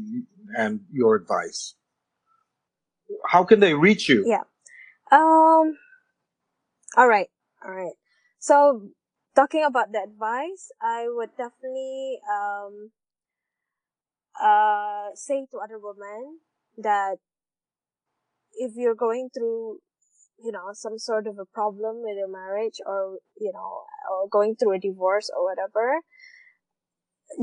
and 0.56 0.80
your 0.92 1.14
advice? 1.16 1.74
How 3.28 3.44
can 3.44 3.60
they 3.60 3.74
reach 3.74 4.08
you? 4.08 4.24
Yeah. 4.26 4.44
Um. 5.12 5.76
All 6.96 7.08
right. 7.08 7.28
All 7.64 7.72
right. 7.72 7.94
So 8.38 8.88
talking 9.36 9.64
about 9.64 9.92
the 9.92 10.00
advice, 10.02 10.72
I 10.82 11.06
would 11.08 11.30
definitely 11.36 12.18
um 12.26 12.90
uh 14.42 15.10
say 15.14 15.46
to 15.50 15.58
other 15.58 15.78
women 15.78 16.40
that 16.78 17.16
if 18.54 18.72
you're 18.76 18.94
going 18.94 19.28
through 19.34 19.78
you 20.42 20.52
know 20.52 20.70
some 20.72 20.98
sort 20.98 21.26
of 21.26 21.38
a 21.38 21.44
problem 21.44 22.02
with 22.02 22.16
your 22.16 22.28
marriage 22.28 22.80
or 22.86 23.18
you 23.38 23.52
know 23.52 23.84
or 24.10 24.28
going 24.28 24.56
through 24.56 24.74
a 24.74 24.78
divorce 24.78 25.30
or 25.36 25.44
whatever 25.44 26.00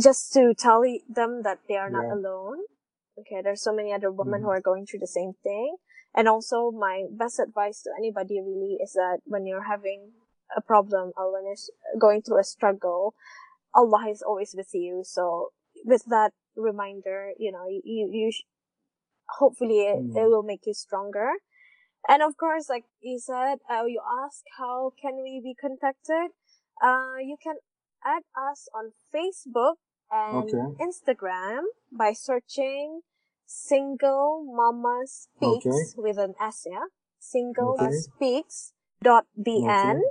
just 0.01 0.31
to 0.33 0.53
tell 0.53 0.83
them 1.07 1.41
that 1.43 1.59
they 1.67 1.77
are 1.77 1.89
not 1.89 2.05
Yeah. 2.05 2.13
alone 2.13 2.59
okay 3.19 3.41
there's 3.41 3.61
so 3.61 3.73
many 3.73 3.93
other 3.93 4.11
women 4.11 4.41
who 4.41 4.49
Mhm. 4.49 4.55
are 4.55 4.61
going 4.61 4.85
through 4.85 4.99
the 4.99 5.07
same 5.19 5.33
thing 5.43 5.77
and 6.15 6.27
also 6.27 6.71
my 6.71 7.05
best 7.11 7.39
advice 7.39 7.81
to 7.83 7.91
anybody 7.97 8.39
really 8.41 8.77
is 8.81 8.93
that 8.93 9.19
when 9.25 9.45
you're 9.45 9.63
having 9.75 10.13
a 10.55 10.61
problem 10.61 11.11
or 11.17 11.31
when 11.31 11.45
you're 11.45 11.99
going 11.99 12.21
through 12.21 12.39
a 12.39 12.43
struggle 12.43 13.13
allah 13.73 14.07
is 14.09 14.21
always 14.21 14.53
with 14.55 14.73
you 14.73 15.03
so 15.05 15.51
with 15.85 16.03
that 16.05 16.33
reminder 16.55 17.31
you 17.37 17.51
know 17.51 17.67
you 17.67 18.09
you 18.11 18.31
sh- 18.31 18.45
hopefully 19.39 19.79
it, 19.81 19.99
Mm. 19.99 20.15
it 20.15 20.29
will 20.29 20.43
make 20.43 20.65
you 20.65 20.73
stronger 20.73 21.33
and 22.07 22.21
of 22.23 22.37
course 22.37 22.69
like 22.69 22.85
you 23.01 23.19
said 23.19 23.59
uh, 23.69 23.83
you 23.85 24.01
ask 24.25 24.43
how 24.57 24.91
can 25.01 25.21
we 25.23 25.41
be 25.43 25.55
contacted 25.55 26.31
uh 26.83 27.17
you 27.21 27.37
can 27.43 27.55
add 28.05 28.23
us 28.35 28.67
on 28.73 28.93
facebook 29.13 29.75
and 30.11 30.49
Okay. 30.49 30.75
instagram 30.79 31.63
by 31.91 32.13
searching 32.13 33.01
single 33.45 34.43
mama 34.45 35.03
speaks 35.05 35.65
Okay. 35.65 35.83
with 35.97 36.17
an 36.17 36.33
s 36.39 36.65
yeah 36.69 36.85
single 37.19 37.73
Okay. 37.77 37.91
speaks 37.91 38.73
dot 39.01 39.25
bn 39.37 39.95
Okay. 39.95 40.01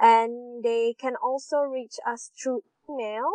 and 0.00 0.62
they 0.64 0.94
can 0.98 1.14
also 1.16 1.60
reach 1.62 1.98
us 2.06 2.30
through 2.36 2.62
email 2.88 3.30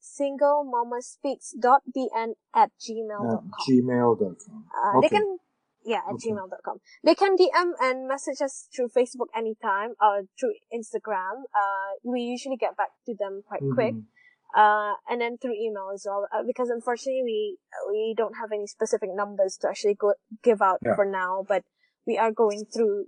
singlemamaspeaks.bn 0.00 2.34
at 2.54 2.64
At 2.64 2.70
gmail.com 2.80 3.50
gmail.com. 3.66 4.64
uh, 4.76 5.00
They 5.00 5.08
can, 5.08 5.38
yeah, 5.84 5.98
at 6.08 6.14
Okay. 6.14 6.30
gmail.com. 6.30 6.78
They 7.04 7.14
can 7.14 7.36
DM 7.36 7.72
and 7.80 8.06
message 8.08 8.40
us 8.42 8.68
through 8.74 8.88
Facebook 8.88 9.28
anytime 9.34 9.94
or 10.00 10.22
through 10.38 10.54
Instagram. 10.72 11.44
Uh, 11.54 11.90
we 12.04 12.20
usually 12.20 12.56
get 12.56 12.76
back 12.76 12.90
to 13.06 13.14
them 13.18 13.42
quite 13.46 13.62
quick. 13.74 13.94
Mhm. 13.94 14.06
Uh, 14.54 14.94
and 15.08 15.20
then 15.22 15.38
through 15.38 15.54
email 15.54 15.90
as 15.94 16.04
well. 16.06 16.26
Uh, 16.32 16.42
because 16.46 16.68
unfortunately 16.68 17.22
we, 17.24 17.58
we 17.90 18.14
don't 18.16 18.34
have 18.36 18.50
any 18.52 18.66
specific 18.66 19.08
numbers 19.14 19.56
to 19.56 19.68
actually 19.68 19.94
go, 19.94 20.12
give 20.42 20.60
out 20.60 20.78
Yeah. 20.84 20.94
for 20.94 21.06
now, 21.06 21.42
but 21.48 21.64
we 22.06 22.18
are 22.18 22.30
going 22.32 22.66
through, 22.66 23.06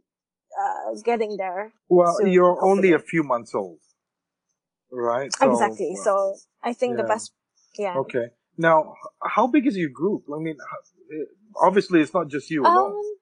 uh, 0.58 0.94
getting 1.04 1.36
there. 1.36 1.72
Well, 1.88 2.14
soon, 2.18 2.28
you're 2.32 2.64
only 2.64 2.92
a 2.92 2.98
few 2.98 3.22
months 3.22 3.54
old, 3.54 3.80
right? 4.90 5.30
So, 5.38 5.50
exactly. 5.50 5.94
So 6.02 6.34
I 6.62 6.72
think 6.72 6.96
the 6.96 7.04
best, 7.04 7.32
yeah. 7.78 7.96
Okay. 7.98 8.30
Now, 8.56 8.94
how 9.22 9.46
big 9.46 9.66
is 9.66 9.76
your 9.76 9.90
group? 9.90 10.22
I 10.34 10.38
mean, 10.38 10.56
obviously, 11.60 12.00
it's 12.00 12.14
not 12.14 12.28
just 12.28 12.50
you 12.50 12.62
alone. 12.62 12.76
Um, 12.76 13.16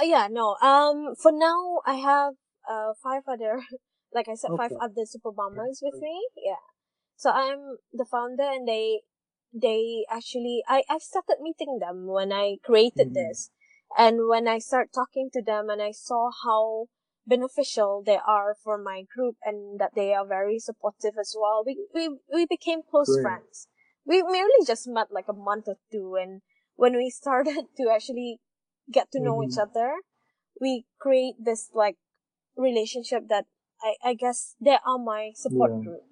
uh, 0.00 0.04
yeah, 0.04 0.28
no. 0.30 0.56
Um, 0.62 1.14
for 1.20 1.32
now, 1.32 1.80
I 1.86 1.94
have 1.94 2.34
uh 2.68 2.92
five 3.02 3.22
other, 3.28 3.62
like 4.14 4.28
I 4.28 4.34
said, 4.34 4.50
five 4.56 4.72
other 4.80 5.04
super 5.04 5.32
bombers 5.32 5.80
with 5.82 5.94
me. 6.00 6.28
Yeah. 6.36 6.64
So 7.16 7.30
I'm 7.30 7.78
the 7.92 8.04
founder, 8.04 8.42
and 8.44 8.66
they, 8.68 9.02
they 9.52 10.04
actually, 10.10 10.62
I 10.68 10.82
I 10.88 10.98
started 10.98 11.36
meeting 11.40 11.78
them 11.80 12.06
when 12.06 12.32
I 12.32 12.56
created 12.64 13.08
Mhm. 13.08 13.14
this, 13.14 13.50
and 13.96 14.28
when 14.28 14.48
I 14.48 14.58
start 14.58 14.90
talking 14.92 15.30
to 15.32 15.42
them, 15.42 15.70
and 15.70 15.80
I 15.82 15.92
saw 15.92 16.30
how 16.44 16.88
beneficial 17.26 18.02
they 18.04 18.18
are 18.26 18.54
for 18.62 18.76
my 18.78 19.02
group, 19.14 19.36
and 19.44 19.78
that 19.80 19.94
they 19.94 20.12
are 20.14 20.26
very 20.26 20.58
supportive 20.58 21.14
as 21.18 21.36
well. 21.38 21.62
We 21.64 21.86
we 21.94 22.18
we 22.32 22.46
became 22.46 22.82
close 22.82 23.08
Great. 23.14 23.22
friends. 23.22 23.68
We 24.04 24.22
merely 24.22 24.64
just 24.66 24.86
met 24.88 25.12
like 25.12 25.28
a 25.28 25.32
month 25.32 25.68
or 25.68 25.76
two, 25.92 26.16
and 26.16 26.42
when 26.76 26.96
we 26.96 27.10
started 27.10 27.66
to 27.76 27.90
actually 27.92 28.40
get 28.90 29.10
to 29.12 29.20
know 29.20 29.42
each 29.42 29.58
Mhm. 29.58 29.68
other, 29.70 29.94
we 30.60 30.86
create 30.98 31.36
this 31.38 31.70
like 31.74 31.96
relationship 32.56 33.28
that 33.28 33.46
I, 33.82 33.94
I 34.10 34.14
guess 34.14 34.54
they 34.60 34.78
are 34.84 34.98
my 34.98 35.32
support 35.34 35.72
Yeah. 35.72 35.82
group. 35.82 36.02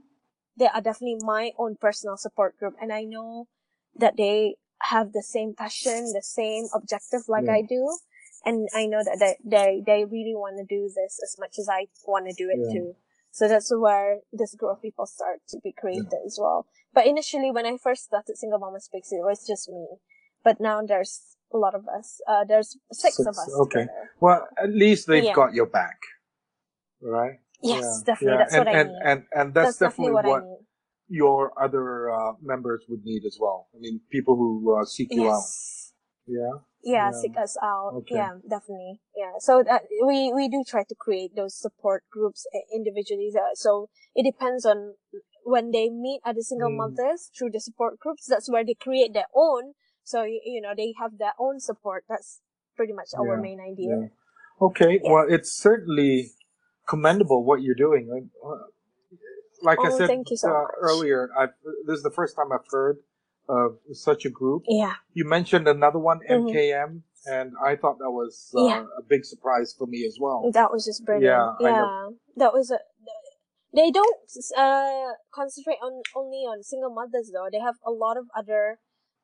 They 0.56 0.66
are 0.68 0.80
definitely 0.80 1.18
my 1.24 1.52
own 1.58 1.76
personal 1.76 2.16
support 2.16 2.58
group. 2.58 2.74
And 2.80 2.92
I 2.92 3.04
know 3.04 3.48
that 3.96 4.16
they 4.16 4.56
have 4.82 5.12
the 5.12 5.22
same 5.22 5.54
passion, 5.54 6.12
the 6.12 6.22
same 6.22 6.66
objective 6.74 7.28
like 7.28 7.46
Yeah. 7.46 7.54
I 7.54 7.62
do. 7.62 7.98
And 8.44 8.68
I 8.74 8.86
know 8.86 9.02
that 9.04 9.18
they, 9.20 9.36
they, 9.44 9.82
they 9.86 10.04
really 10.04 10.34
want 10.34 10.56
to 10.58 10.64
do 10.64 10.88
this 10.88 11.20
as 11.22 11.36
much 11.38 11.58
as 11.58 11.68
I 11.68 11.86
want 12.06 12.26
to 12.28 12.34
do 12.34 12.50
it 12.50 12.60
Yeah. 12.60 12.72
too. 12.72 12.96
So 13.30 13.48
that's 13.48 13.72
where 13.74 14.20
this 14.32 14.54
group 14.54 14.72
of 14.72 14.82
people 14.82 15.06
start 15.06 15.40
to 15.48 15.58
be 15.62 15.72
created 15.72 16.18
as 16.26 16.38
well. 16.40 16.66
But 16.92 17.06
initially, 17.06 17.50
when 17.50 17.64
I 17.66 17.78
first 17.78 18.04
started 18.04 18.36
Single 18.36 18.58
Mama 18.58 18.80
Speaks, 18.80 19.12
it 19.12 19.22
was 19.22 19.46
just 19.46 19.68
me. 19.70 19.86
But 20.44 20.60
now 20.60 20.82
there's 20.86 21.36
a 21.52 21.58
lot 21.58 21.74
of 21.74 21.84
us. 21.88 22.20
Uh, 22.28 22.44
there's 22.44 22.76
six, 22.92 23.18
of 23.20 23.26
us. 23.28 23.50
okay. 23.62 23.80
together. 23.80 24.10
Well, 24.20 24.48
at 24.62 24.70
least 24.70 25.06
they've 25.06 25.24
Yeah. 25.24 25.34
got 25.34 25.54
your 25.54 25.66
back, 25.66 25.98
right? 27.00 27.38
Yes, 27.62 27.82
Yeah, 27.84 28.02
definitely. 28.06 28.32
yeah. 28.32 28.38
That's 28.38 28.54
and, 28.54 28.64
what 28.66 28.74
I 28.74 28.78
and, 28.80 28.88
need. 28.90 28.98
And 29.04 29.24
and 29.34 29.54
that's, 29.54 29.66
That's 29.78 29.78
definitely 29.78 30.14
what, 30.14 30.24
what 30.24 30.42
need. 30.44 30.66
your 31.08 31.52
other 31.62 32.10
uh, 32.10 32.32
members 32.42 32.84
would 32.88 33.04
need 33.04 33.24
as 33.24 33.38
well. 33.40 33.68
I 33.74 33.78
mean, 33.78 34.00
people 34.10 34.36
who 34.36 34.76
uh, 34.76 34.84
seek 34.84 35.08
you 35.12 35.28
out. 35.30 35.36
Yes. 35.36 35.92
Yeah. 36.26 36.38
Yeah, 36.84 37.10
Yeah. 37.10 37.10
seek 37.20 37.36
us 37.36 37.56
out. 37.62 37.92
Okay. 37.98 38.16
Yeah, 38.16 38.32
definitely. 38.48 39.00
Yeah. 39.14 39.32
So 39.38 39.62
that 39.62 39.82
we 40.06 40.32
we 40.34 40.48
do 40.48 40.64
try 40.66 40.82
to 40.84 40.94
create 40.98 41.36
those 41.36 41.54
support 41.54 42.02
groups 42.10 42.46
uh, 42.54 42.58
individually. 42.74 43.30
Uh, 43.34 43.54
So 43.54 43.88
it 44.14 44.24
depends 44.24 44.66
on 44.66 44.94
when 45.44 45.70
they 45.70 45.88
meet 45.90 46.20
other 46.24 46.40
single 46.42 46.70
Mm. 46.70 46.76
mothers 46.82 47.30
through 47.36 47.50
the 47.50 47.60
support 47.60 47.98
groups. 48.00 48.26
That's 48.26 48.50
where 48.50 48.64
they 48.64 48.74
create 48.74 49.12
their 49.14 49.30
own. 49.34 49.74
So 50.04 50.24
you, 50.24 50.40
you 50.44 50.60
know 50.60 50.74
they 50.76 50.94
have 50.98 51.18
their 51.18 51.34
own 51.38 51.60
support. 51.60 52.04
That's 52.08 52.40
pretty 52.76 52.92
much 52.92 53.10
our 53.16 53.36
Yeah, 53.36 53.40
main 53.42 53.60
idea. 53.60 53.96
Yeah. 54.00 54.08
Okay. 54.66 55.00
Yeah. 55.02 55.10
Well, 55.12 55.26
it's 55.28 55.50
certainly 55.52 56.30
commendable 56.88 57.44
what 57.44 57.62
you're 57.62 57.74
doing. 57.74 58.08
Like, 58.08 58.24
uh, 58.44 58.66
Like 59.62 59.78
I 59.78 59.88
Oh, 59.92 59.98
said 59.98 60.10
so 60.36 60.48
uh, 60.50 60.64
earlier, 60.80 61.30
I've, 61.38 61.54
this 61.86 61.96
is 61.98 62.02
the 62.02 62.10
first 62.10 62.34
time 62.36 62.50
I've 62.52 62.66
heard 62.70 62.98
of 63.48 63.78
such 63.92 64.24
a 64.24 64.30
group. 64.30 64.64
Yeah. 64.66 64.94
You 65.14 65.24
mentioned 65.24 65.68
another 65.68 65.98
one, 66.00 66.20
Mhm. 66.28 66.50
MKM, 66.50 67.02
and 67.26 67.52
I 67.64 67.76
thought 67.76 67.98
that 67.98 68.10
was 68.10 68.52
uh, 68.56 68.64
Yeah. 68.64 68.84
a 68.98 69.02
big 69.02 69.24
surprise 69.24 69.72
for 69.76 69.86
me 69.86 70.04
as 70.06 70.18
well. 70.20 70.50
That 70.52 70.72
was 70.72 70.84
just 70.84 71.04
brilliant. 71.04 71.56
Yeah, 71.60 71.70
Yeah, 71.70 72.08
that 72.36 72.52
was 72.52 72.70
a. 72.70 72.80
They 73.74 73.90
don't 73.90 74.18
uh 74.56 75.12
concentrate 75.32 75.78
on 75.80 76.02
only 76.14 76.42
on 76.52 76.62
single 76.62 76.90
mothers 76.92 77.30
though. 77.32 77.48
They 77.50 77.60
have 77.60 77.76
a 77.86 77.90
lot 77.90 78.16
of 78.18 78.26
other 78.36 78.80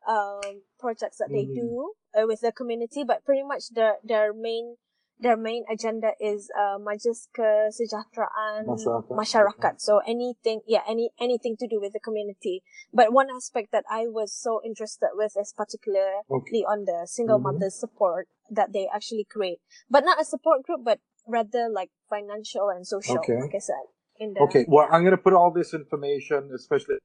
um 0.06 0.62
projects 0.78 1.18
that 1.18 1.30
they 1.32 1.44
Mhm. 1.46 1.54
do 1.54 1.68
uh, 2.14 2.26
with 2.26 2.40
the 2.40 2.52
community, 2.52 3.04
but 3.04 3.24
pretty 3.24 3.42
much 3.42 3.70
their 3.74 3.98
their 4.04 4.32
main 4.32 4.76
their 5.18 5.36
main 5.36 5.64
agenda 5.66 6.14
is 6.22 6.46
uh 6.54 6.78
majlis 6.78 7.26
kesejahteraan 7.34 8.66
Masyarakat. 8.70 9.14
masyarakat. 9.18 9.74
So 9.82 9.98
anything, 10.06 10.62
yeah, 10.66 10.82
any 10.86 11.10
anything 11.18 11.56
to 11.58 11.66
do 11.66 11.80
with 11.80 11.92
the 11.92 12.00
community. 12.00 12.62
But 12.94 13.12
one 13.12 13.26
aspect 13.30 13.72
that 13.72 13.84
I 13.90 14.06
was 14.06 14.30
so 14.32 14.60
interested 14.64 15.10
with 15.18 15.34
is 15.34 15.52
particularly 15.56 16.22
Okay. 16.30 16.62
on 16.62 16.84
the 16.86 17.06
single 17.10 17.38
Mhm. 17.42 17.50
mother 17.50 17.70
support 17.70 18.28
that 18.50 18.72
they 18.72 18.86
actually 18.88 19.24
create, 19.26 19.60
but 19.90 20.04
not 20.04 20.20
a 20.20 20.24
support 20.24 20.62
group, 20.62 20.84
but 20.86 21.00
rather 21.26 21.68
like 21.68 21.90
financial 22.08 22.70
and 22.70 22.86
social. 22.86 23.18
Okay. 23.18 23.36
Like 23.42 23.54
I 23.54 23.60
said, 23.60 23.84
in 24.16 24.32
the 24.34 24.40
Okay, 24.46 24.64
well, 24.68 24.86
I'm 24.90 25.02
going 25.04 25.16
to 25.16 25.20
put 25.20 25.34
all 25.34 25.50
this 25.50 25.74
information, 25.74 26.50
especially 26.54 26.96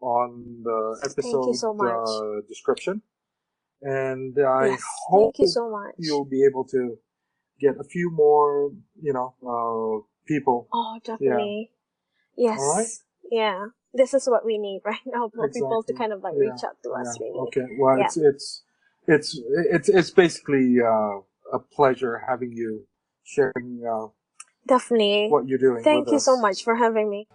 on 0.00 0.62
the 0.62 1.00
episode 1.04 1.54
so. 1.54 1.76
Uh, 1.80 2.40
description. 2.48 3.02
And 3.82 4.36
I 4.38 4.68
Yes, 4.68 4.82
hope 5.08 5.34
you 5.38 5.46
so 5.46 5.70
much. 5.70 5.94
you'll 5.98 6.24
be 6.24 6.44
able 6.44 6.64
to 6.68 6.98
get 7.60 7.76
a 7.78 7.84
few 7.84 8.10
more, 8.10 8.72
you 9.00 9.12
know, 9.12 9.34
uh, 9.44 10.06
people. 10.26 10.68
Oh, 10.72 10.98
definitely. 11.04 11.72
Yes. 12.36 12.58
All 12.58 12.76
right. 12.76 12.88
Yeah. 13.30 13.66
This 13.94 14.12
is 14.14 14.28
what 14.28 14.44
we 14.44 14.58
need 14.58 14.82
right 14.84 15.00
now 15.06 15.30
for 15.34 15.48
people 15.48 15.82
to 15.84 15.92
kind 15.94 16.12
of 16.12 16.22
like 16.22 16.34
Yeah. 16.36 16.50
reach 16.50 16.64
out 16.64 16.76
to 16.82 16.90
us. 16.90 17.18
Really. 17.20 17.38
Okay. 17.48 17.66
Well, 17.78 17.98
Yeah. 17.98 18.04
it's 18.06 18.16
it's 18.16 18.62
it's 19.06 19.40
it's 19.70 19.88
it's 19.88 20.10
basically 20.10 20.80
uh, 20.80 21.20
a 21.52 21.58
pleasure 21.58 22.18
having 22.28 22.52
you 22.52 22.86
sharing 23.24 23.82
uh, 23.86 24.08
Definitely. 24.66 25.28
what 25.28 25.46
you're 25.48 25.58
doing. 25.58 25.82
Thank 25.82 26.10
you 26.10 26.18
so 26.18 26.36
much 26.38 26.62
for 26.64 26.74
having 26.76 27.08
me. 27.08 27.28